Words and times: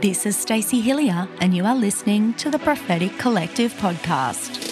This 0.00 0.24
is 0.24 0.36
Stacey 0.36 0.82
Hilliar, 0.82 1.28
and 1.42 1.54
you 1.54 1.66
are 1.66 1.74
listening 1.74 2.32
to 2.34 2.50
the 2.50 2.58
Prophetic 2.58 3.18
Collective 3.18 3.74
podcast. 3.74 4.70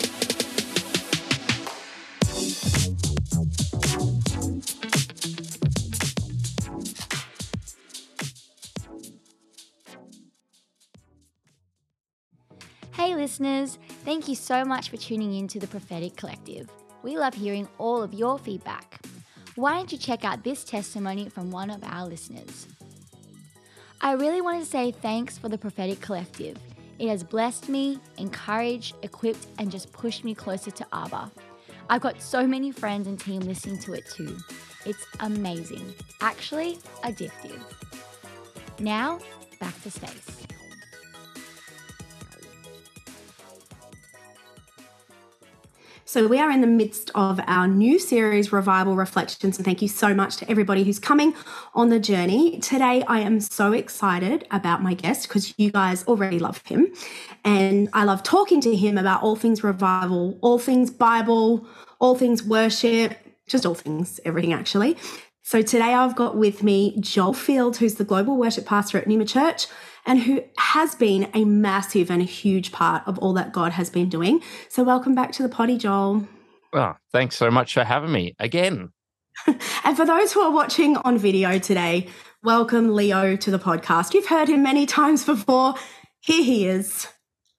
Hey, 12.93 13.15
listeners, 13.15 13.79
thank 14.05 14.27
you 14.27 14.35
so 14.35 14.65
much 14.65 14.89
for 14.89 14.97
tuning 14.97 15.35
in 15.35 15.49
to 15.49 15.61
the 15.61 15.67
Prophetic 15.67 16.17
Collective. 16.17 16.71
We 17.03 17.19
love 17.19 17.35
hearing 17.35 17.69
all 17.77 18.03
of 18.03 18.15
your 18.15 18.39
feedback. 18.39 19.05
Why 19.55 19.75
don't 19.75 19.93
you 19.93 19.99
check 19.99 20.25
out 20.25 20.45
this 20.45 20.65
testimony 20.65 21.29
from 21.29 21.51
one 21.51 21.69
of 21.69 21.85
our 21.85 22.07
listeners? 22.07 22.67
I 24.03 24.13
really 24.13 24.41
want 24.41 24.65
to 24.65 24.67
say 24.69 24.93
thanks 24.93 25.37
for 25.37 25.51
the 25.51 25.59
Prophetic 25.59 26.01
Collective. 26.01 26.57
It 26.99 27.09
has 27.09 27.23
blessed 27.23 27.69
me, 27.69 28.01
encouraged, 28.17 28.95
equipped, 29.03 29.47
and 29.59 29.71
just 29.71 29.93
pushed 29.93 30.25
me 30.25 30.35
closer 30.35 30.71
to 30.71 30.87
Abba. 30.91 31.31
I've 31.91 32.01
got 32.01 32.23
so 32.23 32.47
many 32.47 32.73
friends 32.73 33.07
and 33.07 33.21
team 33.21 33.41
listening 33.41 33.79
to 33.81 33.93
it 33.93 34.07
too. 34.07 34.39
It's 34.87 35.05
amazing, 35.21 35.93
actually 36.23 36.79
addictive. 37.05 37.61
Now, 38.79 39.19
back 39.61 39.79
to 39.83 39.91
Stace. 39.91 40.47
So, 46.11 46.27
we 46.27 46.41
are 46.41 46.51
in 46.51 46.61
the 46.61 46.67
midst 46.67 47.13
of 47.15 47.39
our 47.47 47.69
new 47.69 47.97
series, 48.01 48.51
Revival 48.51 48.97
Reflections, 48.97 49.59
and 49.59 49.65
thank 49.65 49.81
you 49.81 49.87
so 49.87 50.13
much 50.13 50.39
to 50.39 50.51
everybody 50.51 50.83
who's 50.83 50.99
coming 50.99 51.37
on 51.73 51.89
the 51.89 52.01
journey. 52.01 52.59
Today, 52.59 53.05
I 53.07 53.21
am 53.21 53.39
so 53.39 53.73
excited 53.73 54.45
about 54.51 54.83
my 54.83 54.95
guest 54.95 55.29
because 55.29 55.55
you 55.57 55.71
guys 55.71 56.05
already 56.09 56.41
love 56.41 56.67
him. 56.67 56.93
And 57.45 57.89
I 57.93 58.03
love 58.03 58.25
talking 58.25 58.61
to 58.63 58.75
him 58.75 58.99
about 58.99 59.23
all 59.23 59.37
things 59.37 59.63
revival, 59.63 60.37
all 60.41 60.59
things 60.59 60.91
Bible, 60.91 61.65
all 62.01 62.17
things 62.17 62.43
worship, 62.43 63.17
just 63.47 63.65
all 63.65 63.77
things, 63.77 64.19
everything 64.25 64.53
actually. 64.53 64.97
So, 65.45 65.63
today 65.63 65.95
I've 65.95 66.17
got 66.17 66.37
with 66.37 66.65
me 66.65 66.97
Joel 66.99 67.35
Field, 67.35 67.77
who's 67.77 67.95
the 67.95 68.05
global 68.05 68.37
worship 68.37 68.67
pastor 68.67 68.99
at 68.99 69.07
Numa 69.07 69.27
Church 69.27 69.69
and 70.07 70.21
who 70.21 70.43
has 70.59 70.95
been 70.95 71.31
a 71.35 71.45
massive 71.45 72.11
and 72.11 72.23
a 72.23 72.27
huge 72.27 72.73
part 72.73 73.03
of 73.07 73.19
all 73.19 73.33
that 73.35 73.53
God 73.53 73.73
has 73.73 73.91
been 73.91 74.09
doing. 74.09 74.43
So, 74.69 74.83
welcome 74.83 75.15
back 75.15 75.33
to 75.33 75.43
the 75.43 75.49
potty, 75.49 75.79
Joel. 75.79 76.27
Well, 76.73 76.99
thanks 77.13 77.37
so 77.37 77.51
much 77.51 77.75
for 77.75 77.85
having 77.85 78.13
me 78.13 78.35
again. 78.39 78.91
and 79.47 79.97
for 79.97 80.05
those 80.05 80.33
who 80.33 80.41
are 80.41 80.53
watching 80.53 80.97
on 80.99 81.19
video 81.19 81.59
today, 81.59 82.09
welcome 82.43 82.95
Leo 82.95 83.37
to 83.37 83.51
the 83.51 83.59
podcast. 83.59 84.15
You've 84.15 84.27
heard 84.27 84.49
him 84.49 84.63
many 84.63 84.87
times 84.87 85.25
before. 85.25 85.75
Here 86.21 86.45
he 86.45 86.67
is. 86.67 87.09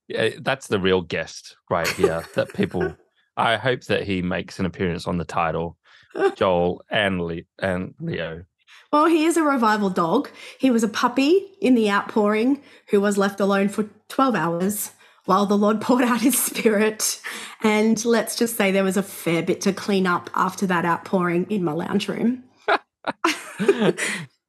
Yeah, 0.07 0.29
that's 0.39 0.67
the 0.67 0.79
real 0.79 1.01
guest 1.01 1.55
right 1.69 1.87
here 1.87 2.23
that 2.35 2.53
people 2.53 2.95
I 3.37 3.57
hope 3.57 3.81
that 3.85 4.03
he 4.03 4.21
makes 4.21 4.59
an 4.59 4.65
appearance 4.65 5.07
on 5.07 5.17
the 5.17 5.25
title, 5.25 5.77
Joel 6.35 6.83
and 6.89 7.21
Le- 7.21 7.41
and 7.59 7.93
Leo. 7.99 8.43
Well, 8.91 9.05
he 9.05 9.23
is 9.23 9.37
a 9.37 9.43
revival 9.43 9.89
dog. 9.89 10.29
He 10.59 10.69
was 10.69 10.83
a 10.83 10.89
puppy 10.89 11.47
in 11.61 11.75
the 11.75 11.89
outpouring 11.89 12.61
who 12.89 12.99
was 12.99 13.17
left 13.17 13.39
alone 13.39 13.69
for 13.69 13.89
12 14.09 14.35
hours 14.35 14.91
while 15.25 15.45
the 15.45 15.57
Lord 15.57 15.79
poured 15.81 16.03
out 16.03 16.21
his 16.21 16.37
spirit. 16.37 17.21
And 17.61 18.03
let's 18.03 18.35
just 18.35 18.57
say 18.57 18.71
there 18.71 18.83
was 18.83 18.97
a 18.97 19.03
fair 19.03 19.43
bit 19.43 19.61
to 19.61 19.71
clean 19.71 20.07
up 20.07 20.29
after 20.35 20.67
that 20.67 20.83
outpouring 20.83 21.45
in 21.49 21.63
my 21.63 21.71
lounge 21.71 22.09
room. 22.09 22.43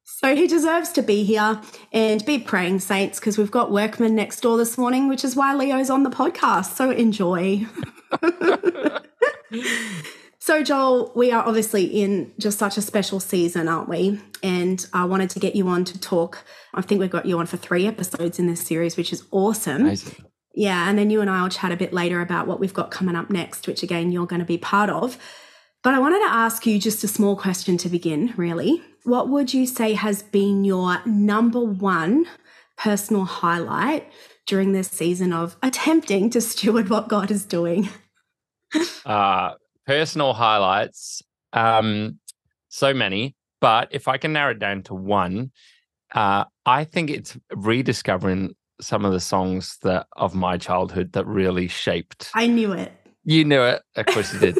so 0.04 0.34
he 0.34 0.46
deserves 0.48 0.90
to 0.92 1.02
be 1.02 1.22
here 1.22 1.60
and 1.92 2.24
be 2.24 2.38
praying, 2.38 2.80
saints, 2.80 3.20
because 3.20 3.38
we've 3.38 3.50
got 3.50 3.70
workmen 3.70 4.16
next 4.16 4.40
door 4.40 4.56
this 4.56 4.76
morning, 4.76 5.08
which 5.08 5.24
is 5.24 5.36
why 5.36 5.54
Leo's 5.54 5.90
on 5.90 6.02
the 6.02 6.10
podcast. 6.10 6.74
So 6.74 6.90
enjoy. 6.90 7.66
So, 10.44 10.64
Joel, 10.64 11.12
we 11.14 11.30
are 11.30 11.46
obviously 11.46 11.84
in 11.84 12.32
just 12.36 12.58
such 12.58 12.76
a 12.76 12.82
special 12.82 13.20
season, 13.20 13.68
aren't 13.68 13.88
we? 13.88 14.20
And 14.42 14.84
I 14.92 15.04
wanted 15.04 15.30
to 15.30 15.38
get 15.38 15.54
you 15.54 15.68
on 15.68 15.84
to 15.84 16.00
talk. 16.00 16.42
I 16.74 16.82
think 16.82 17.00
we've 17.00 17.08
got 17.08 17.26
you 17.26 17.38
on 17.38 17.46
for 17.46 17.56
three 17.56 17.86
episodes 17.86 18.40
in 18.40 18.48
this 18.48 18.60
series, 18.60 18.96
which 18.96 19.12
is 19.12 19.22
awesome. 19.30 19.82
Amazing. 19.82 20.16
Yeah. 20.52 20.90
And 20.90 20.98
then 20.98 21.10
you 21.10 21.20
and 21.20 21.30
I 21.30 21.42
will 21.42 21.48
chat 21.48 21.70
a 21.70 21.76
bit 21.76 21.92
later 21.92 22.20
about 22.20 22.48
what 22.48 22.58
we've 22.58 22.74
got 22.74 22.90
coming 22.90 23.14
up 23.14 23.30
next, 23.30 23.68
which 23.68 23.84
again, 23.84 24.10
you're 24.10 24.26
going 24.26 24.40
to 24.40 24.44
be 24.44 24.58
part 24.58 24.90
of. 24.90 25.16
But 25.84 25.94
I 25.94 26.00
wanted 26.00 26.18
to 26.26 26.32
ask 26.32 26.66
you 26.66 26.80
just 26.80 27.04
a 27.04 27.08
small 27.08 27.36
question 27.36 27.76
to 27.76 27.88
begin, 27.88 28.34
really. 28.36 28.82
What 29.04 29.28
would 29.28 29.54
you 29.54 29.64
say 29.64 29.92
has 29.92 30.24
been 30.24 30.64
your 30.64 31.06
number 31.06 31.60
one 31.60 32.26
personal 32.76 33.26
highlight 33.26 34.10
during 34.48 34.72
this 34.72 34.88
season 34.88 35.32
of 35.32 35.54
attempting 35.62 36.30
to 36.30 36.40
steward 36.40 36.90
what 36.90 37.06
God 37.06 37.30
is 37.30 37.44
doing? 37.44 37.90
uh, 39.06 39.52
personal 39.92 40.32
highlights, 40.32 41.22
um, 41.52 42.18
so 42.70 42.94
many, 42.94 43.36
but 43.60 43.88
if 43.90 44.08
I 44.08 44.16
can 44.16 44.32
narrow 44.32 44.52
it 44.52 44.58
down 44.58 44.82
to 44.84 44.94
one, 44.94 45.50
uh, 46.14 46.44
I 46.64 46.84
think 46.84 47.10
it's 47.10 47.36
rediscovering 47.54 48.54
some 48.80 49.04
of 49.04 49.12
the 49.12 49.20
songs 49.20 49.76
that 49.82 50.06
of 50.16 50.34
my 50.34 50.56
childhood 50.56 51.12
that 51.12 51.26
really 51.26 51.68
shaped. 51.68 52.30
I 52.34 52.46
knew 52.46 52.72
it. 52.72 52.90
You 53.24 53.44
knew 53.44 53.62
it. 53.62 53.82
Of 53.96 54.06
course 54.06 54.32
you 54.32 54.40
did. 54.40 54.58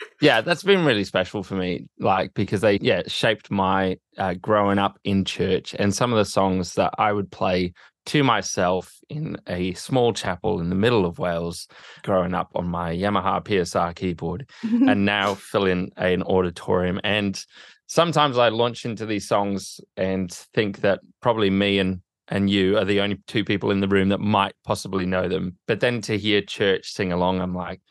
yeah, 0.20 0.40
that's 0.40 0.64
been 0.64 0.84
really 0.84 1.04
special 1.04 1.44
for 1.44 1.54
me, 1.54 1.86
like 2.00 2.34
because 2.34 2.60
they 2.60 2.80
yeah 2.82 3.02
shaped 3.06 3.52
my 3.52 3.96
uh, 4.18 4.34
growing 4.34 4.78
up 4.78 4.98
in 5.04 5.24
church 5.24 5.76
and 5.78 5.94
some 5.94 6.12
of 6.12 6.18
the 6.18 6.24
songs 6.24 6.74
that 6.74 6.92
I 6.98 7.12
would 7.12 7.30
play 7.30 7.74
to 8.06 8.22
myself 8.22 8.98
in 9.08 9.36
a 9.46 9.72
small 9.74 10.12
chapel 10.12 10.60
in 10.60 10.68
the 10.68 10.74
middle 10.74 11.06
of 11.06 11.18
Wales, 11.18 11.68
growing 12.02 12.34
up 12.34 12.50
on 12.54 12.66
my 12.66 12.94
Yamaha 12.94 13.42
PSR 13.44 13.94
keyboard, 13.94 14.48
and 14.62 15.04
now 15.04 15.34
fill 15.34 15.64
in 15.64 15.90
an 15.96 16.22
auditorium. 16.22 17.00
And 17.04 17.42
sometimes 17.86 18.38
I 18.38 18.48
launch 18.48 18.84
into 18.84 19.06
these 19.06 19.26
songs 19.26 19.80
and 19.96 20.30
think 20.32 20.80
that 20.80 21.00
probably 21.20 21.50
me 21.50 21.78
and 21.78 22.00
and 22.28 22.48
you 22.48 22.78
are 22.78 22.86
the 22.86 23.00
only 23.00 23.18
two 23.26 23.44
people 23.44 23.70
in 23.70 23.80
the 23.80 23.88
room 23.88 24.08
that 24.08 24.18
might 24.18 24.54
possibly 24.64 25.04
know 25.04 25.28
them. 25.28 25.58
But 25.66 25.80
then 25.80 26.00
to 26.02 26.16
hear 26.16 26.40
church 26.40 26.90
sing 26.90 27.12
along, 27.12 27.42
I'm 27.42 27.54
like, 27.54 27.82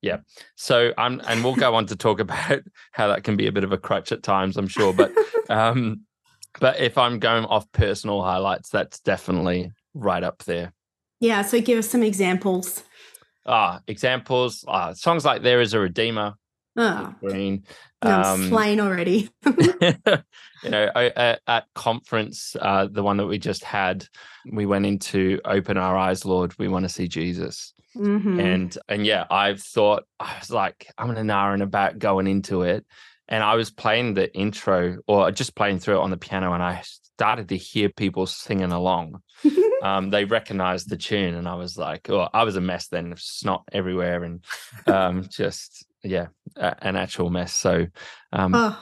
yeah. 0.00 0.18
So 0.56 0.92
I'm, 0.96 1.20
and 1.26 1.44
we'll 1.44 1.54
go 1.54 1.74
on 1.74 1.86
to 1.86 1.96
talk 1.96 2.20
about 2.20 2.60
how 2.92 3.08
that 3.08 3.24
can 3.24 3.36
be 3.36 3.46
a 3.46 3.52
bit 3.52 3.64
of 3.64 3.72
a 3.72 3.78
crutch 3.78 4.12
at 4.12 4.22
times, 4.22 4.56
I'm 4.56 4.68
sure. 4.68 4.92
But 4.92 5.12
um, 5.50 6.02
but 6.60 6.80
if 6.80 6.98
I'm 6.98 7.18
going 7.18 7.44
off 7.44 7.70
personal 7.72 8.22
highlights, 8.22 8.68
that's 8.68 9.00
definitely 9.00 9.72
right 9.94 10.22
up 10.22 10.44
there. 10.44 10.72
Yeah. 11.20 11.42
So 11.42 11.60
give 11.60 11.78
us 11.78 11.88
some 11.88 12.02
examples. 12.02 12.82
Ah, 13.46 13.80
examples. 13.86 14.64
Ah, 14.66 14.92
songs 14.94 15.24
like 15.24 15.42
"There 15.42 15.60
Is 15.60 15.74
a 15.74 15.80
Redeemer." 15.80 16.34
Oh, 16.76 17.14
green. 17.20 17.64
Um, 18.02 18.52
I'm 18.52 18.80
already. 18.80 19.30
you 19.46 20.70
know, 20.70 20.90
at, 20.94 21.40
at 21.46 21.64
conference, 21.74 22.56
uh, 22.60 22.88
the 22.90 23.02
one 23.02 23.16
that 23.18 23.26
we 23.26 23.38
just 23.38 23.62
had, 23.62 24.06
we 24.50 24.66
went 24.66 24.86
into 24.86 25.40
"Open 25.44 25.76
Our 25.76 25.96
Eyes, 25.96 26.24
Lord. 26.24 26.58
We 26.58 26.68
want 26.68 26.84
to 26.84 26.88
see 26.88 27.06
Jesus." 27.06 27.74
Mm-hmm. 27.96 28.40
And 28.40 28.78
and 28.88 29.06
yeah, 29.06 29.24
I've 29.30 29.60
thought 29.60 30.04
I 30.18 30.36
was 30.38 30.50
like, 30.50 30.90
I'm 30.98 31.10
an 31.10 31.30
hour 31.30 31.52
and 31.52 31.62
about 31.62 31.98
going 31.98 32.26
into 32.26 32.62
it, 32.62 32.84
and 33.28 33.42
I 33.42 33.54
was 33.54 33.70
playing 33.70 34.14
the 34.14 34.34
intro 34.34 34.98
or 35.06 35.30
just 35.30 35.54
playing 35.54 35.78
through 35.78 35.96
it 35.96 36.02
on 36.02 36.10
the 36.10 36.16
piano, 36.16 36.52
and 36.52 36.62
I 36.62 36.82
started 36.82 37.48
to 37.48 37.56
hear 37.56 37.88
people 37.88 38.26
singing 38.26 38.72
along. 38.72 39.22
um, 39.82 40.10
they 40.10 40.24
recognized 40.24 40.90
the 40.90 40.96
tune, 40.96 41.34
and 41.34 41.48
I 41.48 41.54
was 41.54 41.76
like, 41.76 42.10
"Oh, 42.10 42.28
I 42.32 42.44
was 42.44 42.56
a 42.56 42.60
mess 42.60 42.88
then, 42.88 43.14
snot 43.16 43.64
everywhere, 43.72 44.24
and 44.24 44.44
um, 44.86 45.26
just 45.30 45.86
yeah, 46.02 46.28
a, 46.56 46.76
an 46.84 46.96
actual 46.96 47.30
mess." 47.30 47.54
So, 47.54 47.86
um, 48.32 48.54
oh, 48.54 48.78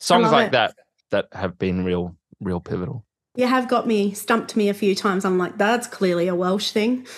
songs 0.00 0.30
like 0.30 0.48
it. 0.48 0.52
that 0.52 0.74
that 1.10 1.28
have 1.32 1.58
been 1.58 1.84
real, 1.84 2.16
real 2.40 2.60
pivotal. 2.60 3.04
You 3.34 3.46
have 3.46 3.68
got 3.68 3.86
me 3.86 4.12
stumped 4.12 4.56
me 4.56 4.68
a 4.68 4.74
few 4.74 4.94
times. 4.94 5.24
I'm 5.24 5.38
like, 5.38 5.56
that's 5.56 5.86
clearly 5.86 6.28
a 6.28 6.34
Welsh 6.34 6.70
thing. 6.70 7.06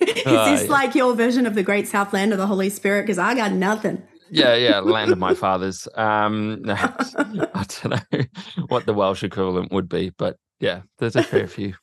Is 0.00 0.26
uh, 0.26 0.50
this 0.50 0.64
yeah. 0.64 0.70
like 0.70 0.94
your 0.94 1.14
version 1.14 1.46
of 1.46 1.54
the 1.54 1.62
Great 1.62 1.86
Southland 1.86 2.32
of 2.32 2.38
the 2.38 2.46
Holy 2.46 2.70
Spirit? 2.70 3.02
Because 3.02 3.18
I 3.18 3.34
got 3.34 3.52
nothing 3.52 4.02
yeah, 4.30 4.54
yeah, 4.54 4.80
land 4.80 5.10
of 5.12 5.18
my 5.18 5.34
fathers. 5.34 5.88
Um, 5.94 6.62
no, 6.62 6.74
I 6.74 7.66
don't 7.82 8.12
know 8.12 8.24
what 8.68 8.86
the 8.86 8.94
Welsh 8.94 9.22
equivalent 9.22 9.72
would 9.72 9.88
be, 9.88 10.10
but 10.10 10.36
yeah, 10.60 10.82
there's 10.98 11.16
a 11.16 11.22
fair 11.22 11.46
few. 11.46 11.74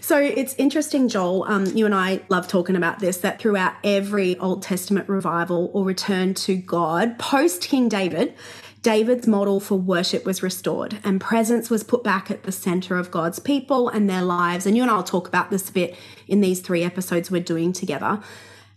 So 0.00 0.18
it's 0.18 0.54
interesting, 0.56 1.08
Joel. 1.08 1.44
Um, 1.44 1.64
you 1.64 1.86
and 1.86 1.94
I 1.94 2.20
love 2.28 2.46
talking 2.46 2.76
about 2.76 2.98
this 2.98 3.16
that 3.18 3.38
throughout 3.38 3.72
every 3.82 4.38
Old 4.38 4.62
Testament 4.62 5.08
revival 5.08 5.70
or 5.72 5.82
return 5.82 6.34
to 6.34 6.56
God 6.56 7.18
post 7.18 7.62
King 7.62 7.88
David, 7.88 8.34
David's 8.82 9.26
model 9.26 9.60
for 9.60 9.76
worship 9.76 10.26
was 10.26 10.42
restored 10.42 10.98
and 11.04 11.22
presence 11.22 11.70
was 11.70 11.82
put 11.82 12.04
back 12.04 12.30
at 12.30 12.42
the 12.42 12.52
center 12.52 12.98
of 12.98 13.10
God's 13.10 13.38
people 13.38 13.88
and 13.88 14.10
their 14.10 14.20
lives. 14.20 14.66
And 14.66 14.76
you 14.76 14.82
and 14.82 14.90
I 14.90 14.96
will 14.96 15.04
talk 15.04 15.26
about 15.26 15.50
this 15.50 15.70
a 15.70 15.72
bit 15.72 15.96
in 16.28 16.42
these 16.42 16.60
three 16.60 16.84
episodes 16.84 17.30
we're 17.30 17.40
doing 17.40 17.72
together. 17.72 18.20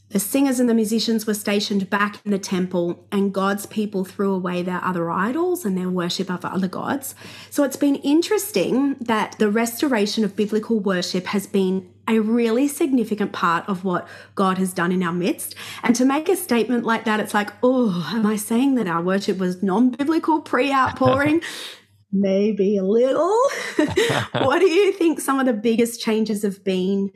The 0.09 0.19
singers 0.19 0.61
and 0.61 0.69
the 0.69 0.73
musicians 0.73 1.27
were 1.27 1.33
stationed 1.33 1.89
back 1.89 2.25
in 2.25 2.31
the 2.31 2.39
temple, 2.39 3.05
and 3.11 3.33
God's 3.33 3.65
people 3.65 4.05
threw 4.05 4.33
away 4.33 4.61
their 4.61 4.83
other 4.83 5.11
idols 5.11 5.65
and 5.65 5.77
their 5.77 5.89
worship 5.89 6.29
of 6.29 6.45
other 6.45 6.69
gods. 6.69 7.13
So 7.49 7.63
it's 7.63 7.75
been 7.75 7.95
interesting 7.95 8.95
that 9.01 9.37
the 9.37 9.51
restoration 9.51 10.23
of 10.23 10.35
biblical 10.35 10.79
worship 10.79 11.25
has 11.27 11.45
been 11.45 11.89
a 12.07 12.19
really 12.19 12.69
significant 12.69 13.33
part 13.33 13.67
of 13.67 13.83
what 13.83 14.07
God 14.35 14.57
has 14.59 14.71
done 14.71 14.93
in 14.93 15.03
our 15.03 15.11
midst. 15.11 15.55
And 15.83 15.93
to 15.97 16.05
make 16.05 16.29
a 16.29 16.37
statement 16.37 16.85
like 16.85 17.03
that, 17.03 17.19
it's 17.19 17.33
like, 17.33 17.51
oh, 17.61 18.09
am 18.15 18.25
I 18.25 18.37
saying 18.37 18.75
that 18.75 18.87
our 18.87 19.01
worship 19.01 19.39
was 19.39 19.61
non 19.61 19.89
biblical 19.89 20.39
pre 20.39 20.71
outpouring? 20.71 21.41
Maybe 22.13 22.77
a 22.77 22.83
little. 22.83 23.37
what 24.31 24.59
do 24.59 24.69
you 24.69 24.93
think 24.93 25.19
some 25.19 25.41
of 25.41 25.45
the 25.45 25.53
biggest 25.53 26.01
changes 26.01 26.43
have 26.43 26.63
been 26.63 27.11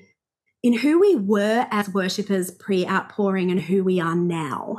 in 0.64 0.74
who 0.74 1.00
we 1.00 1.16
were 1.16 1.68
as 1.72 1.90
worshippers 1.90 2.52
pre 2.52 2.86
outpouring 2.86 3.52
and 3.52 3.60
who 3.60 3.84
we 3.84 4.00
are 4.00 4.16
now? 4.16 4.78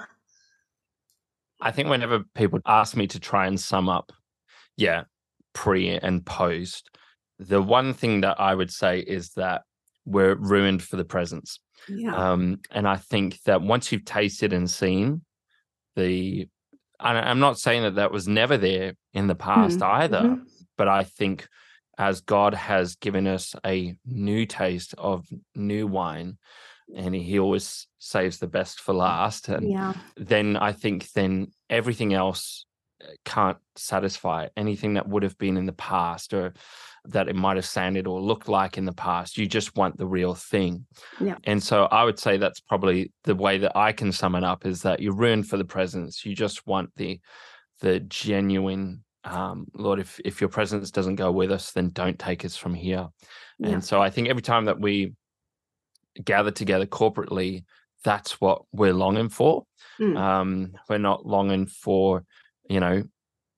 I 1.61 1.71
think 1.71 1.89
whenever 1.89 2.25
people 2.35 2.61
ask 2.67 2.97
me 2.97 3.07
to 3.09 3.21
try 3.21 3.47
and 3.47 3.59
sum 3.59 3.89
up, 3.89 4.13
yeah, 4.77 5.05
pre 5.53 5.91
and 5.91 6.25
post, 6.25 6.91
the 7.39 7.63
one 7.63 7.95
thing 7.95 8.23
that 8.23 8.41
I 8.41 8.55
would 8.55 8.71
say 8.71 9.01
is 9.01 9.31
that 9.31 9.63
we're 10.05 10.35
ruined 10.35 10.83
for 10.83 10.97
the 10.97 11.05
presence. 11.05 11.61
Yeah. 11.89 12.15
Um, 12.15 12.61
and 12.71 12.89
I 12.89 12.97
think 12.97 13.41
that 13.43 13.63
once 13.63 13.91
you've 13.91 14.05
tasted 14.05 14.53
and 14.53 14.71
seen 14.71 15.23
the, 15.97 16.49
I'm 16.99 17.41
not 17.41 17.59
saying 17.59 17.83
that 17.83 17.97
that 17.97 18.13
was 18.13 18.29
never 18.29 18.57
there 18.57 18.95
in 19.13 19.27
the 19.27 19.35
past 19.35 19.81
Mm, 19.81 19.87
either, 19.87 20.21
mhm. 20.21 20.43
but 20.77 20.89
I 20.89 21.05
think 21.05 21.49
as 22.03 22.21
God 22.21 22.53
has 22.53 22.97
given 22.97 23.29
us 23.29 23.55
a 23.65 23.95
new 24.05 24.45
taste 24.45 24.93
of 24.99 25.25
new 25.55 25.87
wine, 25.87 26.37
and 26.97 27.15
He 27.15 27.39
always 27.39 27.87
saves 27.99 28.39
the 28.39 28.49
best 28.49 28.81
for 28.81 28.93
last, 28.93 29.49
and 29.49 29.71
yeah. 29.71 29.93
then 30.17 30.57
I 30.57 30.73
think 30.73 31.13
then 31.13 31.53
everything 31.71 32.13
else 32.13 32.67
uh, 33.01 33.07
can't 33.25 33.59
satisfy 33.77 34.49
anything 34.57 34.95
that 34.95 35.09
would 35.09 35.23
have 35.23 35.39
been 35.39 35.57
in 35.57 35.67
the 35.67 35.73
past 35.73 36.35
or 36.35 36.55
that 37.05 37.29
it 37.29 37.37
might 37.37 37.57
have 37.57 37.65
sounded 37.65 38.09
or 38.09 38.21
looked 38.21 38.49
like 38.49 38.77
in 38.79 38.85
the 38.85 38.93
past. 38.93 39.39
You 39.39 39.47
just 39.47 39.77
want 39.77 39.97
the 39.97 40.07
real 40.07 40.35
thing. 40.35 40.87
Yeah. 41.21 41.37
And 41.45 41.63
so 41.63 41.85
I 41.85 42.03
would 42.03 42.19
say 42.19 42.37
that's 42.37 42.61
probably 42.61 43.13
the 43.25 43.37
way 43.37 43.59
that 43.59 43.77
I 43.77 43.93
can 43.93 44.11
sum 44.11 44.35
it 44.35 44.45
up 44.45 44.67
is 44.67 44.83
that 44.83 45.01
you're 45.01 45.15
ruined 45.15 45.49
for 45.49 45.57
the 45.57 45.65
presence. 45.65 46.27
You 46.27 46.35
just 46.35 46.67
want 46.67 46.91
the 46.97 47.21
the 47.81 48.01
genuine 48.01 49.05
um 49.25 49.67
Lord, 49.75 49.99
if 50.01 50.21
if 50.25 50.41
your 50.41 50.49
presence 50.51 50.91
doesn't 50.91 51.17
go 51.17 51.31
with 51.31 51.53
us, 51.53 51.73
then 51.73 51.91
don't 51.91 52.19
take 52.19 52.45
us 52.45 52.57
from 52.57 52.75
here. 52.75 53.09
Yeah. 53.59 53.69
And 53.71 53.85
so 53.85 54.01
I 54.03 54.11
think 54.11 54.29
every 54.29 54.43
time 54.43 54.65
that 54.67 54.81
we 54.81 55.15
gather 56.25 56.51
together 56.51 56.87
corporately, 56.87 57.65
that's 58.05 58.41
what 58.41 58.63
we're 58.73 58.93
longing 58.93 59.29
for. 59.29 59.65
Mm. 60.01 60.17
Um, 60.19 60.73
we're 60.89 60.99
not 60.99 61.25
longing 61.25 61.67
for, 61.67 62.25
you 62.69 62.81
know, 62.81 63.05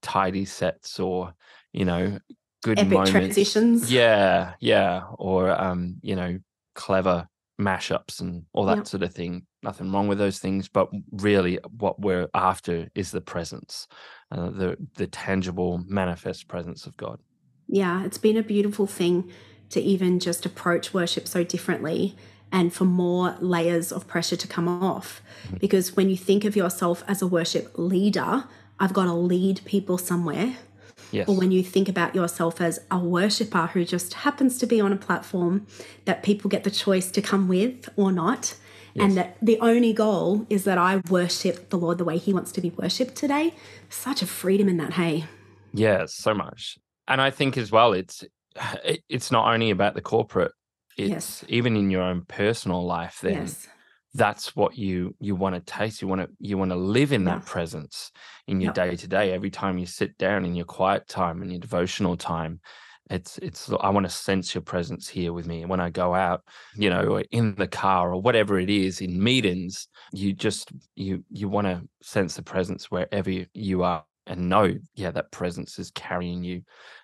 tidy 0.02 0.44
sets 0.44 1.00
or, 1.00 1.32
you 1.72 1.84
know, 1.84 2.18
good 2.62 2.78
Epic 2.78 2.90
moments. 2.92 3.10
transitions. 3.10 3.90
Yeah, 3.92 4.54
yeah. 4.60 5.04
Or 5.18 5.50
um, 5.50 5.96
you 6.02 6.16
know, 6.16 6.38
clever 6.74 7.26
mashups 7.60 8.20
and 8.20 8.44
all 8.52 8.66
that 8.66 8.78
Yep. 8.78 8.86
sort 8.86 9.02
of 9.02 9.14
thing. 9.14 9.46
Nothing 9.64 9.90
wrong 9.90 10.08
with 10.08 10.18
those 10.18 10.38
things, 10.38 10.68
but 10.68 10.88
really 11.10 11.58
what 11.78 12.00
we're 12.00 12.28
after 12.34 12.88
is 12.94 13.10
the 13.10 13.20
presence, 13.20 13.88
uh, 14.30 14.50
the 14.50 14.76
the 14.96 15.06
tangible, 15.06 15.82
manifest 15.86 16.48
presence 16.48 16.86
of 16.86 16.96
God. 16.96 17.18
Yeah, 17.66 18.04
it's 18.04 18.18
been 18.18 18.36
a 18.36 18.42
beautiful 18.42 18.86
thing 18.86 19.30
to 19.70 19.80
even 19.80 20.20
just 20.20 20.46
approach 20.46 20.94
worship 20.94 21.26
so 21.26 21.42
differently 21.42 22.14
and 22.52 22.72
for 22.72 22.84
more 22.84 23.36
layers 23.40 23.90
of 23.90 24.06
pressure 24.06 24.36
to 24.36 24.46
come 24.46 24.68
off. 24.68 25.20
Because 25.58 25.96
when 25.96 26.08
you 26.08 26.16
think 26.16 26.44
of 26.44 26.54
yourself 26.54 27.02
as 27.08 27.20
a 27.20 27.26
worship 27.26 27.72
leader, 27.76 28.44
I've 28.78 28.92
got 28.92 29.06
to 29.06 29.12
lead 29.12 29.64
people 29.64 29.98
somewhere. 29.98 30.56
Yes. 31.10 31.28
Or 31.28 31.36
when 31.36 31.50
you 31.50 31.62
think 31.62 31.88
about 31.88 32.14
yourself 32.14 32.60
as 32.60 32.80
a 32.90 32.98
worshiper 32.98 33.66
who 33.68 33.84
just 33.84 34.14
happens 34.14 34.58
to 34.58 34.66
be 34.66 34.80
on 34.80 34.92
a 34.92 34.96
platform 34.96 35.66
that 36.04 36.22
people 36.22 36.48
get 36.48 36.64
the 36.64 36.70
choice 36.70 37.10
to 37.12 37.22
come 37.22 37.48
with 37.48 37.88
or 37.96 38.12
not. 38.12 38.54
And 39.02 39.16
that 39.16 39.36
the 39.42 39.58
only 39.60 39.92
goal 39.92 40.46
is 40.48 40.64
that 40.64 40.78
I 40.78 41.00
worship 41.08 41.70
the 41.70 41.78
Lord 41.78 41.98
the 41.98 42.04
way 42.04 42.16
He 42.18 42.32
wants 42.32 42.52
to 42.52 42.60
be 42.60 42.70
worshipped 42.70 43.16
today. 43.16 43.54
Such 43.88 44.22
a 44.22 44.26
freedom 44.26 44.68
in 44.68 44.76
that, 44.76 44.92
hey. 44.94 45.24
Yeah, 45.72 46.04
so 46.06 46.34
much. 46.34 46.78
And 47.08 47.20
I 47.20 47.30
think 47.30 47.56
as 47.58 47.72
well, 47.72 47.92
it's 47.92 48.24
it's 49.08 49.30
not 49.32 49.52
only 49.52 49.70
about 49.70 49.94
the 49.94 50.00
corporate. 50.00 50.52
It's 50.96 51.10
Yes. 51.10 51.44
even 51.48 51.76
in 51.76 51.90
your 51.90 52.02
own 52.02 52.24
personal 52.26 52.84
life. 52.86 53.18
Then 53.20 53.32
Yes. 53.34 53.66
that's 54.14 54.54
what 54.54 54.78
you 54.78 55.16
you 55.18 55.34
want 55.34 55.56
to 55.56 55.60
taste. 55.60 56.00
You 56.00 56.06
want 56.08 56.20
to 56.20 56.28
you 56.38 56.56
want 56.56 56.70
to 56.70 56.76
live 56.76 57.12
in 57.12 57.24
that 57.24 57.40
Yeah. 57.40 57.52
presence 57.52 58.12
in 58.46 58.60
your 58.60 58.72
day 58.72 58.94
to 58.94 59.08
day. 59.08 59.32
Every 59.32 59.50
time 59.50 59.76
you 59.76 59.86
sit 59.86 60.16
down 60.18 60.44
in 60.44 60.54
your 60.54 60.66
quiet 60.66 61.08
time 61.08 61.42
and 61.42 61.50
your 61.50 61.60
devotional 61.60 62.16
time, 62.16 62.60
it's 63.10 63.38
it's. 63.38 63.70
I 63.80 63.90
want 63.90 64.04
to 64.06 64.10
sense 64.10 64.54
your 64.54 64.62
presence 64.62 65.08
here 65.08 65.32
with 65.32 65.46
me. 65.46 65.60
And 65.60 65.70
when 65.70 65.80
I 65.80 65.90
go 65.90 66.14
out, 66.14 66.42
you 66.74 66.88
know, 66.88 67.20
in 67.30 67.54
the 67.56 67.68
car 67.68 68.12
or 68.12 68.20
whatever 68.20 68.58
it 68.58 68.70
is 68.70 69.00
in 69.00 69.22
meetings, 69.22 69.88
you 70.12 70.32
just 70.32 70.72
you 70.94 71.24
you 71.30 71.48
want 71.48 71.66
to 71.66 71.82
sense 72.02 72.36
the 72.36 72.42
presence 72.42 72.90
wherever 72.90 73.30
you- 73.30 73.46
you 73.54 73.82
are 73.82 74.04
and 74.26 74.48
know, 74.48 74.74
yeah, 74.94 75.10
that 75.10 75.30
presence 75.32 75.78
is 75.78 75.90
carrying 75.90 76.42
you 76.42 76.62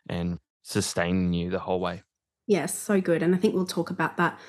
and 0.09 0.39
sustaining 0.63 1.33
you 1.35 1.51
the 1.51 1.59
whole 1.59 1.81
way. 1.81 2.03
Yes, 2.47 2.77
so 2.77 3.01
good. 3.01 3.23
And 3.23 3.35
I 3.35 3.39
think 3.39 3.55
we'll 3.55 3.67
talk 3.67 3.91
about 3.91 4.17
that 4.17 4.41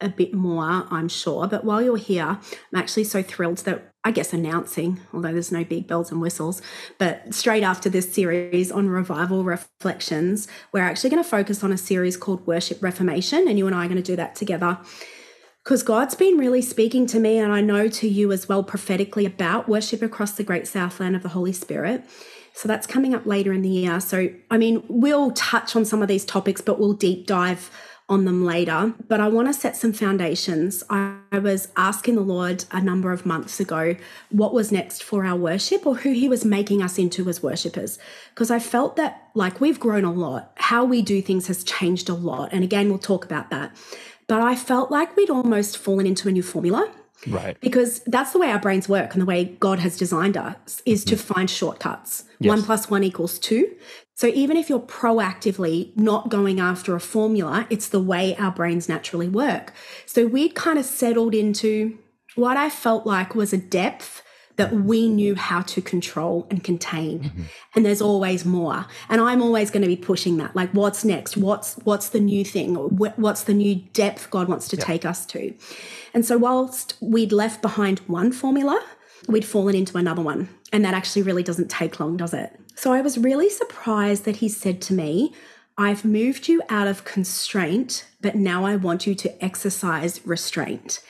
a 0.00 0.08
bit 0.08 0.34
more, 0.34 0.86
I'm 0.90 1.08
sure. 1.08 1.46
But 1.46 1.64
while 1.64 1.82
you're 1.82 1.96
here, 1.96 2.38
I'm 2.72 2.78
actually 2.78 3.04
so 3.04 3.22
thrilled 3.22 3.58
that 3.58 3.92
I 4.02 4.12
guess 4.12 4.32
announcing, 4.32 5.00
although 5.12 5.32
there's 5.32 5.52
no 5.52 5.62
big 5.62 5.86
bells 5.86 6.10
and 6.10 6.22
whistles, 6.22 6.62
but 6.96 7.34
straight 7.34 7.62
after 7.62 7.90
this 7.90 8.10
series 8.12 8.72
on 8.72 8.88
revival 8.88 9.44
reflections, 9.44 10.48
we're 10.72 10.80
actually 10.80 11.10
going 11.10 11.22
to 11.22 11.28
focus 11.28 11.62
on 11.62 11.70
a 11.70 11.76
series 11.76 12.16
called 12.16 12.46
Worship 12.46 12.82
Reformation. 12.82 13.46
And 13.46 13.58
you 13.58 13.66
and 13.66 13.76
I 13.76 13.84
are 13.84 13.88
going 13.88 14.02
to 14.02 14.02
do 14.02 14.16
that 14.16 14.34
together 14.34 14.78
because 15.62 15.82
God's 15.82 16.14
been 16.14 16.38
really 16.38 16.62
speaking 16.62 17.06
to 17.08 17.20
me, 17.20 17.38
and 17.38 17.52
I 17.52 17.60
know 17.60 17.88
to 17.88 18.08
you 18.08 18.32
as 18.32 18.48
well 18.48 18.64
prophetically 18.64 19.26
about 19.26 19.68
worship 19.68 20.00
across 20.00 20.32
the 20.32 20.44
great 20.44 20.66
southland 20.66 21.14
of 21.14 21.22
the 21.22 21.28
Holy 21.28 21.52
Spirit. 21.52 22.04
So 22.54 22.66
that's 22.66 22.86
coming 22.86 23.14
up 23.14 23.26
later 23.26 23.52
in 23.52 23.62
the 23.62 23.68
year. 23.68 24.00
So, 24.00 24.30
I 24.50 24.58
mean, 24.58 24.82
we'll 24.88 25.30
touch 25.32 25.76
on 25.76 25.84
some 25.84 26.02
of 26.02 26.08
these 26.08 26.24
topics, 26.24 26.60
but 26.60 26.80
we'll 26.80 26.94
deep 26.94 27.26
dive 27.26 27.70
on 28.10 28.26
them 28.26 28.44
later. 28.44 28.92
But 29.08 29.20
I 29.20 29.28
want 29.28 29.48
to 29.48 29.54
set 29.54 29.76
some 29.76 29.94
foundations. 29.94 30.82
I, 30.90 31.16
was 31.32 31.68
asking 31.76 32.16
the 32.16 32.22
Lord 32.22 32.64
a 32.72 32.82
number 32.82 33.12
of 33.12 33.24
months 33.24 33.60
ago 33.60 33.94
what 34.30 34.52
was 34.52 34.72
next 34.72 35.02
for 35.04 35.24
our 35.24 35.36
worship 35.36 35.86
or 35.86 35.94
who 35.94 36.12
He 36.12 36.28
was 36.28 36.44
making 36.44 36.82
us 36.82 36.98
into 36.98 37.28
as 37.28 37.40
worshippers. 37.40 38.00
Because 38.34 38.50
I 38.50 38.58
felt 38.58 38.96
that, 38.96 39.28
like, 39.34 39.60
we've 39.60 39.78
grown 39.78 40.04
a 40.04 40.12
lot. 40.12 40.52
How 40.56 40.84
we 40.84 41.02
do 41.02 41.22
things 41.22 41.46
has 41.46 41.62
changed 41.62 42.08
a 42.08 42.14
lot. 42.14 42.52
And 42.52 42.64
again, 42.64 42.88
we'll 42.88 42.98
talk 42.98 43.24
about 43.24 43.48
that. 43.50 43.76
But 44.26 44.40
I 44.40 44.56
felt 44.56 44.90
like 44.90 45.16
we'd 45.16 45.30
almost 45.30 45.78
fallen 45.78 46.06
into 46.06 46.28
a 46.28 46.32
new 46.32 46.42
formula 46.42 46.92
Right. 47.28 47.60
because 47.60 48.00
that's 48.06 48.32
the 48.32 48.38
way 48.38 48.50
our 48.50 48.58
brains 48.58 48.88
work 48.88 49.12
and 49.12 49.20
the 49.20 49.26
way 49.26 49.56
God 49.60 49.78
has 49.80 49.98
designed 49.98 50.36
us 50.36 50.82
is 50.86 51.04
to 51.04 51.16
mm-hmm. 51.16 51.34
find 51.34 51.50
shortcuts. 51.50 52.24
One 52.38 52.62
plus 52.62 52.88
one 52.88 53.04
equals 53.04 53.38
two. 53.38 53.76
So 54.14 54.28
even 54.28 54.56
if 54.56 54.68
you're 54.68 54.80
proactively 54.80 55.96
not 55.96 56.28
going 56.28 56.60
after 56.60 56.94
a 56.94 57.00
formula, 57.00 57.66
it's 57.70 57.88
the 57.88 58.00
way 58.00 58.36
our 58.36 58.50
brains 58.50 58.88
naturally 58.88 59.28
work. 59.28 59.72
So 60.06 60.26
we'd 60.26 60.54
kind 60.54 60.78
of 60.78 60.84
settled 60.84 61.34
into 61.34 61.98
what 62.34 62.56
I 62.56 62.70
felt 62.70 63.06
like 63.06 63.34
was 63.34 63.52
a 63.52 63.58
depth 63.58 64.22
that 64.60 64.74
we 64.74 65.08
knew 65.08 65.34
how 65.34 65.62
to 65.62 65.80
control 65.80 66.46
and 66.50 66.62
contain. 66.62 67.20
Mm-hmm. 67.20 67.42
And 67.74 67.86
there's 67.86 68.02
always 68.02 68.44
more. 68.44 68.86
And 69.08 69.20
i'm 69.20 69.40
always 69.40 69.70
going 69.70 69.80
to 69.80 69.88
be 69.88 69.96
pushing 69.96 70.36
that. 70.36 70.54
Like 70.54 70.70
what's 70.72 71.02
next? 71.04 71.36
What's 71.36 71.76
what's 71.84 72.10
the 72.10 72.20
new 72.20 72.44
thing? 72.44 72.74
What's 72.74 73.44
the 73.44 73.54
new 73.54 73.76
depth 73.94 74.30
god 74.30 74.48
wants 74.48 74.68
to 74.68 74.76
take 74.76 75.06
us 75.06 75.24
to? 75.26 75.54
And 76.12 76.26
so 76.26 76.36
whilst 76.36 76.96
we'd 77.00 77.32
left 77.32 77.62
behind 77.62 78.00
one 78.00 78.32
formula 78.32 78.84
we'd 79.28 79.44
fallen 79.44 79.74
into 79.74 79.98
another 79.98 80.22
one. 80.22 80.48
And 80.72 80.84
that 80.84 80.94
actually 80.94 81.22
really 81.22 81.42
doesn't 81.42 81.70
take 81.70 82.00
long 82.00 82.16
does 82.16 82.34
it? 82.34 82.58
So 82.74 82.92
i 82.92 83.00
was 83.00 83.16
really 83.16 83.48
surprised 83.48 84.24
that 84.24 84.36
he 84.36 84.48
said 84.48 84.82
to 84.82 84.94
me 84.94 85.32
I've 85.78 86.04
moved 86.04 86.48
you 86.48 86.60
out 86.68 86.88
of 86.88 87.04
constraint, 87.04 88.06
but 88.20 88.34
now 88.34 88.66
I 88.66 88.76
want 88.76 89.06
you 89.06 89.14
to 89.14 89.42
exercise 89.42 90.20
restraint. 90.26 91.00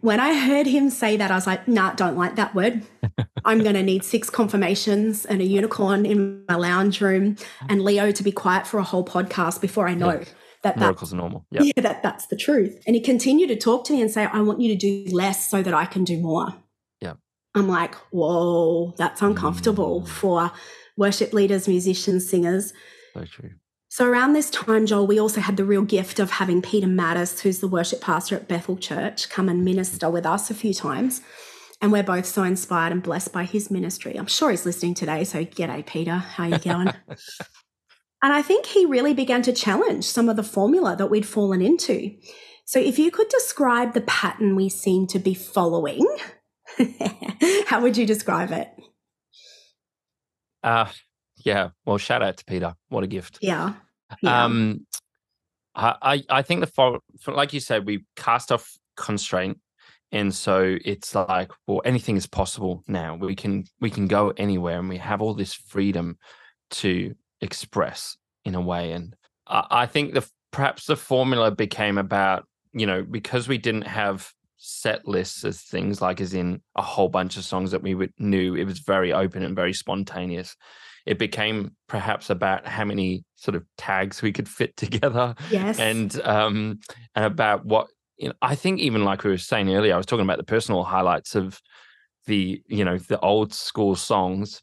When 0.00 0.20
I 0.20 0.34
heard 0.38 0.66
him 0.66 0.90
say 0.90 1.16
that, 1.16 1.30
I 1.30 1.34
was 1.34 1.46
like, 1.46 1.66
nah, 1.68 1.92
don't 1.94 2.16
like 2.16 2.36
that 2.36 2.54
word. 2.54 2.82
I'm 3.44 3.62
going 3.62 3.74
to 3.74 3.82
need 3.82 4.04
six 4.04 4.30
confirmations 4.30 5.24
and 5.24 5.40
a 5.40 5.44
unicorn 5.44 6.04
in 6.06 6.44
my 6.48 6.56
lounge 6.56 7.00
room 7.00 7.36
and 7.68 7.82
Leo 7.82 8.10
to 8.12 8.22
be 8.22 8.32
quiet 8.32 8.66
for 8.66 8.78
a 8.78 8.82
whole 8.84 9.04
podcast 9.04 9.60
before 9.60 9.88
I 9.88 9.94
know 9.94 10.10
Yeah. 10.12 10.18
that 10.18 10.74
that 10.76 10.78
Miracles 10.78 11.12
are 11.12 11.16
normal. 11.16 11.46
Yeah. 11.50 11.62
yeah, 11.62 11.82
that 11.82 12.02
that's 12.02 12.26
the 12.26 12.36
truth. 12.36 12.82
And 12.86 12.94
he 12.96 13.00
continued 13.02 13.48
to 13.48 13.56
talk 13.56 13.84
to 13.86 13.92
me 13.92 14.00
and 14.02 14.10
say, 14.10 14.24
I 14.24 14.40
want 14.42 14.60
you 14.60 14.68
to 14.68 14.76
do 14.76 15.10
less 15.14 15.48
so 15.50 15.62
that 15.62 15.72
I 15.74 15.86
can 15.86 16.04
do 16.04 16.18
more. 16.18 16.54
Yeah. 17.00 17.14
I'm 17.54 17.68
like, 17.68 17.94
whoa, 18.10 18.94
that's 18.98 19.22
uncomfortable 19.22 20.02
Mm. 20.02 20.08
for 20.08 20.50
worship 20.96 21.32
leaders, 21.32 21.66
musicians, 21.66 22.28
singers. 22.28 22.72
So 23.14 23.24
true. 23.24 23.50
So 23.90 24.06
around 24.06 24.34
this 24.34 24.50
time, 24.50 24.86
Joel, 24.86 25.08
we 25.08 25.18
also 25.18 25.40
had 25.40 25.56
the 25.56 25.64
real 25.64 25.82
gift 25.82 26.20
of 26.20 26.30
having 26.30 26.62
Peter 26.62 26.86
Mattis, 26.86 27.40
who's 27.40 27.58
the 27.58 27.66
worship 27.66 28.00
pastor 28.00 28.36
at 28.36 28.46
Bethel 28.46 28.76
Church, 28.76 29.28
come 29.28 29.48
and 29.48 29.64
minister 29.64 30.08
with 30.08 30.24
us 30.24 30.48
a 30.48 30.54
few 30.54 30.72
times. 30.72 31.22
And 31.82 31.90
we're 31.90 32.04
both 32.04 32.26
so 32.26 32.44
inspired 32.44 32.92
and 32.92 33.02
blessed 33.02 33.32
by 33.32 33.42
his 33.42 33.68
ministry. 33.68 34.16
I'm 34.16 34.28
sure 34.28 34.50
he's 34.50 34.64
listening 34.64 34.94
today. 34.94 35.24
So 35.24 35.44
g'day, 35.44 35.84
Peter. 35.84 36.14
How 36.14 36.46
you 36.46 36.58
going? 36.58 36.92
and 37.08 38.32
I 38.32 38.42
think 38.42 38.66
he 38.66 38.86
really 38.86 39.12
began 39.12 39.42
to 39.42 39.52
challenge 39.52 40.04
some 40.04 40.28
of 40.28 40.36
the 40.36 40.44
formula 40.44 40.94
that 40.94 41.10
we'd 41.10 41.26
fallen 41.26 41.60
into. 41.60 42.16
So 42.66 42.78
if 42.78 42.96
you 42.96 43.10
could 43.10 43.28
describe 43.28 43.94
the 43.94 44.02
pattern 44.02 44.54
we 44.54 44.68
seem 44.68 45.08
to 45.08 45.18
be 45.18 45.34
following, 45.34 46.06
how 47.66 47.80
would 47.80 47.96
you 47.96 48.06
describe 48.06 48.52
it? 48.52 48.68
Uh 50.62 50.86
yeah. 51.44 51.70
Well, 51.84 51.98
shout 51.98 52.22
out 52.22 52.36
to 52.38 52.44
Peter. 52.44 52.74
What 52.88 53.04
a 53.04 53.06
gift. 53.06 53.38
Yeah. 53.40 53.74
yeah. 54.22 54.44
Um, 54.44 54.86
I 55.74 56.22
I 56.28 56.42
think 56.42 56.60
the 56.60 56.66
for, 56.66 57.00
like 57.32 57.52
you 57.52 57.60
said, 57.60 57.86
we 57.86 58.04
cast 58.16 58.50
off 58.50 58.76
constraint, 58.96 59.58
and 60.12 60.34
so 60.34 60.76
it's 60.84 61.14
like, 61.14 61.52
well, 61.66 61.80
anything 61.84 62.16
is 62.16 62.26
possible 62.26 62.82
now. 62.86 63.14
We 63.14 63.36
can 63.36 63.64
we 63.80 63.90
can 63.90 64.06
go 64.06 64.32
anywhere, 64.36 64.78
and 64.78 64.88
we 64.88 64.98
have 64.98 65.22
all 65.22 65.34
this 65.34 65.54
freedom 65.54 66.18
to 66.70 67.14
express 67.40 68.16
in 68.44 68.54
a 68.54 68.60
way. 68.60 68.92
And 68.92 69.14
I, 69.46 69.66
I 69.70 69.86
think 69.86 70.14
the 70.14 70.28
perhaps 70.50 70.86
the 70.86 70.96
formula 70.96 71.50
became 71.50 71.98
about 71.98 72.46
you 72.72 72.86
know 72.86 73.02
because 73.02 73.48
we 73.48 73.58
didn't 73.58 73.86
have 73.86 74.32
set 74.56 75.08
lists 75.08 75.44
as 75.44 75.62
things 75.62 76.02
like 76.02 76.20
as 76.20 76.34
in 76.34 76.60
a 76.76 76.82
whole 76.82 77.08
bunch 77.08 77.38
of 77.38 77.44
songs 77.44 77.70
that 77.70 77.82
we 77.82 77.94
would, 77.94 78.12
knew 78.18 78.54
it 78.54 78.64
was 78.64 78.80
very 78.80 79.10
open 79.10 79.42
and 79.42 79.56
very 79.56 79.72
spontaneous 79.72 80.54
it 81.06 81.18
became 81.18 81.72
perhaps 81.88 82.30
about 82.30 82.66
how 82.66 82.84
many 82.84 83.24
sort 83.36 83.54
of 83.54 83.64
tags 83.76 84.22
we 84.22 84.32
could 84.32 84.48
fit 84.48 84.76
together. 84.76 85.34
Yes. 85.50 85.78
And 85.78 86.20
um 86.22 86.80
and 87.14 87.24
about 87.24 87.64
what 87.64 87.88
you 88.16 88.28
know, 88.28 88.34
I 88.42 88.54
think 88.54 88.80
even 88.80 89.04
like 89.04 89.24
we 89.24 89.30
were 89.30 89.38
saying 89.38 89.74
earlier, 89.74 89.94
I 89.94 89.96
was 89.96 90.06
talking 90.06 90.24
about 90.24 90.36
the 90.36 90.44
personal 90.44 90.84
highlights 90.84 91.34
of 91.34 91.60
the, 92.26 92.62
you 92.66 92.84
know, 92.84 92.98
the 92.98 93.18
old 93.20 93.54
school 93.54 93.96
songs. 93.96 94.60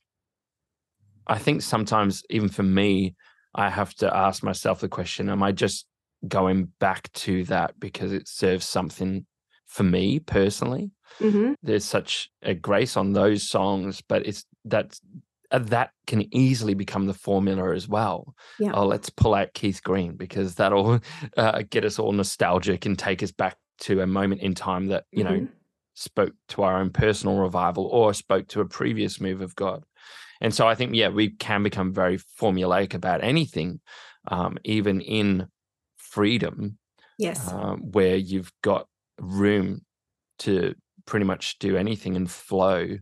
I 1.25 1.39
think 1.39 1.63
sometimes 1.63 2.23
even 2.29 2.49
for 2.49 2.63
me, 2.63 3.15
I 3.55 3.69
have 3.71 3.95
to 3.95 4.15
ask 4.15 4.43
myself 4.43 4.79
the 4.79 4.87
question, 4.87 5.27
am 5.29 5.41
I 5.41 5.51
just 5.51 5.87
going 6.27 6.71
back 6.79 7.11
to 7.13 7.43
that 7.45 7.79
because 7.79 8.13
it 8.13 8.27
serves 8.27 8.65
something 8.67 9.25
for 9.65 9.83
me 9.83 10.19
personally? 10.19 10.91
Mm-hmm. 11.19 11.53
There's 11.63 11.85
such 11.85 12.29
a 12.43 12.53
grace 12.53 12.95
on 12.95 13.13
those 13.13 13.49
songs, 13.49 14.03
but 14.07 14.25
it's 14.27 14.45
that's 14.65 15.01
uh, 15.03 15.19
that 15.51 15.91
can 16.05 16.33
easily 16.35 16.73
become 16.73 17.05
the 17.05 17.13
formula 17.13 17.73
as 17.73 17.87
well. 17.87 18.35
Yeah. 18.59 18.71
Oh, 18.73 18.85
let's 18.85 19.09
pull 19.09 19.33
out 19.33 19.53
Keith 19.53 19.81
Green 19.83 20.15
because 20.15 20.55
that'll 20.55 20.99
uh, 21.37 21.63
get 21.69 21.85
us 21.85 21.99
all 21.99 22.11
nostalgic 22.11 22.85
and 22.85 22.97
take 22.97 23.23
us 23.23 23.31
back 23.31 23.57
to 23.79 24.01
a 24.01 24.07
moment 24.07 24.41
in 24.41 24.55
time 24.55 24.87
that 24.87 25.05
you 25.11 25.23
mm-hmm. 25.23 25.35
know 25.35 25.47
spoke 25.93 26.33
to 26.47 26.61
our 26.61 26.79
own 26.79 26.91
personal 26.91 27.37
revival 27.37 27.85
or 27.85 28.13
spoke 28.13 28.47
to 28.47 28.61
a 28.61 28.65
previous 28.65 29.19
move 29.19 29.41
of 29.41 29.55
God. 29.55 29.83
And 30.41 30.53
so 30.53 30.67
I 30.67 30.75
think 30.75 30.93
yeah, 30.93 31.09
we 31.09 31.29
can 31.29 31.63
become 31.63 31.91
very 31.91 32.19
formulaic 32.39 32.93
about 32.93 33.23
anything, 33.23 33.79
um, 34.27 34.57
even 34.63 35.01
in 35.01 35.47
freedom. 35.95 36.77
Yes, 37.17 37.51
um, 37.51 37.91
where 37.91 38.15
you've 38.15 38.51
got 38.61 38.87
room 39.19 39.81
to 40.39 40.75
pretty 41.07 41.25
much 41.25 41.57
do 41.57 41.77
anything 41.77 42.15
and 42.15 42.29
flow 42.29 42.97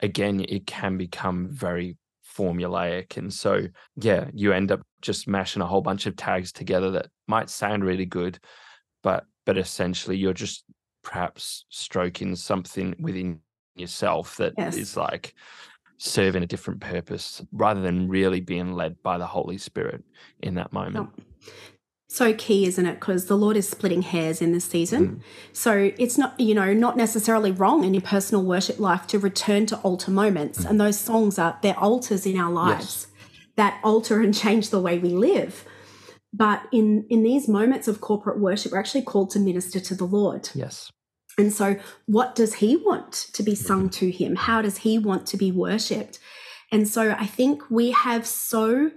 again, 0.00 0.44
it 0.48 0.66
can 0.66 0.96
become 0.96 1.48
very 1.50 1.96
formulaic. 2.36 3.16
And 3.16 3.32
so, 3.32 3.66
yeah, 3.96 4.28
you 4.32 4.52
end 4.52 4.72
up 4.72 4.82
just 5.00 5.28
mashing 5.28 5.62
a 5.62 5.66
whole 5.66 5.80
bunch 5.80 6.06
of 6.06 6.16
tags 6.16 6.52
together 6.52 6.90
that 6.92 7.08
might 7.26 7.50
sound 7.50 7.84
really 7.84 8.06
good, 8.06 8.38
but 9.02 9.24
but 9.46 9.56
essentially 9.56 10.16
you're 10.16 10.34
just 10.34 10.64
perhaps 11.02 11.64
stroking 11.70 12.36
something 12.36 12.94
within 12.98 13.40
yourself 13.74 14.36
that 14.36 14.52
yes. 14.58 14.76
is 14.76 14.96
like 14.96 15.34
serving 15.96 16.42
a 16.42 16.46
different 16.46 16.80
purpose 16.80 17.42
rather 17.52 17.80
than 17.80 18.08
really 18.08 18.40
being 18.40 18.72
led 18.72 19.02
by 19.02 19.16
the 19.16 19.26
Holy 19.26 19.56
Spirit 19.56 20.04
in 20.42 20.54
that 20.54 20.72
moment 20.72 21.08
so 22.08 22.32
key, 22.32 22.66
isn't 22.66 22.86
it? 22.86 22.98
Because 22.98 23.26
the 23.26 23.36
Lord 23.36 23.56
is 23.56 23.68
splitting 23.68 24.00
hairs 24.00 24.40
in 24.40 24.52
this 24.52 24.64
season. 24.64 25.08
Mm. 25.08 25.20
So 25.52 25.92
it's 25.98 26.16
not, 26.16 26.38
you 26.40 26.54
know, 26.54 26.72
not 26.72 26.96
necessarily 26.96 27.52
wrong 27.52 27.84
in 27.84 27.92
your 27.92 28.02
personal 28.02 28.42
worship 28.42 28.78
life 28.78 29.06
to 29.08 29.18
return 29.18 29.66
to 29.66 29.76
altar 29.78 30.10
moments. 30.10 30.60
Mm. 30.60 30.70
And 30.70 30.80
those 30.80 30.98
songs 30.98 31.38
are, 31.38 31.58
they're 31.62 31.78
altars 31.78 32.24
in 32.24 32.38
our 32.38 32.50
lives 32.50 33.06
yes. 33.22 33.36
that 33.56 33.80
alter 33.84 34.22
and 34.22 34.34
change 34.34 34.70
the 34.70 34.80
way 34.80 34.98
we 34.98 35.10
live. 35.10 35.66
But 36.32 36.62
in, 36.72 37.06
in 37.10 37.22
these 37.22 37.46
moments 37.46 37.88
of 37.88 38.00
corporate 38.00 38.38
worship, 38.38 38.72
we're 38.72 38.78
actually 38.78 39.02
called 39.02 39.30
to 39.30 39.38
minister 39.38 39.78
to 39.78 39.94
the 39.94 40.04
Lord. 40.04 40.48
Yes. 40.54 40.90
And 41.36 41.52
so, 41.52 41.76
what 42.06 42.34
does 42.34 42.54
He 42.54 42.76
want 42.76 43.12
to 43.32 43.42
be 43.42 43.54
sung 43.54 43.88
to 43.90 44.10
Him? 44.10 44.34
How 44.34 44.60
does 44.60 44.78
He 44.78 44.98
want 44.98 45.26
to 45.28 45.36
be 45.36 45.52
worshipped? 45.52 46.18
And 46.72 46.86
so, 46.88 47.12
I 47.12 47.26
think 47.26 47.70
we 47.70 47.92
have 47.92 48.26
so 48.26 48.90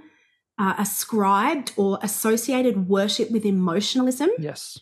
uh, 0.62 0.76
ascribed 0.78 1.74
or 1.76 1.98
associated 2.04 2.88
worship 2.88 3.32
with 3.32 3.46
emotionalism. 3.46 4.30
Yes. 4.38 4.78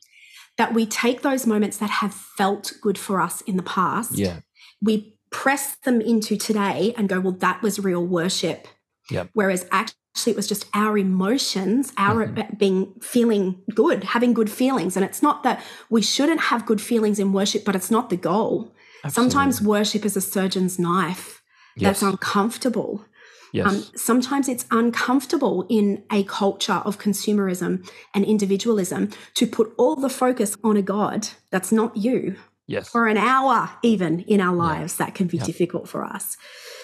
That 0.58 0.74
we 0.74 0.86
take 0.86 1.22
those 1.22 1.48
moments 1.48 1.78
that 1.78 1.90
have 1.90 2.14
felt 2.14 2.74
good 2.82 2.98
for 2.98 3.22
us 3.22 3.40
in 3.42 3.56
the 3.56 3.64
past. 3.64 4.18
Yeah. 4.18 4.42
We 4.82 5.16
press 5.32 5.78
them 5.86 6.02
into 6.02 6.36
today 6.36 6.94
and 6.98 7.08
go, 7.08 7.22
well, 7.22 7.38
that 7.40 7.62
was 7.62 7.80
real 7.80 8.06
worship. 8.06 8.68
Yep. 9.10 9.30
Whereas 9.34 9.66
actually 9.72 10.34
it 10.34 10.36
was 10.36 10.48
just 10.48 10.66
our 10.74 10.98
emotions, 10.98 11.94
our 11.96 12.28
mm-hmm. 12.28 12.58
being 12.58 12.94
feeling 13.02 13.62
good, 13.74 14.04
having 14.04 14.34
good 14.34 14.52
feelings. 14.52 14.98
And 14.98 15.06
it's 15.06 15.22
not 15.22 15.44
that 15.44 15.64
we 15.90 16.02
shouldn't 16.02 16.42
have 16.42 16.66
good 16.66 16.82
feelings 16.82 17.20
in 17.20 17.32
worship, 17.32 17.64
but 17.64 17.76
it's 17.76 17.90
not 17.90 18.10
the 18.10 18.18
goal. 18.18 18.76
Absolutely. 19.06 19.32
Sometimes 19.32 19.62
worship 19.62 20.04
is 20.04 20.18
a 20.18 20.22
surgeon's 20.22 20.78
knife 20.78 21.42
yes. 21.78 22.02
that's 22.02 22.02
uncomfortable. 22.02 23.06
Yes. 23.52 23.68
Um, 23.68 23.84
sometimes 23.96 24.48
it's 24.48 24.66
uncomfortable 24.72 25.66
in 25.70 26.04
a 26.12 26.24
culture 26.24 26.82
of 26.86 27.00
consumerism 27.00 27.90
and 28.14 28.26
individualism 28.26 29.10
to 29.36 29.48
put 29.48 29.74
all 29.78 29.96
the 29.96 30.10
focus 30.10 30.56
on 30.64 30.78
a 30.78 30.82
God 30.82 31.30
that's 31.52 31.72
not 31.72 31.98
you. 31.98 32.36
Yes. 32.68 32.90
For 32.90 33.08
an 33.08 33.18
hour, 33.18 33.72
even 33.82 34.20
in 34.22 34.40
our 34.40 34.56
lives, 34.56 34.98
yeah. 35.00 35.08
that 35.08 35.16
can 35.16 35.28
be 35.28 35.38
yeah. 35.38 35.46
difficult 35.46 35.90
for 35.90 36.04
us. 36.04 36.38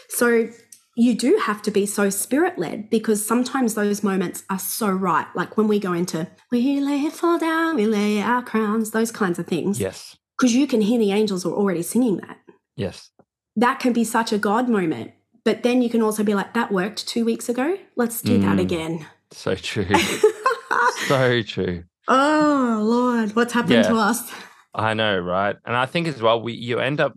So 0.10 0.50
you 0.96 1.16
do 1.16 1.40
have 1.44 1.62
to 1.64 1.72
be 1.72 1.86
so 1.86 2.10
spirit 2.10 2.58
led 2.58 2.90
because 2.90 3.26
sometimes 3.26 3.76
those 3.76 4.02
moments 4.02 4.44
are 4.50 4.58
so 4.58 4.90
right. 4.90 5.28
Like 5.36 5.58
when 5.58 5.68
we 5.68 5.80
go 5.80 5.94
into, 5.94 6.28
we 6.52 6.80
lay 6.80 7.02
it 7.02 7.14
fall 7.14 7.38
down, 7.38 7.76
we 7.76 7.86
lay 7.86 8.22
our 8.22 8.42
crowns, 8.42 8.92
those 8.92 9.12
kinds 9.12 9.38
of 9.38 9.46
things. 9.46 9.80
Yes. 9.80 10.18
Because 10.38 10.56
you 10.56 10.68
can 10.68 10.82
hear 10.82 10.98
the 10.98 11.12
angels 11.12 11.46
are 11.46 11.54
already 11.54 11.82
singing 11.84 12.18
that. 12.18 12.40
Yes. 12.76 13.12
That 13.56 13.80
can 13.80 13.94
be 13.94 14.04
such 14.04 14.34
a 14.34 14.38
God 14.38 14.68
moment 14.68 15.12
but 15.46 15.64
then 15.64 15.82
you 15.82 15.90
can 15.90 16.02
also 16.02 16.24
be 16.24 16.34
like, 16.34 16.54
that 16.56 16.72
worked 16.72 17.08
two 17.08 17.24
weeks 17.24 17.48
ago. 17.48 17.78
Let's 17.96 18.22
do 18.22 18.40
mm, 18.40 18.42
that 18.42 18.60
again. 18.60 19.06
So 19.32 19.56
true. 19.56 19.88
so 21.08 21.42
true. 21.44 21.84
Oh 22.08 22.82
Lord, 22.84 23.36
what's 23.36 23.54
happened 23.54 23.76
yeah, 23.76 23.84
to 23.84 23.96
us? 23.96 24.30
I 24.74 24.94
know, 24.94 25.18
right? 25.18 25.56
And 25.66 25.76
I 25.76 25.86
think 25.86 26.08
as 26.08 26.22
well, 26.22 26.42
we 26.42 26.54
you 26.54 26.80
end 26.80 27.00
up 27.00 27.14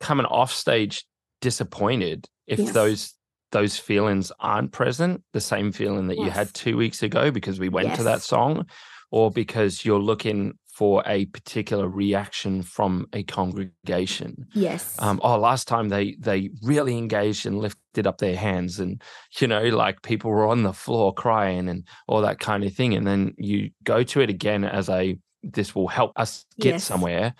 coming 0.00 0.26
off 0.26 0.52
stage 0.52 1.04
disappointed 1.40 2.26
if 2.46 2.58
yes. 2.58 2.72
those 2.72 3.14
those 3.52 3.76
feelings 3.76 4.32
aren't 4.40 4.72
present, 4.72 5.22
the 5.32 5.40
same 5.40 5.72
feeling 5.72 6.08
that 6.08 6.16
yes. 6.16 6.24
you 6.24 6.30
had 6.30 6.54
two 6.54 6.76
weeks 6.76 7.02
ago 7.02 7.30
because 7.30 7.60
we 7.60 7.68
went 7.68 7.88
yes. 7.88 7.98
to 7.98 8.04
that 8.04 8.22
song, 8.22 8.66
or 9.10 9.30
because 9.30 9.84
you're 9.84 10.00
looking 10.00 10.58
for 10.82 11.00
a 11.06 11.26
particular 11.26 11.88
reaction 11.88 12.60
from 12.60 13.06
a 13.12 13.22
congregation. 13.22 14.48
Yes. 14.52 14.96
Um, 14.98 15.20
oh, 15.22 15.38
last 15.38 15.68
time 15.68 15.90
they 15.90 16.16
they 16.18 16.50
really 16.60 16.98
engaged 16.98 17.46
and 17.46 17.60
lifted 17.60 18.04
up 18.04 18.18
their 18.18 18.34
hands, 18.34 18.80
and 18.80 19.00
you 19.38 19.46
know, 19.46 19.62
like 19.62 20.02
people 20.02 20.32
were 20.32 20.48
on 20.48 20.64
the 20.64 20.72
floor 20.72 21.14
crying 21.14 21.68
and 21.68 21.86
all 22.08 22.20
that 22.22 22.40
kind 22.40 22.64
of 22.64 22.74
thing. 22.74 22.94
And 22.94 23.06
then 23.06 23.32
you 23.38 23.70
go 23.84 24.02
to 24.02 24.22
it 24.22 24.28
again 24.28 24.64
as 24.64 24.88
a 24.88 25.16
this 25.44 25.72
will 25.72 25.86
help 25.86 26.10
us 26.16 26.46
get 26.58 26.72
yes. 26.72 26.84
somewhere, 26.84 27.34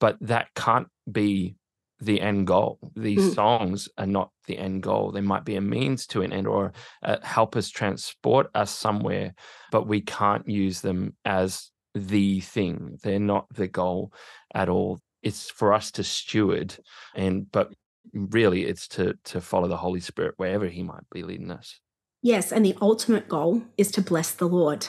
but 0.00 0.16
that 0.22 0.54
can't 0.54 0.88
be 1.12 1.56
the 2.00 2.22
end 2.22 2.46
goal. 2.46 2.78
These 2.96 3.32
mm. 3.32 3.34
songs 3.34 3.90
are 3.98 4.06
not 4.06 4.30
the 4.46 4.56
end 4.56 4.84
goal. 4.84 5.12
They 5.12 5.20
might 5.20 5.44
be 5.44 5.56
a 5.56 5.60
means 5.60 6.06
to 6.08 6.22
an 6.22 6.32
end 6.32 6.46
or 6.46 6.72
uh, 7.02 7.18
help 7.22 7.56
us 7.56 7.68
transport 7.68 8.48
us 8.54 8.70
somewhere, 8.70 9.34
but 9.70 9.86
we 9.86 10.00
can't 10.00 10.48
use 10.48 10.80
them 10.80 11.14
as 11.26 11.70
the 11.96 12.40
thing. 12.40 12.98
They're 13.02 13.18
not 13.18 13.46
the 13.52 13.68
goal 13.68 14.12
at 14.54 14.68
all. 14.68 15.00
It's 15.22 15.50
for 15.50 15.72
us 15.72 15.90
to 15.92 16.04
steward 16.04 16.76
and 17.14 17.50
but 17.50 17.72
really 18.12 18.64
it's 18.64 18.86
to 18.88 19.14
to 19.24 19.40
follow 19.40 19.66
the 19.66 19.76
Holy 19.76 20.00
Spirit 20.00 20.34
wherever 20.36 20.66
he 20.66 20.82
might 20.82 21.08
be 21.12 21.22
leading 21.22 21.50
us. 21.50 21.80
Yes, 22.22 22.52
and 22.52 22.64
the 22.64 22.76
ultimate 22.80 23.28
goal 23.28 23.62
is 23.76 23.90
to 23.92 24.02
bless 24.02 24.32
the 24.32 24.48
Lord. 24.48 24.88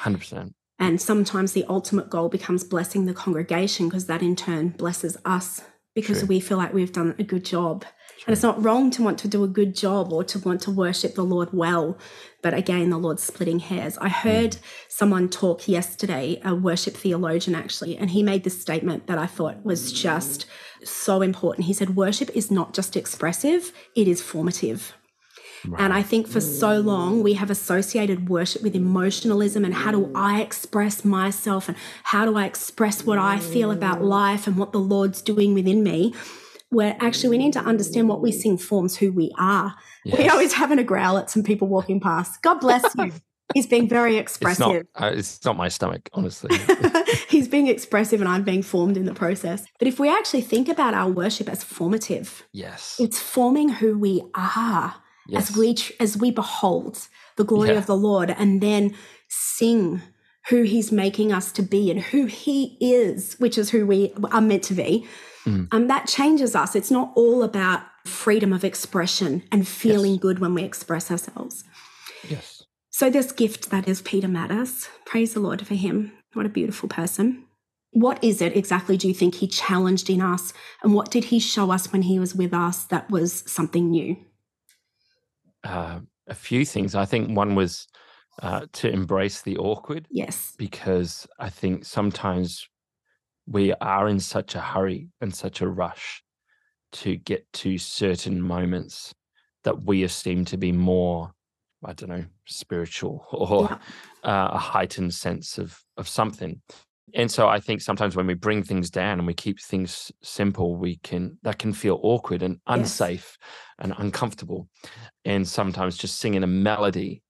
100%. 0.00 0.52
And 0.78 1.00
sometimes 1.00 1.52
the 1.52 1.64
ultimate 1.68 2.10
goal 2.10 2.28
becomes 2.28 2.64
blessing 2.64 3.06
the 3.06 3.14
congregation 3.14 3.88
because 3.88 4.06
that 4.06 4.22
in 4.22 4.34
turn 4.34 4.70
blesses 4.70 5.16
us 5.24 5.62
because 5.94 6.20
True. 6.20 6.28
we 6.28 6.40
feel 6.40 6.58
like 6.58 6.72
we've 6.72 6.92
done 6.92 7.14
a 7.18 7.22
good 7.22 7.44
job. 7.44 7.84
And 8.26 8.32
it's 8.32 8.42
not 8.42 8.62
wrong 8.62 8.90
to 8.92 9.02
want 9.02 9.18
to 9.20 9.28
do 9.28 9.42
a 9.42 9.48
good 9.48 9.74
job 9.74 10.12
or 10.12 10.22
to 10.24 10.38
want 10.38 10.60
to 10.62 10.70
worship 10.70 11.14
the 11.14 11.24
Lord 11.24 11.48
well. 11.52 11.98
But 12.40 12.54
again, 12.54 12.90
the 12.90 12.98
Lord's 12.98 13.22
splitting 13.22 13.58
hairs. 13.58 13.98
I 13.98 14.08
hmm. 14.08 14.28
heard 14.28 14.56
someone 14.88 15.28
talk 15.28 15.68
yesterday, 15.68 16.40
a 16.44 16.54
worship 16.54 16.94
theologian 16.94 17.54
actually, 17.54 17.96
and 17.96 18.10
he 18.10 18.22
made 18.22 18.44
this 18.44 18.60
statement 18.60 19.06
that 19.06 19.18
I 19.18 19.26
thought 19.26 19.64
was 19.64 19.90
hmm. 19.90 19.96
just 19.96 20.46
so 20.84 21.20
important. 21.20 21.66
He 21.66 21.72
said, 21.72 21.96
Worship 21.96 22.30
is 22.34 22.50
not 22.50 22.74
just 22.74 22.96
expressive, 22.96 23.72
it 23.96 24.08
is 24.08 24.22
formative. 24.22 24.94
And 25.78 25.92
I 25.92 26.02
think 26.02 26.26
for 26.26 26.40
so 26.40 26.80
long 26.80 27.22
we 27.22 27.34
have 27.34 27.50
associated 27.50 28.28
worship 28.28 28.62
with 28.62 28.74
emotionalism 28.74 29.64
and 29.64 29.74
how 29.74 29.92
do 29.92 30.10
I 30.14 30.40
express 30.42 31.04
myself 31.04 31.68
and 31.68 31.76
how 32.04 32.24
do 32.24 32.36
I 32.36 32.46
express 32.46 33.04
what 33.04 33.18
I 33.18 33.38
feel 33.38 33.70
about 33.70 34.02
life 34.02 34.46
and 34.46 34.56
what 34.56 34.72
the 34.72 34.80
Lord's 34.80 35.22
doing 35.22 35.54
within 35.54 35.82
me. 35.82 36.14
Where 36.70 36.96
actually 37.00 37.28
we 37.30 37.38
need 37.38 37.52
to 37.52 37.60
understand 37.60 38.08
what 38.08 38.22
we 38.22 38.32
sing 38.32 38.56
forms 38.56 38.96
who 38.96 39.12
we 39.12 39.30
are. 39.38 39.74
We 40.06 40.12
Yes. 40.12 40.32
always 40.32 40.52
having 40.54 40.78
a 40.78 40.84
growl 40.84 41.18
at 41.18 41.28
some 41.30 41.42
people 41.42 41.68
walking 41.68 42.00
past. 42.00 42.40
God 42.42 42.60
bless 42.60 42.82
you. 42.96 43.12
He's 43.54 43.66
being 43.66 43.86
very 43.88 44.16
It's 44.16 44.40
not. 44.40 44.50
expressive. 44.54 44.86
Uh, 44.98 45.10
it's 45.14 45.44
not 45.44 45.56
my 45.58 45.68
stomach, 45.68 46.08
honestly. 46.14 46.56
He's 47.28 47.46
being 47.46 47.66
expressive 47.66 48.20
and 48.22 48.28
I'm 48.28 48.42
being 48.42 48.62
formed 48.62 48.96
in 48.96 49.04
the 49.04 49.12
process. 49.12 49.66
But 49.78 49.86
if 49.88 50.00
we 50.00 50.08
actually 50.08 50.40
think 50.40 50.68
about 50.68 50.94
our 50.94 51.10
worship 51.10 51.48
as 51.50 51.62
formative, 51.62 52.44
yes. 52.52 52.96
it's 52.98 53.18
forming 53.18 53.68
who 53.68 53.98
we 53.98 54.22
are 54.34 54.94
yes. 55.28 55.50
as 55.50 55.56
we 55.56 55.76
as 56.00 56.16
we 56.16 56.30
behold 56.30 57.08
the 57.36 57.44
glory 57.44 57.70
Yeah. 57.70 57.78
of 57.78 57.86
the 57.86 57.96
Lord 57.96 58.30
and 58.30 58.60
then 58.60 58.94
sing 59.28 60.02
who 60.48 60.62
he's 60.62 60.90
making 60.92 61.32
us 61.32 61.52
to 61.52 61.62
be 61.62 61.90
and 61.90 62.00
who 62.00 62.26
he 62.26 62.76
is, 62.80 63.36
which 63.38 63.56
is 63.56 63.70
who 63.70 63.86
we 63.86 64.12
are 64.32 64.40
meant 64.40 64.64
to 64.64 64.74
be. 64.74 65.06
Mm. 65.44 65.68
Um, 65.72 65.86
that 65.86 66.06
changes 66.08 66.54
us. 66.56 66.74
It's 66.74 66.90
not 66.90 67.12
all 67.14 67.42
about 67.42 67.82
freedom 68.04 68.52
of 68.52 68.64
expression 68.64 69.42
and 69.52 69.66
feeling 69.66 70.12
Yes. 70.12 70.20
good 70.20 70.38
when 70.40 70.54
we 70.54 70.62
express 70.62 71.10
ourselves. 71.10 71.64
yes. 72.28 72.62
So, 72.90 73.08
this 73.08 73.32
gift 73.32 73.70
that 73.70 73.88
is 73.88 74.02
Peter 74.02 74.28
Mattis, 74.28 74.88
praise 75.06 75.32
the 75.32 75.40
Lord 75.40 75.66
for 75.66 75.74
him. 75.74 76.12
What 76.34 76.44
a 76.44 76.50
beautiful 76.50 76.88
person. 76.88 77.44
What 77.92 78.22
is 78.22 78.42
it 78.42 78.56
exactly 78.56 78.96
do 78.96 79.08
you 79.08 79.14
think 79.14 79.36
he 79.36 79.46
challenged 79.46 80.10
in 80.10 80.20
us? 80.20 80.52
And 80.82 80.92
what 80.94 81.10
did 81.10 81.24
he 81.24 81.38
show 81.38 81.70
us 81.70 81.92
when 81.92 82.02
he 82.02 82.18
was 82.18 82.34
with 82.34 82.52
us 82.52 82.84
that 82.84 83.10
was 83.10 83.44
something 83.46 83.90
new? 83.90 84.16
Uh, 85.64 86.00
a 86.28 86.34
few 86.34 86.64
things. 86.64 86.94
I 86.94 87.04
think 87.04 87.36
one 87.36 87.54
was 87.54 87.86
uh, 88.42 88.66
to 88.72 88.88
embrace 88.88 89.42
the 89.42 89.58
awkward 89.58 90.06
Yes. 90.10 90.54
because 90.56 91.26
I 91.38 91.50
think 91.50 91.84
sometimes 91.84 92.68
we 93.46 93.72
are 93.74 94.08
in 94.08 94.20
such 94.20 94.54
a 94.54 94.60
hurry 94.60 95.08
and 95.20 95.34
such 95.34 95.60
a 95.60 95.68
rush 95.68 96.22
to 96.92 97.16
get 97.16 97.50
to 97.54 97.76
certain 97.78 98.40
moments 98.40 99.14
that 99.64 99.84
we 99.84 100.04
esteem 100.04 100.44
to 100.46 100.56
be 100.56 100.72
more, 100.72 101.32
I 101.84 101.92
don't 101.92 102.08
know, 102.10 102.24
spiritual 102.46 103.26
or 103.32 103.64
Yeah. 103.64 103.78
uh, 104.22 104.50
a 104.52 104.58
heightened 104.58 105.14
sense 105.14 105.58
of 105.58 105.78
of 105.96 106.08
something. 106.08 106.62
And 107.14 107.30
so 107.30 107.48
I 107.48 107.60
think 107.60 107.82
sometimes 107.82 108.16
when 108.16 108.26
we 108.26 108.34
bring 108.34 108.62
things 108.62 108.90
down 108.90 109.18
and 109.18 109.26
we 109.26 109.34
keep 109.34 109.60
things 109.60 110.10
simple, 110.22 110.76
we 110.76 110.96
can 110.98 111.38
that 111.42 111.58
can 111.58 111.72
feel 111.72 112.00
awkward 112.02 112.42
and 112.42 112.60
Yes. 112.72 113.12
unsafe 113.12 113.36
and 113.78 113.94
uncomfortable. 113.98 114.68
And 115.24 115.46
sometimes 115.48 115.96
just 115.98 116.18
singing 116.20 116.42
a 116.44 116.48
melody 116.48 117.22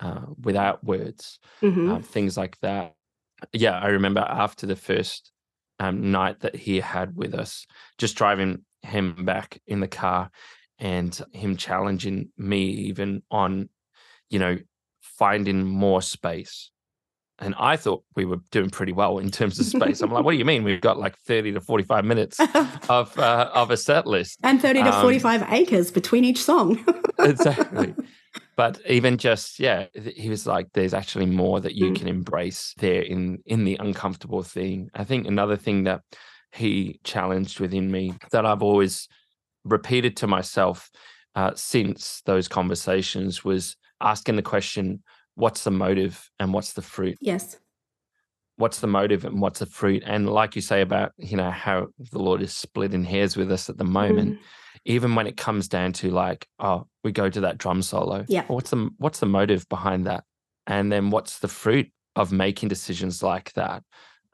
uh, 0.00 0.26
without 0.42 0.84
words 0.84 1.38
Mhm. 1.62 1.96
um, 1.96 2.02
things 2.02 2.36
like 2.36 2.58
that. 2.60 2.94
Yeah, 3.52 3.78
I 3.78 3.88
remember 3.88 4.20
after 4.20 4.66
the 4.66 4.76
first 4.76 5.32
um, 5.78 6.10
night 6.12 6.40
that 6.40 6.54
he 6.56 6.80
had 6.80 7.16
with 7.16 7.34
us, 7.34 7.66
just 7.98 8.16
driving 8.16 8.64
him 8.82 9.24
back 9.24 9.60
in 9.66 9.80
the 9.80 9.88
car 9.88 10.30
and 10.78 11.20
him 11.32 11.56
challenging 11.56 12.32
me 12.36 12.62
even 12.64 13.22
on, 13.30 13.70
you 14.30 14.38
know, 14.38 14.58
finding 15.02 15.64
more 15.64 16.02
space. 16.02 16.70
And 17.40 17.54
I 17.58 17.76
thought 17.76 18.04
we 18.16 18.24
were 18.26 18.38
doing 18.50 18.70
pretty 18.70 18.92
well 18.92 19.18
in 19.18 19.30
terms 19.30 19.58
of 19.58 19.66
space. 19.66 20.02
I'm 20.02 20.10
like, 20.12 20.24
what 20.24 20.32
do 20.32 20.38
you 20.38 20.44
mean? 20.44 20.62
We've 20.62 20.80
got 20.80 20.98
like 20.98 21.16
30 21.18 21.52
to 21.52 21.60
45 21.60 22.04
minutes 22.04 22.38
of 22.88 23.18
uh, 23.18 23.50
of 23.54 23.70
a 23.70 23.76
set 23.76 24.06
list. 24.06 24.38
and 24.42 24.60
30 24.60 24.82
to 24.84 24.94
Um, 24.94 25.00
45 25.00 25.46
acres 25.50 25.90
between 25.90 26.24
each 26.24 26.42
song. 26.42 26.84
exactly. 27.18 27.94
But 28.56 28.80
even 28.86 29.16
just 29.16 29.58
yeah, 29.58 29.86
he 29.94 30.28
was 30.28 30.46
like, 30.46 30.66
"There's 30.74 30.92
actually 30.92 31.26
more 31.26 31.60
that 31.60 31.74
you 31.74 31.92
Mm. 31.92 31.96
can 31.96 32.08
embrace 32.08 32.74
there 32.78 33.00
in 33.02 33.38
in 33.46 33.64
the 33.64 33.76
uncomfortable 33.80 34.42
thing." 34.42 34.90
I 34.94 35.04
think 35.04 35.26
another 35.26 35.56
thing 35.56 35.84
that 35.84 36.02
he 36.52 37.00
challenged 37.04 37.58
within 37.60 37.90
me 37.90 38.12
that 38.32 38.44
I've 38.44 38.62
always 38.62 39.08
repeated 39.64 40.16
to 40.18 40.26
myself 40.26 40.90
uh, 41.34 41.52
since 41.54 42.22
those 42.26 42.48
conversations 42.48 43.44
was 43.44 43.76
asking 44.00 44.36
the 44.36 44.42
question, 44.42 45.02
"What's 45.34 45.64
the 45.64 45.70
motive 45.70 46.30
and 46.38 46.52
what's 46.52 46.72
the 46.74 46.82
fruit?" 46.82 47.18
yes. 47.20 47.56
what's 48.56 48.80
the 48.80 48.86
motive 48.86 49.24
and 49.24 49.40
what's 49.40 49.60
the 49.60 49.66
fruit 49.66 50.02
and 50.04 50.28
like 50.28 50.54
you 50.54 50.60
say 50.60 50.82
about 50.82 51.12
you 51.16 51.34
know 51.36 51.50
how 51.50 51.86
the 52.12 52.18
lord 52.18 52.42
is 52.42 52.52
splitting 52.54 53.04
hairs 53.04 53.34
with 53.36 53.50
us 53.50 53.70
at 53.70 53.78
the 53.78 53.84
moment 53.84 54.34
Mm. 54.34 54.38
even 54.84 55.14
when 55.14 55.26
it 55.26 55.36
comes 55.38 55.66
down 55.66 55.92
to 55.94 56.10
like 56.10 56.46
oh 56.58 56.86
we 57.02 57.10
go 57.10 57.30
to 57.30 57.40
that 57.40 57.56
drum 57.56 57.80
solo 57.80 58.24
Yeah. 58.28 58.44
well, 58.48 58.56
what's 58.56 58.70
the 58.70 58.90
what's 58.98 59.20
the 59.20 59.26
motive 59.26 59.66
behind 59.70 60.06
that 60.06 60.24
and 60.66 60.92
then 60.92 61.08
what's 61.10 61.38
the 61.38 61.48
fruit 61.48 61.90
of 62.16 62.32
making 62.32 62.68
decisions 62.68 63.22
like 63.22 63.52
that 63.54 63.82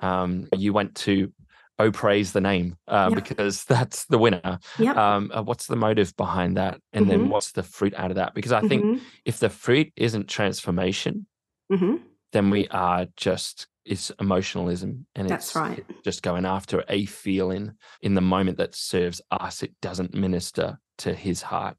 um 0.00 0.48
you 0.56 0.72
went 0.72 0.96
to 0.96 1.32
oh 1.78 1.90
praise 1.92 2.32
the 2.32 2.40
name 2.40 2.76
uh, 2.88 3.08
Yeah. 3.10 3.14
because 3.14 3.64
that's 3.74 4.06
the 4.06 4.18
winner 4.18 4.58
Yep. 4.78 4.96
um 4.96 5.30
uh, 5.34 5.42
what's 5.42 5.66
the 5.66 5.76
motive 5.76 6.16
behind 6.16 6.56
that 6.56 6.80
and 6.92 7.06
Mhm. 7.06 7.08
then 7.08 7.28
what's 7.28 7.52
the 7.52 7.62
fruit 7.62 7.94
out 7.96 8.10
of 8.10 8.16
that 8.16 8.34
because 8.34 8.52
i 8.52 8.60
think 8.60 8.84
Mhm. 8.84 9.00
if 9.24 9.38
the 9.38 9.48
fruit 9.50 9.92
isn't 9.96 10.28
transformation 10.28 11.26
Mhm. 11.70 12.00
then 12.32 12.50
we 12.50 12.68
are 12.68 13.06
just 13.16 13.66
it's 13.84 14.10
emotionalism 14.20 15.06
and 15.14 15.28
That's 15.28 15.46
it's 15.50 15.56
right. 15.56 15.86
just 16.04 16.22
going 16.22 16.44
after 16.44 16.84
a 16.88 17.06
feeling 17.06 17.72
in 18.02 18.14
the 18.14 18.20
moment 18.20 18.58
that 18.58 18.74
serves 18.74 19.20
us 19.30 19.62
it 19.62 19.72
doesn't 19.80 20.12
minister 20.14 20.78
to 20.98 21.14
his 21.14 21.42
heart 21.42 21.76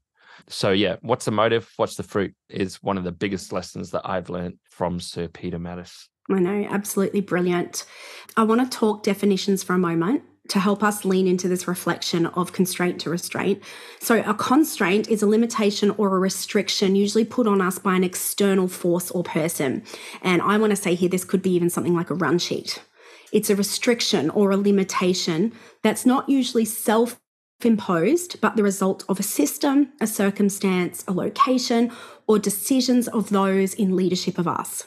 so 0.48 0.70
yeah 0.70 0.96
what's 1.02 1.24
the 1.24 1.30
motive 1.32 1.70
what's 1.76 1.96
the 1.96 2.02
fruit 2.02 2.32
is 2.48 2.76
one 2.82 2.96
of 2.96 3.04
the 3.04 3.12
biggest 3.12 3.52
lessons 3.52 3.90
that 3.90 4.02
i've 4.04 4.30
learned 4.30 4.56
from 4.70 5.00
sir 5.00 5.26
peter 5.28 5.58
mattis 5.58 6.06
I 6.30 6.38
know, 6.40 6.66
absolutely 6.70 7.20
brilliant. 7.20 7.84
I 8.36 8.42
want 8.42 8.60
to 8.60 8.78
talk 8.78 9.02
definitions 9.02 9.62
for 9.62 9.74
a 9.74 9.78
moment 9.78 10.22
to 10.48 10.58
help 10.58 10.82
us 10.82 11.04
lean 11.04 11.26
into 11.26 11.48
this 11.48 11.68
reflection 11.68 12.26
of 12.26 12.52
constraint 12.52 13.00
to 13.00 13.10
restraint. 13.10 13.62
So, 14.00 14.22
a 14.26 14.34
constraint 14.34 15.08
is 15.08 15.22
a 15.22 15.26
limitation 15.26 15.90
or 15.92 16.14
a 16.14 16.18
restriction 16.18 16.96
usually 16.96 17.24
put 17.24 17.46
on 17.46 17.60
us 17.60 17.78
by 17.78 17.94
an 17.94 18.04
external 18.04 18.68
force 18.68 19.10
or 19.10 19.22
person. 19.22 19.82
And 20.22 20.42
I 20.42 20.56
want 20.58 20.70
to 20.70 20.76
say 20.76 20.94
here, 20.94 21.08
this 21.08 21.24
could 21.24 21.42
be 21.42 21.52
even 21.52 21.70
something 21.70 21.94
like 21.94 22.10
a 22.10 22.14
run 22.14 22.38
sheet. 22.38 22.82
It's 23.32 23.50
a 23.50 23.56
restriction 23.56 24.30
or 24.30 24.50
a 24.50 24.56
limitation 24.56 25.52
that's 25.82 26.06
not 26.06 26.28
usually 26.28 26.64
self 26.64 27.20
imposed, 27.64 28.40
but 28.40 28.56
the 28.56 28.62
result 28.62 29.04
of 29.08 29.18
a 29.18 29.24
system, 29.24 29.92
a 30.00 30.06
circumstance, 30.06 31.04
a 31.08 31.12
location, 31.12 31.90
or 32.26 32.38
decisions 32.38 33.08
of 33.08 33.30
those 33.30 33.74
in 33.74 33.96
leadership 33.96 34.38
of 34.38 34.48
us. 34.48 34.84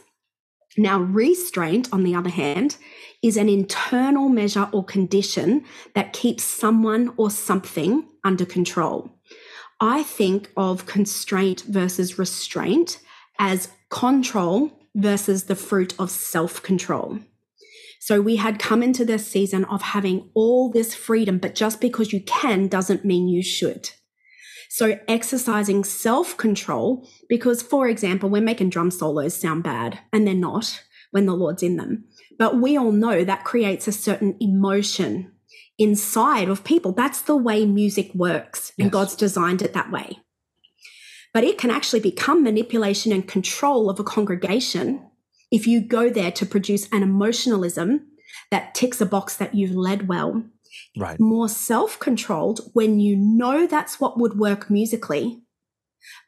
Now, 0.77 0.99
restraint, 0.99 1.89
on 1.91 2.03
the 2.03 2.15
other 2.15 2.29
hand, 2.29 2.77
is 3.21 3.37
an 3.37 3.49
internal 3.49 4.29
measure 4.29 4.69
or 4.71 4.83
condition 4.83 5.65
that 5.95 6.13
keeps 6.13 6.43
someone 6.43 7.13
or 7.17 7.29
something 7.29 8.07
under 8.23 8.45
control. 8.45 9.11
I 9.79 10.03
think 10.03 10.51
of 10.55 10.85
constraint 10.85 11.63
versus 11.67 12.17
restraint 12.17 12.99
as 13.39 13.69
control 13.89 14.71
versus 14.95 15.45
the 15.45 15.55
fruit 15.55 15.93
of 15.99 16.11
self 16.11 16.61
control. 16.61 17.19
So 17.99 18.21
we 18.21 18.37
had 18.37 18.57
come 18.57 18.81
into 18.81 19.05
this 19.05 19.27
season 19.27 19.65
of 19.65 19.81
having 19.81 20.29
all 20.33 20.71
this 20.71 20.95
freedom, 20.95 21.37
but 21.37 21.53
just 21.53 21.79
because 21.79 22.11
you 22.11 22.21
can 22.21 22.67
doesn't 22.67 23.05
mean 23.05 23.27
you 23.27 23.43
should. 23.43 23.91
So 24.73 24.97
exercising 25.05 25.83
self 25.83 26.37
control, 26.37 27.05
because 27.27 27.61
for 27.61 27.89
example, 27.89 28.29
we're 28.29 28.41
making 28.41 28.69
drum 28.69 28.89
solos 28.89 29.35
sound 29.35 29.63
bad, 29.63 29.99
and 30.13 30.25
they're 30.25 30.33
not 30.33 30.81
when 31.11 31.25
the 31.25 31.35
Lord's 31.35 31.61
in 31.61 31.75
them. 31.75 32.05
But 32.39 32.61
we 32.61 32.77
all 32.77 32.93
know 32.93 33.25
that 33.25 33.43
creates 33.43 33.89
a 33.89 33.91
certain 33.91 34.37
emotion 34.39 35.33
inside 35.77 36.47
of 36.47 36.63
people. 36.63 36.93
That's 36.93 37.21
the 37.21 37.35
way 37.35 37.65
music 37.65 38.15
works, 38.15 38.71
and 38.77 38.85
Yes. 38.85 38.93
God's 38.93 39.15
designed 39.17 39.61
it 39.61 39.73
that 39.73 39.91
way. 39.91 40.19
But 41.33 41.43
it 41.43 41.57
can 41.57 41.69
actually 41.69 41.99
become 41.99 42.41
manipulation 42.41 43.11
and 43.11 43.27
control 43.27 43.89
of 43.89 43.99
a 43.99 44.05
congregation 44.05 45.05
if 45.51 45.67
you 45.67 45.81
go 45.81 46.09
there 46.09 46.31
to 46.31 46.45
produce 46.45 46.87
an 46.93 47.03
emotionalism 47.03 48.07
that 48.51 48.73
ticks 48.73 49.01
a 49.01 49.05
box 49.05 49.35
that 49.35 49.53
you've 49.53 49.75
led 49.75 50.07
well 50.07 50.45
right 50.97 51.19
more 51.19 51.49
self 51.49 51.99
controlled 51.99 52.59
when 52.73 52.99
you 52.99 53.15
know 53.15 53.67
that's 53.67 53.99
what 53.99 54.19
would 54.19 54.37
work 54.37 54.69
musically, 54.69 55.41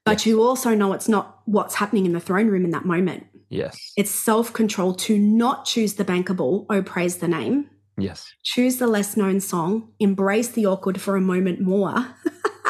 but 0.05 0.19
Yes. 0.19 0.25
you 0.25 0.41
also 0.43 0.73
know 0.75 0.93
it's 0.93 1.09
not 1.09 1.39
what's 1.45 1.75
happening 1.75 2.05
in 2.05 2.13
the 2.13 2.19
throne 2.19 2.47
room 2.47 2.65
in 2.65 2.71
that 2.71 2.85
moment. 2.85 3.25
yes 3.49 3.93
It's 3.97 4.11
self 4.11 4.53
control 4.53 4.93
to 4.95 5.17
not 5.17 5.65
choose 5.65 5.93
the 5.95 6.05
bankable, 6.05 6.65
oh, 6.69 6.81
praise 6.81 7.17
the 7.17 7.27
name, 7.27 7.69
Yes. 7.97 8.25
Choose 8.43 8.77
the 8.77 8.87
less 8.87 9.15
known 9.15 9.39
song, 9.39 9.91
embrace 9.99 10.47
the 10.49 10.65
awkward 10.65 10.99
for 10.99 11.15
a 11.15 11.21
moment 11.21 11.61
more. 11.61 12.07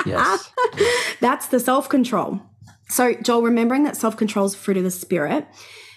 Yes. 0.05 0.51
That's 1.21 1.47
the 1.47 1.59
self 1.61 1.87
control. 1.87 2.41
So, 2.89 3.13
Joel, 3.13 3.41
remembering 3.43 3.83
that 3.83 3.95
self 3.95 4.17
control 4.17 4.45
is 4.45 4.53
fruit 4.55 4.75
of 4.75 4.83
the 4.83 4.91
Spirit, 4.91 5.47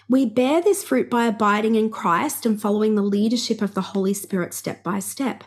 we 0.08 0.26
bear 0.26 0.60
this 0.62 0.84
fruit 0.84 1.10
by 1.10 1.26
abiding 1.26 1.74
in 1.74 1.90
Christ 1.90 2.46
and 2.46 2.60
following 2.60 2.94
the 2.94 3.02
leadership 3.02 3.60
of 3.60 3.74
the 3.74 3.82
Holy 3.82 4.14
Spirit 4.14 4.54
step 4.54 4.82
by 4.82 5.00
step. 5.00 5.44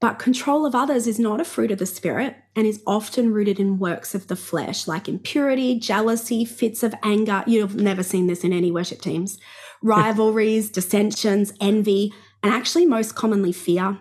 But 0.00 0.18
control 0.18 0.64
of 0.64 0.74
others 0.74 1.06
is 1.06 1.18
not 1.18 1.42
a 1.42 1.44
fruit 1.44 1.70
of 1.70 1.78
the 1.78 1.84
Spirit 1.84 2.34
and 2.56 2.66
is 2.66 2.82
often 2.86 3.34
rooted 3.34 3.60
in 3.60 3.78
works 3.78 4.14
of 4.14 4.28
the 4.28 4.36
flesh, 4.36 4.88
like 4.88 5.08
impurity, 5.08 5.78
jealousy, 5.78 6.46
fits 6.46 6.82
of 6.82 6.94
anger. 7.02 7.44
You've 7.46 7.76
never 7.76 8.02
seen 8.02 8.26
this 8.26 8.42
in 8.42 8.54
any 8.54 8.70
worship 8.70 9.02
teams. 9.02 9.38
Rivalries, 9.82 10.70
dissensions, 10.70 11.52
envy, 11.60 12.14
and 12.42 12.52
actually, 12.52 12.86
most 12.86 13.14
commonly, 13.14 13.52
fear. 13.52 13.98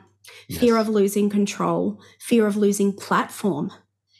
Yes. 0.47 0.61
Fear 0.61 0.77
of 0.77 0.87
losing 0.87 1.29
control, 1.29 2.01
fear 2.19 2.47
of 2.47 2.55
losing 2.55 2.93
platform, 2.93 3.71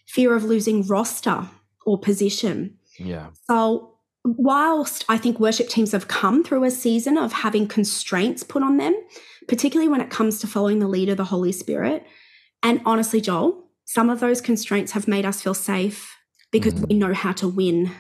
fear 0.06 0.36
of 0.36 0.44
losing 0.44 0.86
roster 0.86 1.48
or 1.86 1.98
position. 1.98 2.78
Yeah. 2.98 3.28
So, 3.48 3.99
whilst 4.38 5.06
I 5.10 5.18
think 5.18 5.40
worship 5.40 5.70
teams 5.70 5.92
have 5.92 6.08
come 6.08 6.44
through 6.44 6.64
a 6.64 6.72
season 6.72 7.18
of 7.18 7.32
having 7.34 7.68
constraints 7.68 8.44
put 8.44 8.64
on 8.64 8.78
them, 8.78 8.96
particularly 9.48 9.90
when 9.90 10.02
it 10.02 10.10
comes 10.10 10.40
to 10.40 10.48
following 10.48 10.80
the 10.80 10.88
lead 10.88 11.10
of 11.10 11.18
the 11.18 11.26
Holy 11.26 11.52
Spirit, 11.52 12.06
and 12.62 12.82
honestly, 12.86 13.22
Joel, 13.22 13.66
some 13.86 14.10
of 14.10 14.20
those 14.20 14.42
constraints 14.42 14.92
have 14.92 15.08
made 15.08 15.26
us 15.26 15.42
feel 15.42 15.54
safe 15.54 16.16
because 16.52 16.74
Mhm. 16.74 16.90
we 16.90 16.96
know 16.96 17.14
how 17.14 17.32
to 17.34 17.48
win. 17.48 17.92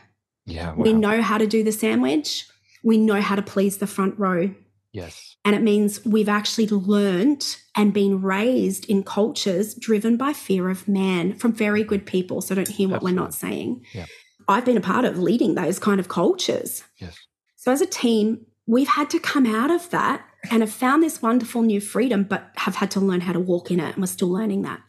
Yeah. 0.45 0.73
We 0.75 0.93
know 0.93 1.21
how 1.21 1.37
to 1.37 1.47
do 1.47 1.63
the 1.63 1.71
sandwich. 1.71 2.45
We 2.83 2.97
know 2.97 3.21
how 3.21 3.35
to 3.35 3.41
please 3.41 3.77
the 3.77 3.87
front 3.87 4.17
row. 4.19 4.53
Yes. 4.91 5.35
And 5.45 5.55
it 5.55 5.61
means 5.61 6.03
we've 6.03 6.29
actually 6.29 6.67
learned 6.67 7.57
and 7.75 7.93
been 7.93 8.21
raised 8.21 8.85
in 8.89 9.03
cultures 9.03 9.75
driven 9.75 10.17
by 10.17 10.33
fear 10.33 10.69
of 10.69 10.87
man 10.87 11.33
from 11.35 11.53
very 11.53 11.83
good 11.83 12.05
people. 12.05 12.41
So 12.41 12.55
don't 12.55 12.67
hear 12.67 12.89
what 12.89 13.03
we're 13.03 13.13
not 13.13 13.33
saying. 13.33 13.85
Yeah. 13.93 14.05
I've 14.49 14.65
been 14.65 14.77
a 14.77 14.81
part 14.81 15.05
of 15.05 15.19
leading 15.19 15.55
those 15.55 15.79
kind 15.79 15.99
of 15.99 16.09
cultures. 16.09 16.83
Yes. 16.97 17.17
So 17.55 17.71
as 17.71 17.81
a 17.81 17.85
team, 17.85 18.45
we've 18.65 18.87
had 18.87 19.09
to 19.11 19.19
come 19.19 19.45
out 19.45 19.71
of 19.71 19.89
that 19.91 20.25
and 20.49 20.61
have 20.61 20.71
found 20.71 21.03
this 21.03 21.21
wonderful 21.21 21.61
new 21.61 21.79
freedom, 21.79 22.23
but 22.23 22.51
have 22.55 22.75
had 22.75 22.91
to 22.91 22.99
learn 22.99 23.21
how 23.21 23.33
to 23.33 23.39
walk 23.39 23.71
in 23.71 23.79
it. 23.79 23.93
And 23.93 23.97
we're 23.97 24.07
still 24.07 24.29
learning 24.29 24.63
that. 24.63 24.81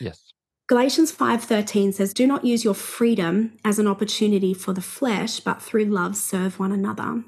Yes. 0.00 0.22
Galatians 0.68 1.10
5:13 1.10 1.92
says, 1.92 2.12
"Do 2.12 2.26
not 2.26 2.44
use 2.44 2.62
your 2.62 2.74
freedom 2.74 3.58
as 3.64 3.78
an 3.78 3.86
opportunity 3.86 4.52
for 4.52 4.74
the 4.74 4.82
flesh, 4.82 5.40
but 5.40 5.62
through 5.62 5.86
love 5.86 6.16
serve 6.16 6.58
one 6.58 6.72
another." 6.72 7.24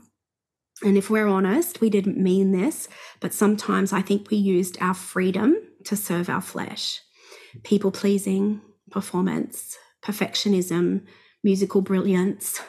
And 0.83 0.97
if 0.97 1.11
we're 1.11 1.27
honest, 1.27 1.81
we 1.81 1.91
didn't 1.91 2.19
mean 2.19 2.53
this, 2.53 2.89
but 3.19 3.35
sometimes 3.35 3.93
I 3.93 4.03
think 4.03 4.31
we 4.31 4.37
used 4.37 4.77
our 4.81 4.95
freedom 4.95 5.57
to 5.85 5.97
serve 5.97 6.29
our 6.29 6.41
flesh. 6.43 7.01
People 7.65 7.91
pleasing, 7.91 8.61
performance, 8.91 9.77
perfectionism, 10.03 11.07
musical 11.43 11.81
brilliance, 11.81 12.61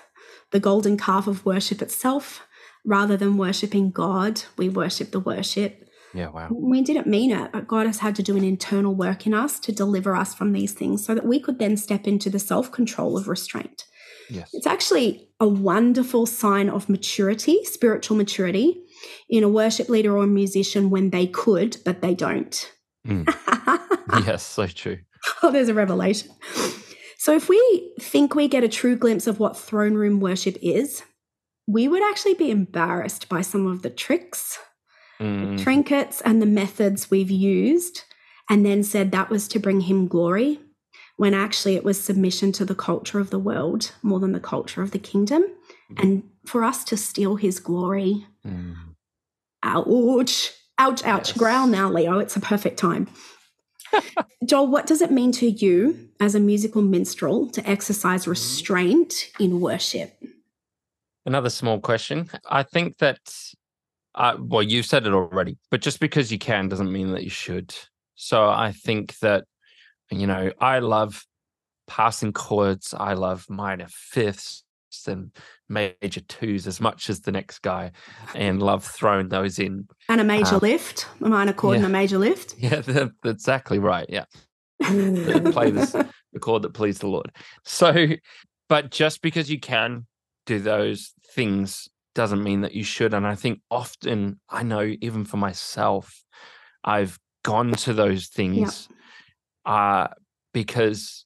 the 0.52 0.60
golden 0.60 0.98
calf 0.98 1.28
of 1.28 1.46
worship 1.46 1.82
itself. 1.82 2.48
Rather 2.84 3.16
than 3.16 3.38
worshipping 3.38 3.92
God, 3.92 4.42
we 4.58 4.68
worship 4.68 5.12
the 5.12 5.20
worship. 5.20 5.88
Yeah. 6.14 6.30
Wow. 6.30 6.50
We 6.52 6.82
didn't 6.82 7.08
mean 7.08 7.32
it, 7.32 7.52
but 7.52 7.68
God 7.68 7.86
has 7.86 8.00
had 8.00 8.16
to 8.16 8.24
do 8.24 8.36
an 8.36 8.44
internal 8.44 8.96
work 8.96 9.28
in 9.28 9.34
us 9.34 9.60
to 9.62 9.72
deliver 9.72 10.16
us 10.16 10.34
from 10.34 10.52
these 10.52 10.74
things 10.74 11.06
so 11.06 11.14
that 11.16 11.26
we 11.26 11.40
could 11.40 11.60
then 11.60 11.78
step 11.78 12.08
into 12.08 12.30
the 12.30 12.40
self 12.40 12.72
control 12.72 13.18
of 13.18 13.28
restraint. 13.28 13.86
Yes. 14.30 14.50
It's 14.54 14.68
actually 14.68 15.30
a 15.40 15.48
wonderful 15.48 16.26
sign 16.26 16.70
of 16.70 16.90
maturity, 16.90 17.64
spiritual 17.66 18.18
maturity, 18.18 18.82
in 19.30 19.44
a 19.44 19.50
worship 19.50 19.90
leader 19.90 20.18
or 20.18 20.24
a 20.24 20.28
musician 20.28 20.90
when 20.90 21.10
they 21.10 21.28
could, 21.28 21.78
but 21.84 22.02
they 22.02 22.14
don't. 22.14 22.72
Mm. 23.08 23.28
yes. 24.26 24.46
So 24.46 24.68
true. 24.68 25.00
oh, 25.44 25.52
there's 25.52 25.70
a 25.70 25.74
revelation. 25.74 26.32
So, 27.22 27.36
if 27.36 27.48
we 27.50 27.92
think 28.00 28.34
we 28.34 28.48
get 28.48 28.64
a 28.64 28.68
true 28.68 28.96
glimpse 28.96 29.28
of 29.28 29.40
what 29.40 29.56
throne 29.56 29.94
room 29.94 30.20
worship 30.20 30.58
is, 30.60 31.04
we 31.68 31.88
would 31.88 32.02
actually 32.02 32.34
be 32.34 32.50
embarrassed 32.50 33.30
by 33.30 33.42
some 33.42 33.68
of 33.68 33.84
the 33.84 33.92
tricks, 33.92 34.58
Mm. 35.20 35.62
trinkets, 35.62 36.22
and 36.22 36.42
the 36.42 36.48
methods 36.48 37.12
we've 37.12 37.30
used, 37.30 38.06
and 38.50 38.66
then 38.66 38.82
said 38.82 39.12
that 39.12 39.30
was 39.30 39.48
to 39.50 39.60
bring 39.60 39.82
him 39.82 40.08
glory, 40.08 40.62
when 41.18 41.36
actually 41.36 41.76
it 41.76 41.84
was 41.84 42.02
submission 42.04 42.52
to 42.54 42.66
the 42.66 42.74
culture 42.74 43.20
of 43.20 43.30
the 43.30 43.38
world 43.38 43.92
more 44.02 44.20
than 44.20 44.32
the 44.32 44.40
culture 44.40 44.82
of 44.82 44.90
the 44.90 44.98
kingdom. 44.98 45.44
And 45.98 46.24
for 46.48 46.64
us 46.64 46.84
to 46.86 46.98
steal 46.98 47.36
his 47.36 47.60
glory, 47.60 48.26
Mm. 48.44 48.96
ouch, 49.62 50.54
ouch, 50.80 51.04
ouch, 51.04 51.30
Yes. 51.30 51.38
growl 51.38 51.68
now, 51.68 51.88
Leo. 51.92 52.18
It's 52.18 52.36
a 52.36 52.40
perfect 52.40 52.80
time. 52.80 53.08
Joel, 54.46 54.68
what 54.68 54.88
does 54.88 55.02
it 55.02 55.12
mean 55.12 55.32
to 55.34 55.50
you 55.50 56.10
as 56.20 56.36
a 56.36 56.40
musical 56.40 56.82
minstrel 56.82 57.48
to 57.52 57.70
exercise 57.70 58.28
restraint 58.28 59.32
in 59.40 59.60
worship? 59.60 60.22
Another 61.26 61.50
small 61.50 61.80
question. 61.80 62.30
I 62.50 62.64
think 62.64 62.98
that, 62.98 63.20
uh, 64.16 64.38
well, 64.40 64.64
you've 64.64 64.86
said 64.86 65.06
it 65.06 65.14
already, 65.14 65.58
but 65.70 65.82
just 65.82 66.00
because 66.00 66.32
you 66.32 66.40
can 66.40 66.68
doesn't 66.68 66.92
mean 66.92 67.12
that 67.12 67.24
you 67.24 67.30
should. 67.30 67.74
So 68.16 68.50
I 68.50 68.72
think 68.72 69.18
that, 69.20 69.46
you 70.10 70.28
know, 70.28 70.52
I 70.60 70.80
love 70.80 71.24
passing 71.88 72.34
chords. 72.34 72.94
I 72.98 73.14
love 73.14 73.46
minor 73.50 73.88
fifths 73.90 74.64
and 75.08 75.32
major 75.72 76.22
twos 76.28 76.68
as 76.68 76.82
much 76.82 77.10
as 77.10 77.22
the 77.22 77.32
next 77.32 77.60
guy 77.60 77.92
and 78.36 78.62
love 78.62 78.84
throwing 78.84 79.30
those 79.30 79.58
in. 79.58 79.88
And 80.10 80.22
a 80.22 80.24
major 80.24 80.56
Um, 80.56 80.60
lift, 80.62 81.08
a 81.22 81.30
minor 81.30 81.54
chord 81.54 81.78
and 81.78 81.86
a 81.86 81.90
major 81.90 82.18
lift. 82.18 82.56
Yeah, 82.60 82.82
that's 82.82 83.12
exactly 83.24 83.80
right. 83.80 84.06
Yeah. 84.10 84.26
play 85.52 85.72
this 85.72 85.92
the 86.34 86.40
chord 86.40 86.64
that 86.64 86.74
pleased 86.74 87.02
the 87.02 87.08
Lord. 87.08 87.32
So, 87.64 88.08
but 88.68 88.92
just 88.92 89.22
because 89.22 89.50
you 89.50 89.60
can 89.60 90.06
do 90.46 90.60
those 90.60 91.14
things 91.36 91.88
doesn't 92.16 92.44
mean 92.44 92.62
that 92.62 92.74
you 92.74 92.84
should. 92.84 93.14
And 93.14 93.26
I 93.26 93.36
think 93.36 93.62
often, 93.70 94.40
I 94.50 94.64
know 94.64 94.96
even 95.02 95.24
for 95.26 95.38
myself, 95.38 96.24
I've 96.84 97.20
gone 97.44 97.74
to 97.74 97.94
those 97.94 98.28
things 98.28 98.88
uh, 99.66 100.08
because 100.54 101.26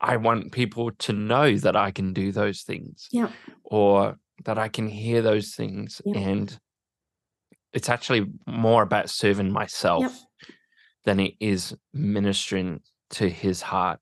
I 0.00 0.16
want 0.16 0.52
people 0.52 0.90
to 0.90 1.12
know 1.12 1.56
that 1.56 1.76
I 1.76 1.90
can 1.90 2.12
do 2.12 2.32
those 2.32 2.62
things 2.62 3.08
Yeah. 3.10 3.30
or 3.64 4.16
that 4.44 4.58
I 4.58 4.68
can 4.68 4.88
hear 4.88 5.22
those 5.22 5.54
things. 5.54 6.02
Yeah. 6.04 6.18
And 6.18 6.60
it's 7.72 7.88
actually 7.88 8.26
more 8.46 8.82
about 8.82 9.10
serving 9.10 9.52
myself 9.52 10.12
than 11.04 11.20
it 11.20 11.34
is 11.40 11.74
ministering 11.94 12.80
to 13.10 13.28
his 13.28 13.62
heart. 13.62 14.00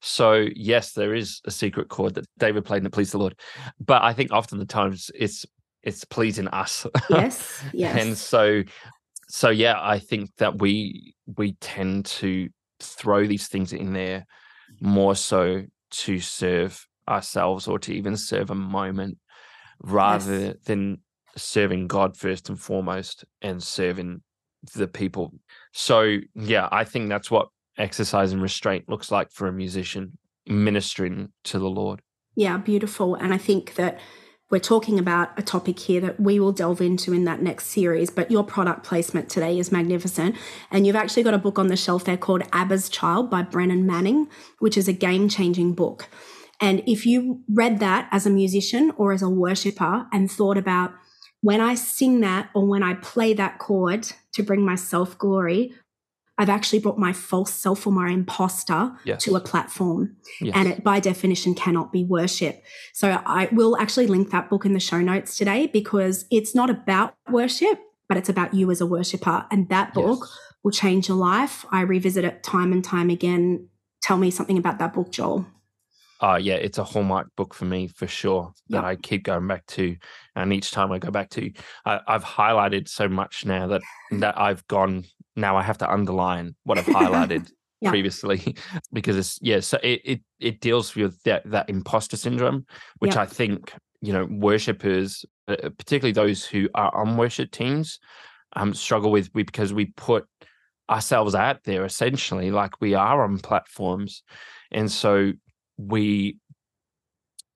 So 0.00 0.46
yes, 0.54 0.92
there 0.92 1.14
is 1.14 1.40
a 1.44 1.50
secret 1.50 1.88
chord 1.88 2.14
that 2.14 2.26
David 2.38 2.64
played 2.64 2.78
and 2.78 2.86
it 2.86 2.92
pleased 2.92 3.12
the 3.12 3.18
Lord. 3.18 3.38
But 3.80 4.02
I 4.02 4.12
think 4.12 4.32
often 4.32 4.58
the 4.58 4.66
times 4.66 5.10
it's 5.14 5.46
it's 5.82 6.04
pleasing 6.04 6.48
us. 6.48 6.86
Yes. 7.10 7.62
Yes. 7.72 8.00
and 8.00 8.16
so 8.18 8.62
so 9.28 9.50
yeah, 9.50 9.76
I 9.80 9.98
think 9.98 10.30
that 10.38 10.60
we 10.60 11.14
we 11.36 11.52
tend 11.60 12.06
to 12.06 12.48
throw 12.80 13.26
these 13.26 13.48
things 13.48 13.72
in 13.72 13.92
there 13.92 14.26
more 14.82 15.14
so 15.14 15.62
to 15.90 16.18
serve 16.18 16.86
ourselves 17.08 17.68
or 17.68 17.78
to 17.78 17.94
even 17.94 18.16
serve 18.16 18.50
a 18.50 18.54
moment 18.54 19.16
rather 19.80 20.54
than 20.64 20.98
serving 21.36 21.86
God 21.86 22.16
first 22.16 22.48
and 22.48 22.60
foremost 22.60 23.24
and 23.40 23.62
serving 23.62 24.22
the 24.74 24.88
people. 24.88 25.32
So 25.72 26.18
yeah, 26.34 26.68
I 26.70 26.84
think 26.84 27.08
that's 27.08 27.30
what 27.30 27.48
exercise 27.78 28.32
and 28.32 28.42
restraint 28.42 28.88
looks 28.88 29.10
like 29.10 29.30
for 29.32 29.46
a 29.46 29.52
musician 29.52 30.18
ministering 30.46 31.32
to 31.44 31.58
the 31.58 31.70
Lord. 31.70 32.02
Yeah, 32.34 32.58
beautiful. 32.58 33.14
And 33.14 33.32
I 33.32 33.38
think 33.38 33.74
that 33.76 34.00
we're 34.52 34.58
talking 34.58 34.98
about 34.98 35.36
a 35.38 35.42
topic 35.42 35.78
here 35.78 36.02
that 36.02 36.20
we 36.20 36.38
will 36.38 36.52
delve 36.52 36.82
into 36.82 37.14
in 37.14 37.24
that 37.24 37.40
next 37.40 37.68
series. 37.68 38.10
But 38.10 38.30
your 38.30 38.44
product 38.44 38.84
placement 38.84 39.30
today 39.30 39.58
is 39.58 39.72
magnificent. 39.72 40.36
And 40.70 40.86
you've 40.86 40.94
actually 40.94 41.22
got 41.22 41.32
a 41.32 41.38
book 41.38 41.58
on 41.58 41.68
the 41.68 41.76
shelf 41.76 42.04
there 42.04 42.18
called 42.18 42.42
Abba's 42.52 42.90
Child 42.90 43.30
by 43.30 43.42
Brennan 43.42 43.86
Manning, 43.86 44.28
which 44.58 44.76
is 44.76 44.88
a 44.88 44.92
game 44.92 45.30
changing 45.30 45.72
book. 45.72 46.06
And 46.60 46.82
if 46.86 47.06
you 47.06 47.40
read 47.48 47.80
that 47.80 48.08
as 48.12 48.26
a 48.26 48.30
musician 48.30 48.92
or 48.98 49.12
as 49.12 49.22
a 49.22 49.28
worshiper 49.28 50.06
and 50.12 50.30
thought 50.30 50.58
about 50.58 50.92
when 51.40 51.62
I 51.62 51.74
sing 51.74 52.20
that 52.20 52.50
or 52.54 52.66
when 52.66 52.82
I 52.82 52.94
play 52.94 53.32
that 53.32 53.58
chord 53.58 54.06
to 54.34 54.42
bring 54.42 54.64
myself 54.64 55.16
glory, 55.16 55.72
I've 56.42 56.48
actually 56.58 56.80
brought 56.80 56.98
my 56.98 57.12
false 57.12 57.54
self 57.54 57.86
or 57.86 57.92
my 57.92 58.08
imposter 58.10 58.92
Yes. 59.04 59.22
to 59.24 59.36
a 59.36 59.40
platform 59.40 60.16
Yes. 60.40 60.54
and 60.56 60.66
it 60.68 60.82
by 60.82 60.98
definition 60.98 61.54
cannot 61.54 61.92
be 61.92 62.02
worship. 62.04 62.64
So 62.92 63.06
I 63.24 63.48
will 63.52 63.76
actually 63.78 64.08
link 64.08 64.30
that 64.30 64.50
book 64.50 64.64
in 64.66 64.72
the 64.72 64.80
show 64.80 65.00
notes 65.00 65.36
today 65.36 65.68
because 65.68 66.24
it's 66.32 66.52
not 66.54 66.68
about 66.68 67.14
worship, 67.30 67.78
but 68.08 68.16
it's 68.16 68.28
about 68.28 68.54
you 68.54 68.70
as 68.72 68.80
a 68.80 68.86
worshiper. 68.86 69.46
And 69.52 69.68
that 69.68 69.94
book 69.94 70.18
Yes. 70.22 70.38
will 70.64 70.72
change 70.72 71.08
your 71.08 71.16
life. 71.16 71.64
I 71.70 71.82
revisit 71.82 72.24
it 72.24 72.42
time 72.42 72.72
and 72.72 72.82
time 72.82 73.08
again. 73.08 73.68
Tell 74.02 74.18
me 74.18 74.32
something 74.32 74.58
about 74.58 74.80
that 74.80 74.92
book, 74.94 75.10
Joel. 75.12 75.46
uh 76.20 76.38
yeah, 76.40 76.54
it's 76.66 76.78
a 76.78 76.84
hallmark 76.84 77.26
book 77.36 77.52
for 77.54 77.64
me 77.74 77.88
for 77.88 78.06
sure 78.08 78.52
that 78.70 78.82
Yeah. 78.82 78.90
I 78.90 78.96
keep 78.96 79.22
going 79.24 79.46
back 79.52 79.64
to, 79.76 79.96
and 80.36 80.52
each 80.52 80.70
time 80.70 80.90
I 80.92 80.98
go 80.98 81.10
back 81.10 81.30
to, 81.30 81.42
I, 81.84 82.00
I've 82.12 82.24
highlighted 82.24 82.88
so 82.88 83.08
much 83.08 83.44
now 83.44 83.66
that 83.72 83.82
that 84.22 84.34
I've 84.46 84.66
gone. 84.68 85.04
Now 85.36 85.56
I 85.56 85.62
have 85.62 85.78
to 85.78 85.90
underline 85.90 86.54
what 86.64 86.78
I've 86.78 86.86
highlighted 87.00 87.50
Yeah. 87.80 87.90
previously 87.90 88.54
because 88.92 89.16
it's 89.16 89.38
yeah. 89.42 89.60
So 89.60 89.78
it 89.82 90.00
it 90.04 90.20
it 90.40 90.60
deals 90.60 90.94
with 90.94 91.22
that 91.24 91.42
that 91.50 91.68
imposter 91.68 92.16
syndrome, 92.16 92.64
which 92.98 93.14
Yeah. 93.14 93.22
I 93.22 93.26
think 93.26 93.72
you 94.00 94.12
know 94.12 94.26
worshippers, 94.30 95.24
uh, 95.48 95.70
particularly 95.78 96.12
those 96.12 96.44
who 96.44 96.68
are 96.74 96.94
on 96.94 97.16
worship 97.16 97.50
teams, 97.50 97.98
um 98.56 98.74
struggle 98.74 99.10
with 99.10 99.30
we 99.34 99.42
because 99.42 99.72
we 99.72 99.86
put 99.96 100.26
ourselves 100.90 101.34
out 101.34 101.62
there 101.64 101.84
essentially 101.84 102.50
like 102.50 102.80
we 102.80 102.92
are 102.92 103.24
on 103.24 103.38
platforms 103.38 104.22
and 104.72 104.90
so 104.90 105.32
we 105.78 106.36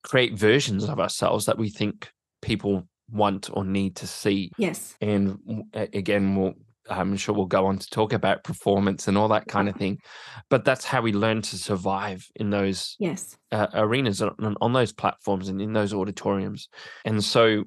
create 0.02 0.34
versions 0.34 0.84
of 0.88 1.00
ourselves 1.00 1.46
that 1.46 1.58
we 1.58 1.68
think 1.68 2.10
people 2.40 2.86
want 3.10 3.50
or 3.52 3.64
need 3.64 3.96
to 3.96 4.06
see 4.06 4.50
Yes. 4.56 4.96
and 5.00 5.38
again 5.74 6.34
we'll 6.36 6.54
i'm 6.88 7.16
sure 7.16 7.35
we'll 7.35 7.46
go 7.46 7.66
on 7.66 7.79
to 7.79 7.88
talk 7.90 8.12
about 8.12 8.44
performance 8.44 9.09
and 9.09 9.16
all 9.18 9.29
that 9.29 9.46
kind 9.49 9.68
of 9.68 9.77
thing 9.77 9.99
but 10.51 10.64
that's 10.64 10.85
how 10.85 11.01
we 11.01 11.12
learn 11.12 11.42
to 11.42 11.57
survive 11.57 12.29
in 12.37 12.51
those 12.51 12.96
Yes. 12.99 13.37
uh, 13.53 13.66
arenas 13.75 14.22
on, 14.22 14.57
on 14.61 14.72
those 14.72 14.92
platforms 14.92 15.49
and 15.49 15.61
in 15.61 15.72
those 15.72 15.92
auditoriums 15.92 16.68
and 17.05 17.22
so 17.22 17.64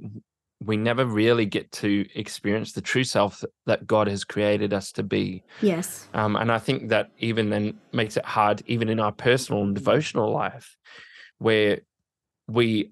we 0.61 0.75
never 0.75 1.05
really 1.05 1.45
get 1.45 1.71
to 1.71 2.05
experience 2.15 2.73
the 2.73 2.81
true 2.81 3.03
self 3.03 3.39
that, 3.41 3.51
that 3.65 3.87
god 3.87 4.07
has 4.07 4.23
created 4.23 4.73
us 4.73 4.91
to 4.91 5.03
be 5.03 5.43
Yes. 5.61 6.07
um, 6.13 6.35
and 6.35 6.51
I 6.51 6.59
think 6.59 6.89
that 6.89 7.11
even 7.19 7.49
then 7.49 7.79
makes 7.93 8.17
it 8.17 8.25
hard, 8.25 8.63
even 8.65 8.89
in 8.89 8.99
our 8.99 9.11
personal 9.11 9.61
and 9.63 9.75
devotional 9.75 10.31
life, 10.31 10.75
where 11.37 11.81
we 12.47 12.91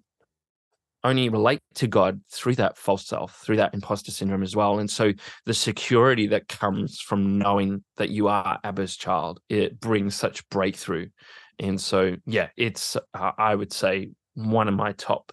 only 1.07 1.29
relate 1.29 1.61
to 1.75 1.87
God 1.87 2.21
through 2.31 2.55
that 2.55 2.77
false 2.77 3.05
self, 3.05 3.41
through 3.43 3.57
that 3.57 3.73
imposter 3.73 4.11
syndrome 4.11 4.43
as 4.43 4.55
well. 4.55 4.79
And 4.79 4.89
so 4.89 5.13
the 5.45 5.53
security 5.53 6.27
that 6.27 6.47
comes 6.47 6.99
from 6.99 7.37
knowing 7.37 7.83
that 7.97 8.09
you 8.09 8.27
are 8.27 8.59
Abba's 8.63 8.95
child, 8.95 9.39
it 9.49 9.79
brings 9.79 10.15
such 10.15 10.47
breakthrough. 10.49 11.09
And 11.59 11.79
so, 11.79 12.15
yeah, 12.25 12.49
it's, 12.55 12.95
uh, 12.95 13.31
I 13.37 13.55
would 13.55 13.73
say, 13.73 14.11
one 14.35 14.67
of 14.67 14.75
my 14.75 14.91
top 14.91 15.31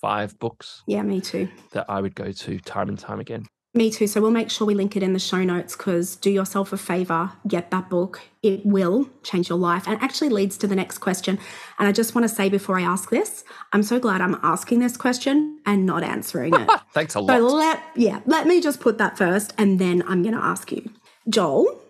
five 0.00 0.38
books 0.38 0.82
Yeah, 0.86 1.02
me 1.02 1.20
too. 1.20 1.48
that 1.72 1.86
I 1.88 2.00
would 2.00 2.14
go 2.14 2.32
to 2.32 2.58
time 2.60 2.88
and 2.88 2.98
time 2.98 3.20
again. 3.20 3.44
Me 3.78 3.90
too. 3.92 4.08
So 4.08 4.20
we'll 4.20 4.32
make 4.32 4.50
sure 4.50 4.66
we 4.66 4.74
link 4.74 4.96
it 4.96 5.04
in 5.04 5.12
the 5.12 5.20
show 5.20 5.44
notes 5.44 5.76
because 5.76 6.16
do 6.16 6.30
yourself 6.30 6.72
a 6.72 6.76
favor, 6.76 7.30
get 7.46 7.70
that 7.70 7.88
book. 7.88 8.20
It 8.42 8.66
will 8.66 9.08
change 9.22 9.48
your 9.48 9.56
life 9.58 9.86
and 9.86 10.02
actually 10.02 10.30
leads 10.30 10.58
to 10.58 10.66
the 10.66 10.74
next 10.74 10.98
question. 10.98 11.38
And 11.78 11.86
I 11.86 11.92
just 11.92 12.12
want 12.12 12.28
to 12.28 12.34
say 12.34 12.48
before 12.48 12.76
I 12.76 12.82
ask 12.82 13.08
this, 13.10 13.44
I'm 13.72 13.84
so 13.84 14.00
glad 14.00 14.20
I'm 14.20 14.34
asking 14.42 14.80
this 14.80 14.96
question 14.96 15.60
and 15.64 15.86
not 15.86 16.02
answering 16.02 16.54
it. 16.54 16.68
Thanks 16.92 17.14
a 17.14 17.20
lot. 17.20 17.36
so 17.38 17.46
let 17.46 17.80
yeah, 17.94 18.18
let 18.26 18.48
me 18.48 18.60
just 18.60 18.80
put 18.80 18.98
that 18.98 19.16
first 19.16 19.54
and 19.58 19.78
then 19.78 20.02
I'm 20.08 20.22
going 20.22 20.34
to 20.34 20.42
ask 20.42 20.72
you. 20.72 20.90
Joel, 21.28 21.80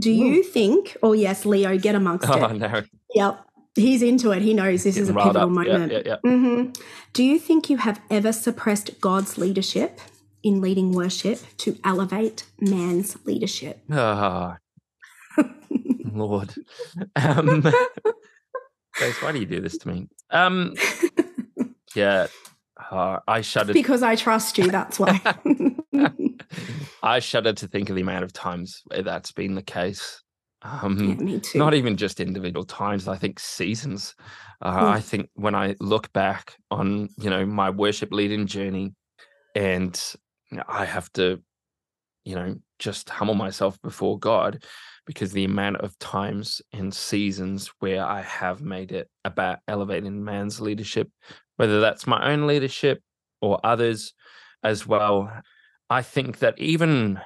do 0.00 0.10
you 0.10 0.42
think 0.42 0.96
oh 1.00 1.12
yes, 1.12 1.46
Leo, 1.46 1.78
get 1.78 1.94
amongst 1.94 2.28
Oh, 2.28 2.44
it. 2.44 2.54
no. 2.58 2.82
Yep. 3.14 3.44
He's 3.76 4.02
into 4.02 4.32
it. 4.32 4.42
He 4.42 4.52
knows 4.52 4.82
this 4.82 4.96
is 4.96 5.08
a 5.08 5.14
pivotal 5.14 5.36
up. 5.58 5.66
Yeah, 5.66 5.72
moment. 5.78 5.92
yeah, 5.92 6.02
yeah. 6.04 6.16
hmm 6.24 6.72
Do 7.12 7.22
you 7.22 7.38
think 7.38 7.70
you 7.70 7.76
have 7.76 8.00
ever 8.10 8.32
suppressed 8.32 9.00
God's 9.00 9.38
leadership 9.38 10.00
in 10.42 10.60
leading 10.60 10.92
worship 10.92 11.38
to 11.58 11.78
elevate 11.84 12.44
man's 12.60 13.16
leadership? 13.24 13.80
Ah, 13.90 14.56
Lord. 16.12 16.54
Um, 17.16 17.62
Grace, 18.96 19.22
why 19.22 19.32
do 19.32 19.38
you 19.38 19.46
do 19.46 19.60
this 19.60 19.78
to 19.78 19.88
me? 19.88 20.08
Um, 20.30 20.74
yeah, 21.94 22.26
uh, 22.90 23.20
I 23.28 23.40
shudder. 23.42 23.72
because 23.72 24.02
I 24.02 24.16
trust 24.16 24.58
you, 24.58 24.70
that's 24.70 24.98
why. 24.98 25.20
I 27.02 27.20
shudder 27.20 27.52
to 27.54 27.68
think 27.68 27.88
of 27.90 27.96
the 27.96 28.02
amount 28.02 28.24
of 28.24 28.32
times 28.32 28.82
where 28.86 29.02
that's 29.02 29.32
been 29.32 29.54
the 29.54 29.62
case. 29.62 30.22
Um, 30.62 30.98
yeah, 30.98 31.14
me 31.14 31.40
too. 31.40 31.58
not 31.58 31.72
even 31.72 31.96
just 31.96 32.20
individual 32.20 32.64
times 32.66 33.08
i 33.08 33.16
think 33.16 33.40
seasons 33.40 34.14
uh, 34.62 34.76
Yeah. 34.78 34.88
i 34.90 35.00
think 35.00 35.30
when 35.32 35.54
i 35.54 35.74
look 35.80 36.12
back 36.12 36.54
on 36.70 37.08
you 37.16 37.30
know 37.30 37.46
my 37.46 37.70
worship 37.70 38.12
leading 38.12 38.46
journey 38.46 38.92
and 39.54 39.98
i 40.68 40.84
have 40.84 41.10
to 41.12 41.40
you 42.24 42.34
know 42.34 42.56
just 42.78 43.08
humble 43.08 43.34
myself 43.34 43.80
before 43.82 44.18
god 44.18 44.64
because 45.06 45.32
the 45.32 45.44
amount 45.44 45.76
of 45.76 45.98
times 45.98 46.62
and 46.72 46.92
seasons 46.92 47.72
where 47.80 48.04
i 48.04 48.20
have 48.22 48.60
made 48.60 48.92
it 48.92 49.08
about 49.24 49.58
elevating 49.68 50.24
man's 50.24 50.60
leadership 50.60 51.10
whether 51.56 51.80
that's 51.80 52.06
my 52.06 52.32
own 52.32 52.46
leadership 52.46 53.02
or 53.40 53.58
others 53.64 54.12
as 54.62 54.86
well 54.86 55.32
i 55.88 56.02
think 56.02 56.38
that 56.38 56.58
even 56.58 57.20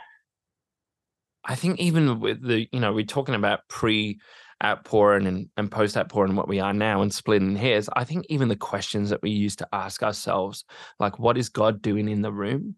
I 1.46 1.54
think 1.54 1.78
even 1.78 2.20
with 2.20 2.42
the, 2.42 2.66
you 2.72 2.80
know, 2.80 2.92
we're 2.92 3.04
talking 3.04 3.34
about 3.34 3.68
pre 3.68 4.18
outpouring 4.62 5.26
and, 5.26 5.48
and 5.56 5.70
post 5.70 5.96
outpouring 5.96 6.30
and 6.30 6.36
what 6.36 6.48
we 6.48 6.60
are 6.60 6.72
now 6.72 7.02
and 7.02 7.12
splitting 7.12 7.56
hairs. 7.56 7.88
I 7.94 8.04
think 8.04 8.24
even 8.28 8.48
the 8.48 8.56
questions 8.56 9.10
that 9.10 9.20
we 9.22 9.30
used 9.30 9.58
to 9.58 9.68
ask 9.72 10.02
ourselves, 10.02 10.64
like, 10.98 11.18
what 11.18 11.36
is 11.36 11.48
God 11.48 11.82
doing 11.82 12.08
in 12.08 12.22
the 12.22 12.32
room? 12.32 12.76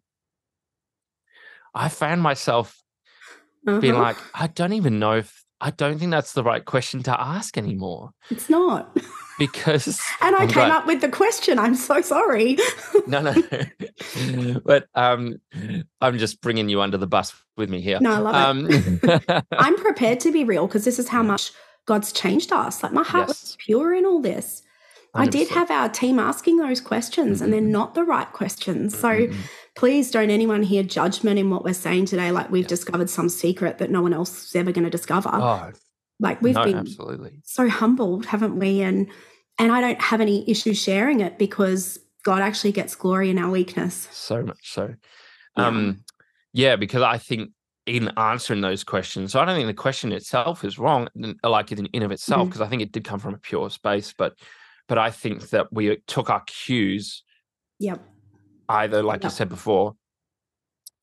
I 1.76 1.88
found 1.88 2.22
myself 2.22 2.82
being 3.64 3.94
Uh-huh. 3.94 4.02
like, 4.02 4.18
I 4.34 4.46
don't 4.46 4.72
even 4.72 4.98
know 4.98 5.12
if, 5.12 5.44
I 5.60 5.70
don't 5.70 5.98
think 5.98 6.10
that's 6.10 6.32
the 6.32 6.42
right 6.42 6.64
question 6.64 7.02
to 7.04 7.20
ask 7.20 7.56
anymore 7.58 8.10
it's 8.30 8.48
not. 8.48 8.96
because. 9.38 10.00
And 10.22 10.34
I 10.36 10.42
I'm 10.42 10.48
came 10.48 10.70
up 10.70 10.86
with 10.86 11.00
the 11.00 11.08
question. 11.08 11.58
I'm 11.58 11.74
so 11.74 12.00
sorry. 12.00 12.56
No, 13.08 13.20
no, 13.20 13.34
no. 14.26 14.60
but 14.64 14.86
um, 14.96 15.36
I'm 16.00 16.18
just 16.18 16.40
bringing 16.40 16.68
you 16.68 16.80
under 16.80 16.98
the 16.98 17.06
bus 17.06 17.32
with 17.56 17.70
me 17.70 17.80
here. 17.80 18.00
No, 18.00 18.12
I 18.14 18.18
love 18.18 18.34
it. 18.34 19.20
um, 19.22 19.42
I'm 19.52 19.76
prepared 19.76 20.18
to 20.20 20.32
be 20.32 20.42
real 20.42 20.66
because 20.66 20.84
this 20.84 20.98
is 20.98 21.08
how 21.08 21.22
much 21.22 21.52
God's 21.86 22.10
changed 22.12 22.50
us. 22.52 22.82
Like 22.82 22.92
my 22.92 23.04
heart 23.04 23.28
Yes. 23.28 23.42
was 23.42 23.56
pure 23.64 23.94
in 23.94 24.04
all 24.04 24.20
this. 24.20 24.62
I 25.14 25.26
did 25.26 25.48
have 25.50 25.70
our 25.70 25.88
team 25.88 26.18
asking 26.18 26.56
those 26.56 26.80
questions 26.80 27.40
and 27.40 27.52
they're 27.52 27.60
Mhm. 27.60 27.78
not 27.80 27.94
the 27.94 28.02
right 28.04 28.30
questions. 28.32 28.98
So 28.98 29.08
Mhm. 29.08 29.34
Please 29.76 30.10
don't 30.10 30.30
anyone 30.30 30.62
hear 30.62 30.82
judgment 30.82 31.38
in 31.38 31.50
what 31.50 31.62
we're 31.64 31.74
saying 31.74 32.06
today, 32.06 32.32
like 32.32 32.50
we've 32.50 32.66
discovered 32.66 33.10
some 33.10 33.28
secret 33.28 33.78
that 33.78 33.90
no 33.90 34.02
one 34.02 34.12
else 34.12 34.46
is 34.46 34.56
ever 34.56 34.72
going 34.72 34.84
to 34.84 34.90
discover. 34.90 35.30
Oh, 35.32 35.72
like 36.18 36.40
we've 36.40 36.54
no, 36.54 36.64
been 36.64 36.78
absolutely. 36.78 37.40
so 37.44 37.68
humbled, 37.68 38.26
haven't 38.26 38.58
we? 38.58 38.80
And 38.80 39.08
and 39.58 39.72
I 39.72 39.80
don't 39.80 40.00
have 40.00 40.20
any 40.20 40.48
issue 40.50 40.74
sharing 40.74 41.20
it 41.20 41.38
because 41.38 41.98
God 42.24 42.40
actually 42.42 42.72
gets 42.72 42.94
glory 42.94 43.30
in 43.30 43.38
our 43.38 43.50
weakness. 43.50 44.08
So 44.10 44.42
much 44.42 44.72
so. 44.72 44.94
Yeah. 45.56 45.66
Um, 45.66 46.04
yeah, 46.52 46.76
because 46.76 47.02
I 47.02 47.18
think 47.18 47.50
in 47.84 48.08
answering 48.16 48.62
those 48.62 48.82
questions, 48.82 49.32
so 49.32 49.40
I 49.40 49.44
don't 49.44 49.56
think 49.56 49.68
the 49.68 49.74
question 49.74 50.10
itself 50.12 50.64
is 50.64 50.78
wrong, 50.78 51.08
like 51.44 51.70
in 51.70 51.86
in 51.86 52.02
of 52.02 52.10
itself, 52.10 52.48
because 52.48 52.62
I 52.62 52.66
think 52.66 52.82
it 52.82 52.92
did 52.92 53.04
come 53.04 53.20
from 53.20 53.34
a 53.34 53.38
pure 53.38 53.68
space. 53.70 54.14
But 54.16 54.38
but 54.88 54.96
I 54.96 55.10
think 55.10 55.50
that 55.50 55.70
we 55.70 55.98
took 56.06 56.30
our 56.30 56.42
cues 56.46 57.22
Yep. 57.78 58.00
Either, 58.68 59.02
like 59.02 59.22
you 59.22 59.26
Yep. 59.28 59.32
said 59.32 59.48
before, 59.48 59.94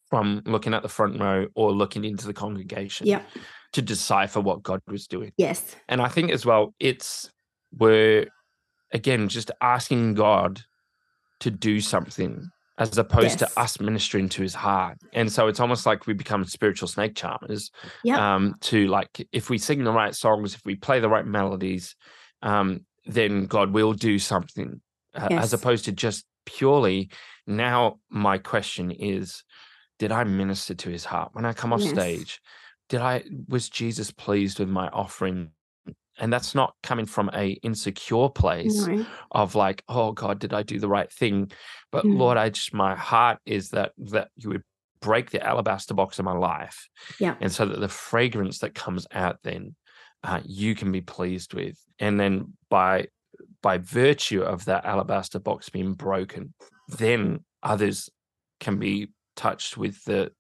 from 0.10 0.41
looking 0.45 0.73
at 0.73 0.84
the 0.84 0.89
front 0.89 1.19
row 1.19 1.47
or 1.56 1.71
looking 1.71 2.04
into 2.04 2.28
the 2.28 2.34
congregation 2.34 3.08
Yep. 3.08 3.28
to 3.73 3.82
decipher 3.82 4.39
what 4.41 4.62
God 4.62 4.82
was 4.88 5.08
doing. 5.08 5.32
Yes. 5.38 5.76
And 5.89 6.02
I 6.02 6.08
think 6.08 6.32
as 6.32 6.45
well, 6.45 6.73
it's 6.80 7.30
we're 7.76 8.28
again 8.91 9.28
just 9.28 9.49
asking 9.62 10.13
God 10.13 10.62
to 11.39 11.49
do 11.49 11.82
something 11.82 12.47
as 12.78 12.95
opposed 12.97 13.39
Yes. 13.39 13.52
to 13.54 13.60
us 13.60 13.80
ministering 13.80 14.30
to 14.30 14.41
his 14.43 14.54
heart. 14.54 14.97
And 15.13 15.32
so 15.32 15.47
it's 15.47 15.60
almost 15.60 15.86
like 15.86 16.06
we 16.06 16.13
become 16.13 16.45
spiritual 16.45 16.88
snake 16.88 17.15
charmers. 17.15 17.71
Yep. 18.04 18.17
Um, 18.19 18.56
to 18.62 18.88
like 18.88 19.28
if 19.32 19.49
we 19.49 19.58
sing 19.58 19.84
the 19.84 19.91
right 19.91 20.13
songs, 20.13 20.54
if 20.54 20.62
we 20.65 20.76
play 20.76 20.99
the 20.99 21.10
right 21.10 21.26
melodies, 21.26 21.95
um, 22.43 22.86
then 23.06 23.45
God 23.47 23.71
will 23.73 23.93
do 23.93 24.19
something. 24.19 24.82
uh, 25.15 25.28
Yes. 25.30 25.43
as 25.43 25.54
opposed 25.54 25.86
to 25.86 25.91
just 25.91 26.26
purely 26.46 27.10
now 27.48 28.00
my 28.10 28.38
question 28.38 28.92
is 28.92 29.44
did 30.00 30.12
I 30.12 30.24
minister 30.24 30.74
to 30.74 30.90
his 30.90 31.06
heart 31.06 31.30
when 31.34 31.46
I 31.46 31.54
come 31.54 31.72
off 31.72 31.82
Yes. 31.82 31.92
stage? 31.92 32.42
Did 32.90 33.02
I 33.02 33.24
was 33.48 33.70
Jesus 33.70 34.12
pleased 34.12 34.60
with 34.60 34.68
my 34.70 34.88
offering? 34.90 35.52
And 36.18 36.32
that's 36.32 36.54
not 36.54 36.76
coming 36.84 37.06
from 37.06 37.30
a 37.34 37.52
insecure 37.64 38.30
place 38.30 38.86
No. 38.88 39.06
of 39.32 39.56
like, 39.56 39.84
oh 39.88 40.12
God, 40.12 40.40
did 40.40 40.54
I 40.54 40.64
do 40.64 40.80
the 40.80 40.88
right 40.88 41.12
thing? 41.12 41.52
But 41.92 42.06
Mm. 42.06 42.18
Lord, 42.18 42.38
I 42.38 42.50
just 42.50 42.74
my 42.74 42.96
heart 42.96 43.40
is 43.46 43.70
that 43.70 43.94
that 43.98 44.30
you 44.36 44.50
would 44.50 44.64
break 45.00 45.32
the 45.32 45.46
alabaster 45.46 45.94
box 45.94 46.20
of 46.20 46.26
my 46.26 46.34
life. 46.34 46.88
Yeah. 47.20 47.36
And 47.40 47.52
so 47.52 47.66
that 47.66 47.80
the 47.80 47.90
fragrance 47.90 48.60
that 48.60 48.76
comes 48.76 49.08
out 49.12 49.40
then 49.44 49.76
uh, 50.24 50.42
you 50.46 50.76
can 50.76 50.92
be 50.92 51.02
pleased 51.02 51.54
with. 51.54 51.78
And 52.00 52.20
then 52.20 52.54
by 52.70 53.08
by 53.63 53.80
virtue 53.80 54.43
of 54.43 54.65
that 54.65 54.86
alabaster 54.86 55.39
box 55.39 55.69
being 55.69 55.93
broken, 55.93 56.54
then 56.89 57.39
others 57.63 58.10
can 58.60 58.78
be 58.78 59.08
touched 59.36 59.78
with 59.78 60.04
the 60.04 60.32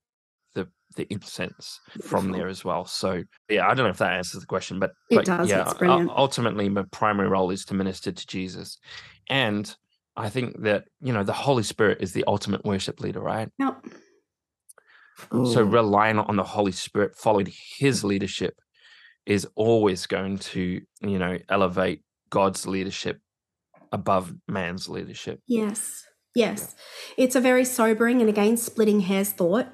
the 0.53 0.67
the 0.95 1.07
incense 1.09 1.79
from 2.03 2.31
there 2.31 2.47
as 2.47 2.63
well. 2.63 2.85
So 2.85 3.23
yeah, 3.49 3.65
I 3.65 3.73
don't 3.73 3.85
know 3.85 3.89
if 3.89 3.97
that 3.97 4.13
answers 4.13 4.41
the 4.41 4.45
question, 4.45 4.77
but, 4.77 4.91
It 5.09 5.15
but 5.15 5.25
does, 5.25 5.49
yeah, 5.49 5.71
it's 5.71 6.11
ultimately 6.15 6.69
my 6.69 6.83
primary 6.91 7.29
role 7.29 7.49
is 7.49 7.65
to 7.65 7.73
minister 7.73 8.11
to 8.11 8.27
Jesus. 8.27 8.77
And 9.29 9.73
I 10.15 10.29
think 10.29 10.61
that, 10.61 10.83
you 11.01 11.11
know, 11.13 11.23
the 11.23 11.33
Holy 11.33 11.63
Spirit 11.63 11.99
is 12.01 12.13
the 12.13 12.23
ultimate 12.27 12.63
worship 12.63 12.99
leader, 12.99 13.21
right? 13.21 13.49
Yep. 13.57 13.85
So 15.31 15.63
relying 15.63 16.19
on 16.19 16.35
the 16.35 16.43
Holy 16.43 16.71
Spirit, 16.71 17.15
following 17.15 17.47
his 17.77 18.03
leadership 18.03 18.55
is 19.25 19.47
always 19.55 20.05
going 20.05 20.37
to, 20.37 20.81
you 21.01 21.19
know, 21.19 21.37
elevate 21.49 22.01
God's 22.33 22.65
leadership 22.65 23.21
above 23.91 24.33
man's 24.47 24.89
leadership. 24.89 25.39
Yes, 25.45 26.03
yes. 26.33 26.75
It's 27.15 27.35
a 27.35 27.39
very 27.39 27.63
sobering 27.63 28.21
and 28.21 28.29
again 28.29 28.57
splitting 28.57 29.01
hairs 29.01 29.31
thought 29.31 29.67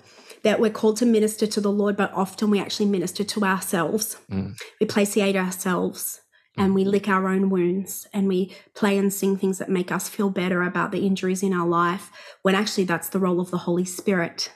that 0.43 0.59
we're 0.59 0.69
called 0.69 0.97
to 0.97 1.05
minister 1.05 1.47
to 1.47 1.61
the 1.61 1.71
Lord, 1.71 1.95
but 1.95 2.11
often 2.11 2.49
we 2.49 2.59
actually 2.59 2.87
minister 2.87 3.23
to 3.23 3.45
ourselves. 3.45 4.17
Mm. 4.29 4.57
We 4.81 4.87
placiate 4.87 5.37
ourselves 5.37 6.19
and 6.57 6.75
we 6.75 6.83
lick 6.83 7.07
our 7.07 7.29
own 7.29 7.49
wounds 7.49 8.05
and 8.11 8.27
we 8.27 8.53
play 8.75 8.97
and 8.97 9.13
sing 9.13 9.37
things 9.37 9.59
that 9.59 9.69
make 9.69 9.89
us 9.89 10.09
feel 10.09 10.29
better 10.29 10.61
about 10.61 10.91
the 10.91 11.07
injuries 11.07 11.41
in 11.41 11.53
our 11.53 11.65
life 11.67 12.11
when 12.41 12.55
actually 12.55 12.83
that's 12.83 13.07
the 13.07 13.19
role 13.19 13.39
of 13.39 13.51
the 13.51 13.59
Holy 13.59 13.85
Spirit. 13.85 14.51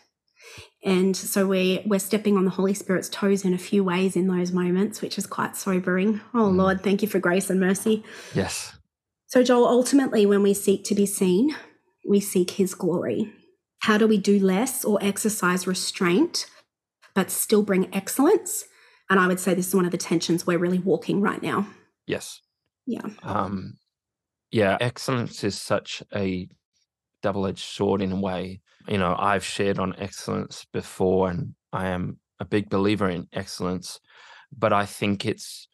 And 0.85 1.15
so 1.15 1.47
we 1.47 1.81
we're 1.85 1.99
stepping 1.99 2.35
on 2.37 2.43
the 2.45 2.51
Holy 2.51 2.73
Spirit's 2.73 3.09
toes 3.09 3.45
in 3.45 3.53
a 3.53 3.57
few 3.57 3.83
ways 3.83 4.15
in 4.15 4.27
those 4.27 4.51
moments, 4.51 5.01
which 5.01 5.17
is 5.17 5.25
quite 5.25 5.55
sobering. 5.55 6.19
Oh 6.33 6.49
Mm. 6.49 6.57
Lord, 6.57 6.83
thank 6.83 7.01
you 7.01 7.07
for 7.07 7.19
grace 7.19 7.49
and 7.49 7.59
mercy. 7.59 8.03
Yes. 8.33 8.73
So, 9.27 9.41
Joel, 9.43 9.67
ultimately, 9.67 10.25
when 10.25 10.43
we 10.43 10.53
seek 10.53 10.83
to 10.85 10.95
be 10.95 11.05
seen, 11.05 11.55
we 12.07 12.19
seek 12.19 12.51
his 12.51 12.75
glory. 12.75 13.31
How 13.79 13.97
do 13.97 14.07
we 14.07 14.17
do 14.17 14.37
less 14.39 14.85
or 14.85 14.99
exercise 15.01 15.65
restraint, 15.65 16.45
but 17.15 17.31
still 17.31 17.63
bring 17.63 17.93
excellence? 17.95 18.65
And 19.09 19.19
I 19.19 19.27
would 19.27 19.39
say 19.39 19.53
this 19.53 19.69
is 19.69 19.75
one 19.75 19.85
of 19.85 19.91
the 19.91 19.97
tensions 19.97 20.45
we're 20.45 20.57
really 20.59 20.79
walking 20.79 21.21
right 21.21 21.41
now. 21.41 21.67
Yes. 22.05 22.41
Yeah. 22.85 23.07
Um, 23.23 23.77
yeah, 24.51 24.77
excellence 24.79 25.43
is 25.43 25.59
such 25.59 26.03
a 26.13 26.47
double-edged 27.23 27.65
sword 27.65 28.01
in 28.01 28.11
a 28.11 28.19
way. 28.19 28.61
You 28.87 28.99
know, 28.99 29.15
I've 29.17 29.43
shared 29.45 29.79
on 29.79 29.95
excellence 29.97 30.65
before, 30.71 31.29
and 31.29 31.55
I 31.71 31.87
am 31.87 32.19
a 32.39 32.45
big 32.45 32.69
believer 32.69 33.09
in 33.09 33.27
excellence. 33.33 33.99
But 34.55 34.73
I 34.73 34.85
think 34.85 35.25
it's, 35.25 35.67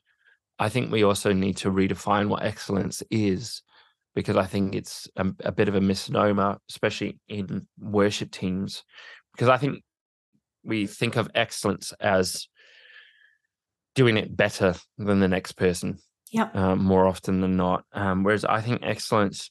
I 0.58 0.70
think 0.70 0.92
we 0.92 1.04
also 1.04 1.34
need 1.34 1.58
to 1.58 1.72
redefine 1.72 2.30
what 2.30 2.44
excellence 2.44 3.04
is, 3.12 3.62
because 4.16 4.38
I 4.38 4.46
think 4.46 4.76
it's 4.76 5.08
a, 5.18 5.26
a 5.44 5.52
bit 5.52 5.68
of 5.68 5.76
a 5.76 5.82
misnomer, 5.82 6.58
especially 6.70 7.20
in 7.28 7.68
worship 7.78 8.32
teams, 8.32 8.84
because 9.34 9.50
I 9.50 9.58
think 9.58 9.84
we 10.64 10.88
think 10.88 11.16
of 11.16 11.30
excellence 11.36 11.94
as 12.00 12.48
doing 13.96 14.18
it 14.18 14.36
better 14.36 14.76
than 14.98 15.20
the 15.20 15.28
next 15.28 15.54
person 15.54 15.98
Yep. 16.32 16.56
uh, 16.56 16.76
more 16.76 17.08
often 17.08 17.42
than 17.42 17.58
not. 17.58 17.86
Um, 17.92 18.24
whereas 18.24 18.46
I 18.46 18.62
think 18.62 18.82
excellence 18.84 19.50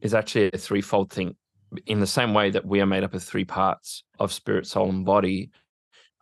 is 0.00 0.14
actually 0.14 0.50
a 0.52 0.58
threefold 0.58 1.10
thing. 1.10 1.36
In 1.86 2.00
the 2.00 2.06
same 2.06 2.32
way 2.32 2.50
that 2.50 2.64
we 2.64 2.80
are 2.80 2.86
made 2.86 3.04
up 3.04 3.14
of 3.14 3.22
three 3.22 3.44
parts 3.44 4.04
of 4.18 4.32
spirit, 4.32 4.66
soul, 4.66 4.88
and 4.88 5.04
body, 5.04 5.50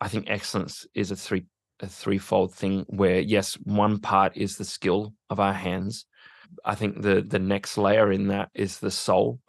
I 0.01 0.09
think 0.09 0.29
excellence 0.29 0.87
is 0.95 1.11
a 1.11 1.17
three 1.17 1.45
a 1.81 1.87
threefold 1.87 2.55
thing. 2.55 2.85
Where 2.89 3.21
yes, 3.21 3.55
one 3.65 3.99
part 3.99 4.37
is 4.37 4.57
the 4.57 4.65
skill 4.65 5.13
of 5.29 5.41
our 5.41 5.53
hands. 5.53 6.07
I 6.65 6.75
think 6.75 7.03
the 7.03 7.23
the 7.23 7.39
next 7.39 7.77
layer 7.77 8.11
in 8.13 8.29
that 8.29 8.51
is 8.55 8.79
the 8.79 8.91
soul, 8.91 9.41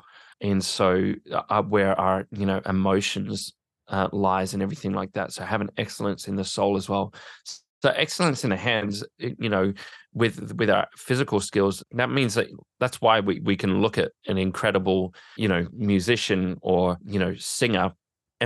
and 0.41 0.63
so 0.63 1.13
uh, 1.31 1.61
where 1.63 1.99
our 1.99 2.27
you 2.31 2.45
know 2.45 2.61
emotions 2.65 3.53
uh, 3.87 4.09
lies 4.11 4.53
and 4.53 4.63
everything 4.63 4.93
like 4.93 5.13
that. 5.13 5.31
So 5.31 5.43
having 5.43 5.69
excellence 5.77 6.27
in 6.27 6.35
the 6.35 6.43
soul 6.43 6.77
as 6.77 6.89
well. 6.89 7.13
So 7.85 7.91
excellence 7.91 8.43
in 8.43 8.49
the 8.49 8.57
hands, 8.57 9.03
eh, 9.21 9.35
you 9.37 9.47
know, 9.47 9.71
with 10.11 10.53
with 10.53 10.71
our 10.71 10.87
physical 10.97 11.39
skills, 11.39 11.83
that 11.91 12.09
means 12.09 12.33
that 12.33 12.47
that's 12.79 12.99
why 12.99 13.19
we 13.19 13.41
we 13.41 13.55
can 13.55 13.79
look 13.79 13.99
at 13.99 14.11
an 14.25 14.39
incredible, 14.39 15.13
you 15.37 15.47
know, 15.47 15.67
musician 15.71 16.57
or 16.63 16.97
you 17.05 17.19
know 17.19 17.35
singer 17.35 17.91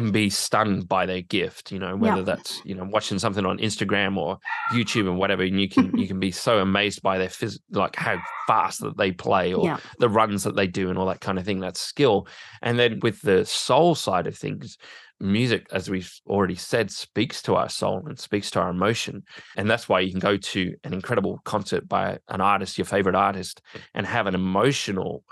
and 0.04 0.14
be 0.14 0.30
stunned 0.30 0.88
by 0.88 1.06
their 1.06 1.22
gift. 1.22 1.72
You 1.72 1.80
know, 1.80 1.96
whether 1.96 2.18
Yeah. 2.18 2.24
that's 2.24 2.62
you 2.66 2.76
know 2.76 2.86
watching 2.90 3.20
something 3.20 3.46
on 3.46 3.58
Instagram 3.60 4.18
or 4.18 4.38
YouTube 4.72 5.08
and 5.08 5.18
whatever, 5.18 5.44
and 5.44 5.60
you 5.60 5.70
can 5.70 5.86
you 5.98 6.08
can 6.08 6.20
be 6.20 6.32
so 6.32 6.60
amazed 6.60 7.02
by 7.02 7.18
their 7.18 7.28
phys- 7.28 7.60
like 7.72 7.96
how 7.96 8.18
fast 8.48 8.82
that 8.82 8.98
they 8.98 9.12
play 9.12 9.54
or 9.54 9.66
Yeah. 9.66 9.78
the 10.00 10.10
runs 10.10 10.44
that 10.44 10.56
they 10.56 10.68
do 10.68 10.90
and 10.90 10.98
all 10.98 11.06
that 11.08 11.22
kind 11.22 11.38
of 11.38 11.46
thing. 11.46 11.60
That's 11.60 11.80
skill. 11.80 12.28
And 12.62 12.78
then 12.80 13.00
with 13.02 13.22
the 13.22 13.46
soul 13.46 13.96
side 13.96 14.28
of 14.28 14.38
things, 14.38 14.78
music, 15.20 15.68
as 15.72 15.90
we've 15.90 16.12
already 16.28 16.56
said, 16.56 16.90
speaks 16.90 17.42
to 17.44 17.56
our 17.56 17.68
soul 17.70 18.04
and 18.08 18.18
speaks 18.18 18.50
to 18.52 18.60
our 18.62 18.70
emotion. 18.70 19.24
And 19.58 19.70
that's 19.70 19.90
why 19.90 20.00
you 20.00 20.12
can 20.12 20.20
go 20.22 20.38
to 20.38 20.74
an 20.86 20.94
incredible 20.94 21.40
concert 21.44 21.90
by 21.90 22.20
an 22.30 22.40
artist, 22.40 22.78
your 22.78 22.86
favorite 22.86 23.16
artist, 23.16 23.62
and 23.94 24.06
have 24.06 24.28
an 24.28 24.36
emotional 24.36 25.24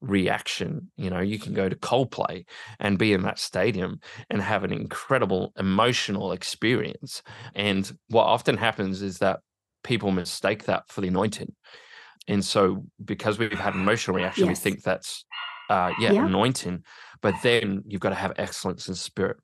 reaction. 0.00 0.90
You 0.96 1.10
know, 1.10 1.20
you 1.20 1.38
can 1.38 1.54
go 1.54 1.68
to 1.68 1.76
Coldplay 1.76 2.44
and 2.78 2.98
be 2.98 3.12
in 3.12 3.22
that 3.22 3.38
stadium 3.38 4.00
and 4.30 4.42
have 4.42 4.64
an 4.64 4.72
incredible 4.72 5.52
emotional 5.56 6.32
experience. 6.32 7.22
And 7.54 7.90
what 8.08 8.24
often 8.24 8.56
happens 8.56 9.02
is 9.02 9.18
that 9.18 9.40
people 9.84 10.10
mistake 10.10 10.64
that 10.64 10.88
for 10.88 11.00
the 11.00 11.08
anointing. 11.08 11.54
And 12.28 12.44
so, 12.44 12.84
because 13.04 13.38
we've 13.38 13.52
had 13.52 13.74
an 13.74 13.80
emotional 13.80 14.16
reaction, 14.16 14.48
Yes. 14.48 14.58
we 14.58 14.70
think 14.70 14.82
that's 14.82 15.24
uh, 15.70 15.92
yeah, 16.00 16.12
Yeah. 16.12 16.26
anointing. 16.26 16.84
But 17.20 17.34
then 17.42 17.82
you've 17.86 18.00
got 18.00 18.10
to 18.10 18.16
have 18.16 18.32
excellence 18.36 18.88
in 18.88 18.94
spirit, 18.94 19.38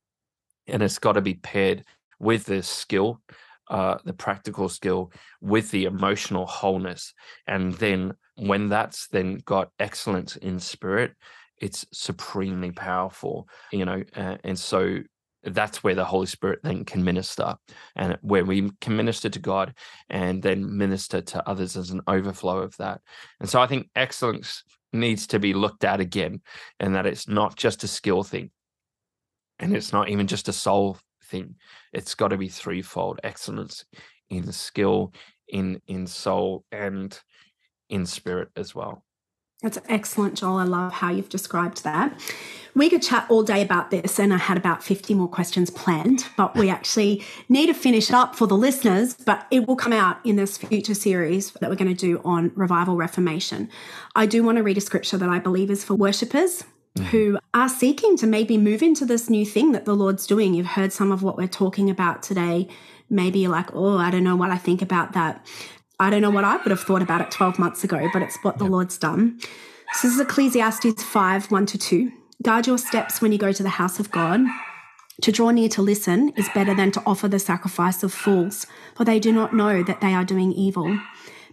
and 0.67 0.83
it's 0.83 0.99
got 0.99 1.12
to 1.12 1.21
be 1.21 1.35
paired 1.35 1.85
with 2.19 2.45
the 2.45 2.62
skill, 2.62 3.21
uh, 3.69 3.99
the 4.05 4.12
practical 4.12 4.69
skill, 4.69 5.12
with 5.41 5.71
the 5.71 5.85
emotional 5.85 6.47
wholeness. 6.47 7.15
And 7.47 7.73
then 7.75 8.15
when 8.37 8.68
that's 8.68 9.09
then 9.09 9.40
got 9.45 9.71
excellence 9.79 10.37
in 10.37 10.59
spirit, 10.61 11.14
it's 11.59 11.87
supremely 11.92 12.73
powerful. 12.73 13.49
You 13.73 13.85
know, 13.85 14.03
uh, 14.16 14.37
and 14.45 14.59
so 14.59 14.99
that's 15.45 15.83
where 15.83 15.95
the 15.95 16.05
Holy 16.05 16.27
Spirit 16.27 16.61
then 16.62 16.85
can 16.85 17.05
minister, 17.05 17.57
and 17.97 18.18
where 18.23 18.45
we 18.45 18.71
can 18.81 18.97
minister 18.97 19.29
to 19.29 19.38
God 19.38 19.75
and 20.09 20.42
then 20.42 20.77
minister 20.77 21.21
to 21.21 21.49
others 21.49 21.77
as 21.77 21.90
an 21.90 22.01
overflow 22.07 22.59
of 22.59 22.77
that. 22.77 23.01
And 23.40 23.49
so 23.49 23.61
I 23.61 23.66
think 23.66 23.88
excellence 23.97 24.62
needs 24.92 25.27
to 25.29 25.38
be 25.38 25.55
looked 25.55 25.85
at 25.85 26.01
again, 26.01 26.42
and 26.79 26.95
that 26.95 27.07
it's 27.07 27.29
not 27.29 27.57
just 27.57 27.85
a 27.85 27.88
skill 27.88 28.23
thing, 28.23 28.51
and 29.59 29.77
it's 29.77 29.92
not 29.92 30.09
even 30.09 30.27
just 30.27 30.49
a 30.49 30.53
soul 30.53 30.99
thing. 31.25 31.57
It's 31.92 32.14
got 32.14 32.29
to 32.29 32.37
be 32.37 32.49
threefold: 32.49 33.21
excellence 33.25 33.85
in 34.31 34.51
skill, 34.53 35.12
in 35.49 35.81
in 35.87 36.07
soul, 36.07 36.64
and 36.71 37.18
in 37.92 38.07
spirit 38.07 38.48
as 38.57 38.74
well. 38.74 39.05
That's 39.62 39.78
excellent, 39.88 40.35
Joel. 40.35 40.59
I 40.59 40.64
love 40.64 40.92
how 40.92 41.12
you've 41.12 41.28
described 41.28 41.85
that. 41.85 42.18
We 42.74 42.90
could 42.90 43.02
chat 43.02 43.26
all 43.28 43.44
day 43.44 43.62
about 43.62 43.90
this, 43.90 44.18
and 44.18 44.35
I 44.35 44.38
had 44.38 44.57
about 44.57 44.83
50 44.83 45.14
more 45.14 45.28
questions 45.28 45.70
planned, 45.70 46.26
but 46.37 46.57
we 46.57 46.68
actually 46.68 47.22
need 47.48 47.66
to 47.66 47.74
finish 47.74 48.11
up 48.11 48.35
for 48.35 48.46
the 48.46 48.57
listeners. 48.57 49.14
But 49.14 49.46
it 49.50 49.68
will 49.68 49.76
come 49.76 49.92
out 49.92 50.18
in 50.24 50.35
this 50.37 50.59
future 50.59 50.94
series 50.94 51.52
that 51.52 51.70
we're 51.70 51.76
going 51.76 51.94
to 51.94 52.07
do 52.07 52.20
on 52.24 52.50
revival 52.57 52.96
reformation. 52.96 53.68
I 54.16 54.26
do 54.26 54.42
want 54.42 54.57
to 54.57 54.64
read 54.64 54.78
a 54.78 54.81
scripture 54.81 55.18
that 55.18 55.28
I 55.28 55.38
believe 55.38 55.70
is 55.70 55.85
for 55.85 55.94
worshippers 55.94 56.64
mm-hmm. 56.96 57.05
who 57.05 57.38
are 57.55 57.68
seeking 57.68 58.16
to 58.16 58.26
maybe 58.26 58.57
move 58.57 58.83
into 58.83 59.05
this 59.05 59.31
new 59.31 59.46
thing 59.46 59.72
that 59.72 59.85
the 59.85 59.94
Lord's 59.94 60.26
doing. 60.26 60.55
You've 60.55 60.66
heard 60.66 60.92
some 60.92 61.12
of 61.12 61.22
what 61.22 61.37
we're 61.37 61.46
talking 61.46 61.88
about 61.88 62.22
today. 62.22 62.68
Maybe 63.09 63.40
you're 63.40 63.50
like, 63.50 63.74
oh, 63.74 63.98
I 63.98 64.11
don't 64.11 64.24
know 64.24 64.37
what 64.37 64.50
I 64.50 64.59
think 64.59 64.83
about 64.83 65.12
that. 65.12 65.46
I 65.98 66.11
don't 66.11 66.22
know 66.22 66.31
what 66.31 66.44
I 66.44 66.57
would 66.57 66.70
have 66.70 66.81
thought 66.81 67.02
about 67.02 67.20
it 67.20 67.31
12 67.31 67.59
months 67.59 67.85
ago, 67.85 68.09
but 68.12 68.22
it's 68.22 68.37
what 68.42 68.59
the 68.59 68.64
Lord's 68.64 68.98
done. 68.98 69.38
So 69.94 70.09
this 70.09 70.14
is 70.14 70.20
Ecclesiastes 70.20 71.02
5 71.02 71.50
1 71.50 71.66
to 71.66 71.78
2. 71.78 72.12
Guard 72.42 72.66
your 72.66 72.78
steps 72.78 73.20
when 73.20 73.31
you 73.31 73.38
go 73.38 73.52
to 73.52 73.62
the 73.62 73.68
house 73.68 74.00
of 74.00 74.11
God. 74.11 74.40
To 75.20 75.31
draw 75.31 75.50
near 75.50 75.68
to 75.68 75.83
listen 75.83 76.31
is 76.31 76.48
better 76.55 76.74
than 76.74 76.90
to 76.92 77.02
offer 77.07 77.28
the 77.28 77.38
sacrifice 77.38 78.02
of 78.02 78.12
fools, 78.12 78.66
for 78.96 79.05
they 79.05 79.20
do 79.20 79.33
not 79.33 79.55
know 79.55 79.83
that 79.83 80.00
they 80.00 80.14
are 80.14 80.24
doing 80.24 80.52
evil. 80.52 80.98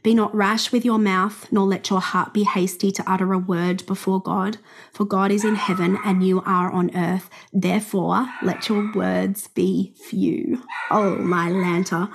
Be 0.01 0.13
not 0.13 0.33
rash 0.33 0.71
with 0.71 0.85
your 0.85 0.97
mouth, 0.97 1.47
nor 1.51 1.65
let 1.65 1.89
your 1.89 1.99
heart 1.99 2.33
be 2.33 2.43
hasty 2.43 2.91
to 2.91 3.03
utter 3.05 3.33
a 3.33 3.37
word 3.37 3.85
before 3.85 4.21
God. 4.21 4.57
For 4.93 5.05
God 5.05 5.31
is 5.31 5.43
in 5.43 5.55
heaven 5.55 5.97
and 6.05 6.25
you 6.25 6.41
are 6.45 6.71
on 6.71 6.95
earth. 6.95 7.29
Therefore, 7.51 8.27
let 8.41 8.69
your 8.69 8.91
words 8.93 9.47
be 9.49 9.93
few. 9.97 10.63
Oh, 10.89 11.15
my 11.17 11.49
Lanta. 11.49 12.09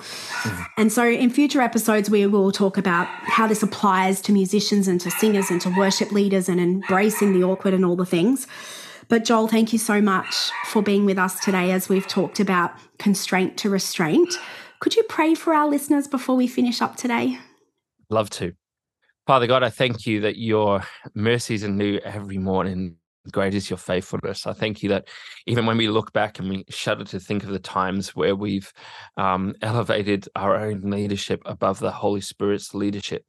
And 0.77 0.91
so, 0.91 1.07
in 1.07 1.29
future 1.29 1.61
episodes, 1.61 2.09
we 2.09 2.25
will 2.25 2.51
talk 2.51 2.77
about 2.77 3.07
how 3.07 3.47
this 3.47 3.61
applies 3.63 4.21
to 4.21 4.31
musicians 4.31 4.87
and 4.87 4.99
to 5.01 5.11
singers 5.11 5.51
and 5.51 5.61
to 5.61 5.69
worship 5.77 6.11
leaders 6.11 6.49
and 6.49 6.59
embracing 6.59 7.33
the 7.33 7.43
awkward 7.43 7.73
and 7.73 7.85
all 7.85 7.95
the 7.95 8.05
things. 8.05 8.47
But, 9.07 9.25
Joel, 9.25 9.47
thank 9.47 9.71
you 9.71 9.79
so 9.79 10.01
much 10.01 10.49
for 10.65 10.81
being 10.81 11.05
with 11.05 11.19
us 11.19 11.39
today 11.39 11.71
as 11.71 11.87
we've 11.87 12.07
talked 12.07 12.39
about 12.39 12.73
constraint 12.97 13.57
to 13.57 13.69
restraint. 13.69 14.33
Could 14.79 14.95
you 14.95 15.03
pray 15.03 15.35
for 15.35 15.53
our 15.53 15.67
listeners 15.67 16.07
before 16.07 16.35
we 16.35 16.47
finish 16.47 16.81
up 16.81 16.95
today? 16.95 17.39
Love 18.09 18.29
to. 18.31 18.53
Father 19.27 19.47
God, 19.47 19.63
I 19.63 19.69
thank 19.69 20.05
you 20.05 20.21
that 20.21 20.37
your 20.37 20.83
mercies 21.15 21.63
are 21.63 21.69
new 21.69 21.97
every 21.97 22.37
morning. 22.37 22.97
Great 23.31 23.55
is 23.55 23.71
your 23.71 23.77
faithfulness. 23.77 24.45
I 24.45 24.53
thank 24.53 24.83
you 24.83 24.89
that 24.89 25.07
even 25.47 25.65
when 25.65 25.77
we 25.77 25.87
look 25.87 26.13
back 26.13 26.37
and 26.37 26.47
we 26.47 26.65
shudder 26.69 27.05
to 27.05 27.19
think 27.19 27.43
of 27.43 27.49
the 27.49 27.57
times 27.57 28.15
where 28.15 28.35
we've 28.35 28.71
um, 29.17 29.55
elevated 29.63 30.29
our 30.35 30.55
own 30.55 30.81
leadership 30.81 31.41
above 31.45 31.79
the 31.79 31.91
Holy 31.91 32.21
Spirit's 32.21 32.75
leadership, 32.75 33.25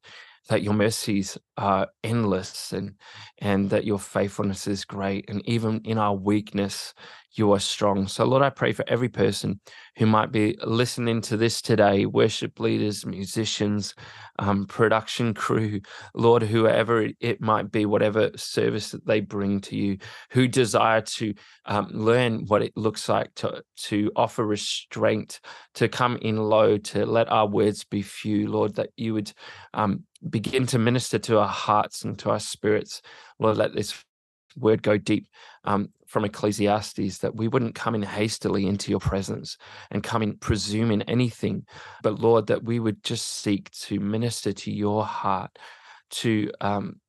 that 0.49 0.63
your 0.63 0.75
mercies 0.75 1.37
are 1.57 1.89
endless 2.05 2.73
and 2.73 2.95
and 3.39 3.71
that 3.71 3.85
your 3.85 3.99
faithfulness 3.99 4.67
is 4.67 4.85
great 4.85 5.29
and 5.29 5.47
even 5.49 5.81
in 5.85 5.99
our 5.99 6.15
weakness 6.15 6.95
you 7.33 7.53
are 7.53 7.61
strong. 7.61 8.07
So 8.07 8.25
lord 8.25 8.43
i 8.43 8.51
pray 8.51 8.73
for 8.73 8.85
every 8.89 9.09
person 9.09 9.61
who 9.97 10.07
might 10.07 10.33
be 10.33 10.57
listening 10.65 11.21
to 11.23 11.37
this 11.37 11.61
today 11.61 12.07
worship 12.07 12.59
leaders 12.61 13.05
musicians 13.05 13.95
um, 14.39 14.67
production 14.67 15.35
crew 15.35 15.81
lord 16.15 16.43
whoever 16.43 17.09
it 17.21 17.41
might 17.41 17.71
be 17.71 17.87
whatever 17.87 18.31
service 18.37 18.91
that 18.91 19.07
they 19.07 19.21
bring 19.21 19.61
to 19.61 19.77
you 19.77 19.99
who 20.31 20.47
desire 20.47 21.01
to 21.01 21.35
um, 21.67 21.89
learn 21.93 22.45
what 22.47 22.63
it 22.63 22.73
looks 22.77 23.09
like 23.09 23.35
to 23.35 23.63
to 23.77 24.11
offer 24.17 24.45
restraint 24.45 25.41
to 25.75 25.89
come 25.89 26.17
in 26.19 26.37
low 26.37 26.77
to 26.77 27.05
let 27.07 27.31
our 27.31 27.47
words 27.47 27.85
be 27.85 28.03
few 28.03 28.51
lord 28.51 28.75
that 28.75 28.91
you 28.97 29.15
would 29.15 29.33
um, 29.75 30.05
begin 30.31 30.67
to 30.67 30.79
minister 30.79 31.19
to 31.19 31.39
our 31.39 31.49
hearts 31.49 32.05
and 32.05 32.19
to 32.21 32.31
our 32.31 32.41
spirits. 32.41 33.03
Lord, 33.39 33.57
let 33.57 33.75
this 33.75 34.05
word 34.57 34.83
go 34.83 34.97
deep 34.97 35.27
um, 35.65 35.91
from 36.07 36.25
Ecclesiastes 36.25 37.19
that 37.19 37.35
we 37.35 37.49
wouldn't 37.49 37.75
come 37.75 37.95
in 37.95 38.03
hastily 38.03 38.67
into 38.67 38.91
your 38.91 39.01
presence 39.01 39.59
and 39.91 40.03
come 40.03 40.23
in 40.23 40.37
presuming 40.39 41.03
anything, 41.03 41.67
but 42.03 42.21
Lord, 42.21 42.47
that 42.47 42.65
we 42.65 42.81
would 42.81 43.03
just 43.03 43.27
seek 43.27 43.71
to 43.73 44.01
minister 44.01 44.53
to 44.53 44.73
your 44.73 45.05
heart, 45.05 45.59
to 46.11 46.51
um, 46.61 47.01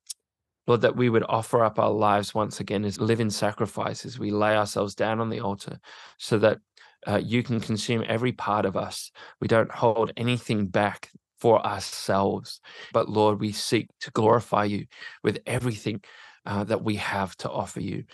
Lord, 0.66 0.82
that 0.82 0.96
we 0.96 1.08
would 1.08 1.24
offer 1.26 1.64
up 1.64 1.78
our 1.78 1.90
lives 1.90 2.34
once 2.34 2.60
again 2.60 2.84
as 2.84 3.00
living 3.00 3.30
sacrifices. 3.30 4.18
We 4.18 4.30
lay 4.30 4.54
ourselves 4.54 4.94
down 4.94 5.18
on 5.18 5.30
the 5.30 5.40
altar 5.40 5.80
so 6.18 6.38
that 6.38 6.58
uh, 7.06 7.20
you 7.24 7.42
can 7.42 7.58
consume 7.58 8.04
every 8.06 8.32
part 8.32 8.66
of 8.66 8.76
us. 8.76 9.10
We 9.40 9.48
don't 9.48 9.70
hold 9.70 10.12
anything 10.16 10.66
back 10.66 11.10
for 11.38 11.64
ourselves. 11.64 12.60
But 12.92 13.08
Lord, 13.08 13.40
we 13.40 13.52
seek 13.52 13.88
to 14.00 14.10
glorify 14.10 14.64
you 14.64 14.86
with 15.22 15.38
everything 15.46 16.02
uh, 16.46 16.64
that 16.64 16.82
we 16.82 16.96
have 16.96 17.36
to 17.38 17.50
offer 17.50 17.80
you. 17.80 18.04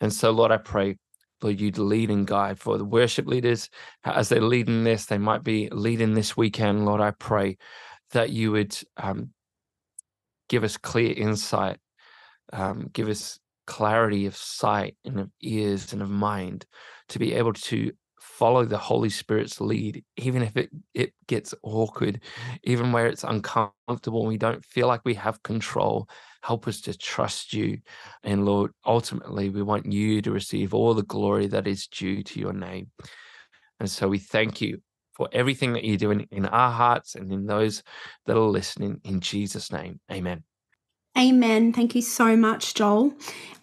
And 0.00 0.12
so, 0.12 0.30
Lord, 0.30 0.50
I 0.50 0.56
pray, 0.56 0.96
Lord, 1.42 1.60
you 1.60 1.70
lead 1.70 2.10
and 2.10 2.26
guide 2.26 2.58
for 2.58 2.78
the 2.78 2.84
worship 2.84 3.26
leaders 3.26 3.68
as 4.04 4.28
they're 4.28 4.40
leading 4.40 4.84
this, 4.84 5.06
they 5.06 5.18
might 5.18 5.42
be 5.42 5.68
leading 5.70 6.14
this 6.14 6.36
weekend. 6.36 6.84
Lord, 6.84 7.00
I 7.00 7.12
pray 7.12 7.58
that 8.12 8.30
you 8.30 8.52
would 8.52 8.76
um, 8.96 9.30
give 10.48 10.64
us 10.64 10.76
clear 10.76 11.12
insight, 11.12 11.78
um, 12.52 12.90
give 12.92 13.08
us 13.08 13.38
clarity 13.66 14.26
of 14.26 14.36
sight 14.36 14.96
and 15.04 15.20
of 15.20 15.30
ears 15.40 15.92
and 15.92 16.02
of 16.02 16.10
mind 16.10 16.66
to 17.08 17.18
be 17.18 17.34
able 17.34 17.52
to 17.54 17.92
follow 18.38 18.64
the 18.64 18.78
Holy 18.78 19.10
Spirit's 19.10 19.60
lead, 19.60 20.04
even 20.16 20.42
if 20.42 20.56
it, 20.56 20.70
it 20.92 21.12
gets 21.28 21.54
awkward, 21.62 22.20
even 22.64 22.90
where 22.90 23.06
it's 23.06 23.24
uncomfortable, 23.24 24.20
and 24.20 24.28
we 24.28 24.38
don't 24.38 24.64
feel 24.64 24.88
like 24.88 25.02
we 25.04 25.14
have 25.14 25.42
control. 25.42 26.08
Help 26.42 26.66
us 26.66 26.80
to 26.82 26.98
trust 26.98 27.52
you. 27.52 27.78
And 28.24 28.44
Lord, 28.44 28.72
ultimately, 28.84 29.50
we 29.50 29.62
want 29.62 29.90
you 29.90 30.20
to 30.22 30.32
receive 30.32 30.74
all 30.74 30.94
the 30.94 31.04
glory 31.04 31.46
that 31.48 31.66
is 31.68 31.86
due 31.86 32.22
to 32.24 32.40
your 32.40 32.52
name. 32.52 32.90
And 33.78 33.88
so 33.88 34.08
we 34.08 34.18
thank 34.18 34.60
you 34.60 34.80
for 35.16 35.28
everything 35.32 35.72
that 35.74 35.84
you're 35.84 35.96
doing 35.96 36.26
in 36.32 36.46
our 36.46 36.72
hearts 36.72 37.14
and 37.14 37.32
in 37.32 37.46
those 37.46 37.82
that 38.26 38.36
are 38.36 38.40
listening. 38.40 39.00
In 39.04 39.20
Jesus' 39.20 39.70
name, 39.70 40.00
amen. 40.10 40.42
Amen. 41.16 41.72
Thank 41.72 41.94
you 41.94 42.02
so 42.02 42.36
much, 42.36 42.74
Joel. 42.74 43.14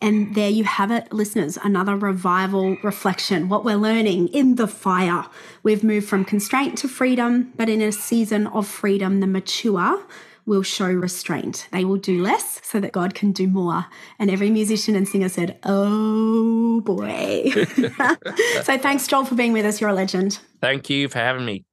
And 0.02 0.34
there 0.36 0.50
you 0.50 0.64
have 0.64 0.90
it, 0.90 1.12
listeners, 1.12 1.58
another 1.58 1.96
revival 1.96 2.78
reflection. 2.82 3.50
What 3.50 3.66
we're 3.66 3.76
learning 3.76 4.30
in 4.30 4.56
the 4.56 4.68
fire. 4.68 5.26
We've 5.62 5.84
moved 5.84 6.08
from 6.08 6.26
constraint 6.26 6.78
to 6.80 6.88
freedom, 6.88 7.52
but 7.58 7.70
in 7.70 7.82
a 7.82 7.92
season 7.92 8.48
of 8.48 8.68
freedom, 8.68 9.20
the 9.20 9.28
mature 9.28 10.02
will 10.46 10.64
show 10.64 10.88
restraint. 10.88 11.68
They 11.72 11.86
will 11.86 11.98
do 11.98 12.22
less 12.24 12.62
so 12.64 12.80
that 12.80 12.94
God 12.94 13.14
can 13.14 13.32
do 13.32 13.48
more. 13.48 13.86
And 14.18 14.32
every 14.32 14.50
musician 14.50 14.96
and 14.96 15.08
singer 15.08 15.30
said, 15.30 15.60
Oh 15.64 16.82
boy. 16.82 17.52
so 18.64 18.78
thanks, 18.78 19.08
Joel, 19.08 19.26
for 19.26 19.36
being 19.36 19.54
with 19.54 19.66
us. 19.66 19.80
You're 19.80 19.92
a 19.92 19.94
legend. 19.94 20.40
Thank 20.62 20.90
you 20.90 21.10
for 21.10 21.20
having 21.20 21.46
me. 21.46 21.66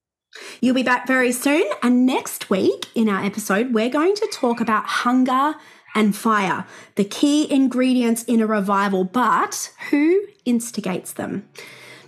You'll 0.60 0.74
be 0.74 0.82
back 0.82 1.06
very 1.06 1.32
soon. 1.32 1.68
And 1.82 2.06
next 2.06 2.50
week 2.50 2.86
in 2.94 3.08
our 3.08 3.24
episode, 3.24 3.72
we're 3.72 3.88
going 3.88 4.14
to 4.16 4.28
talk 4.32 4.60
about 4.60 4.84
hunger 4.84 5.54
and 5.94 6.14
fire, 6.14 6.66
the 6.96 7.04
key 7.04 7.50
ingredients 7.50 8.22
in 8.24 8.40
a 8.40 8.46
revival, 8.46 9.04
but 9.04 9.72
who 9.90 10.26
instigates 10.44 11.12
them? 11.12 11.48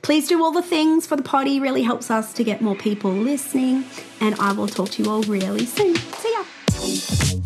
Please 0.02 0.28
do 0.28 0.42
all 0.42 0.52
the 0.52 0.62
things 0.62 1.06
for 1.06 1.16
the 1.16 1.22
potty, 1.22 1.60
really 1.60 1.82
helps 1.82 2.10
us 2.10 2.32
to 2.34 2.44
get 2.44 2.60
more 2.60 2.76
people 2.76 3.10
listening. 3.10 3.84
And 4.20 4.34
I 4.36 4.52
will 4.52 4.68
talk 4.68 4.90
to 4.90 5.02
you 5.02 5.10
all 5.10 5.22
really 5.22 5.66
soon. 5.66 5.96
See 5.96 7.39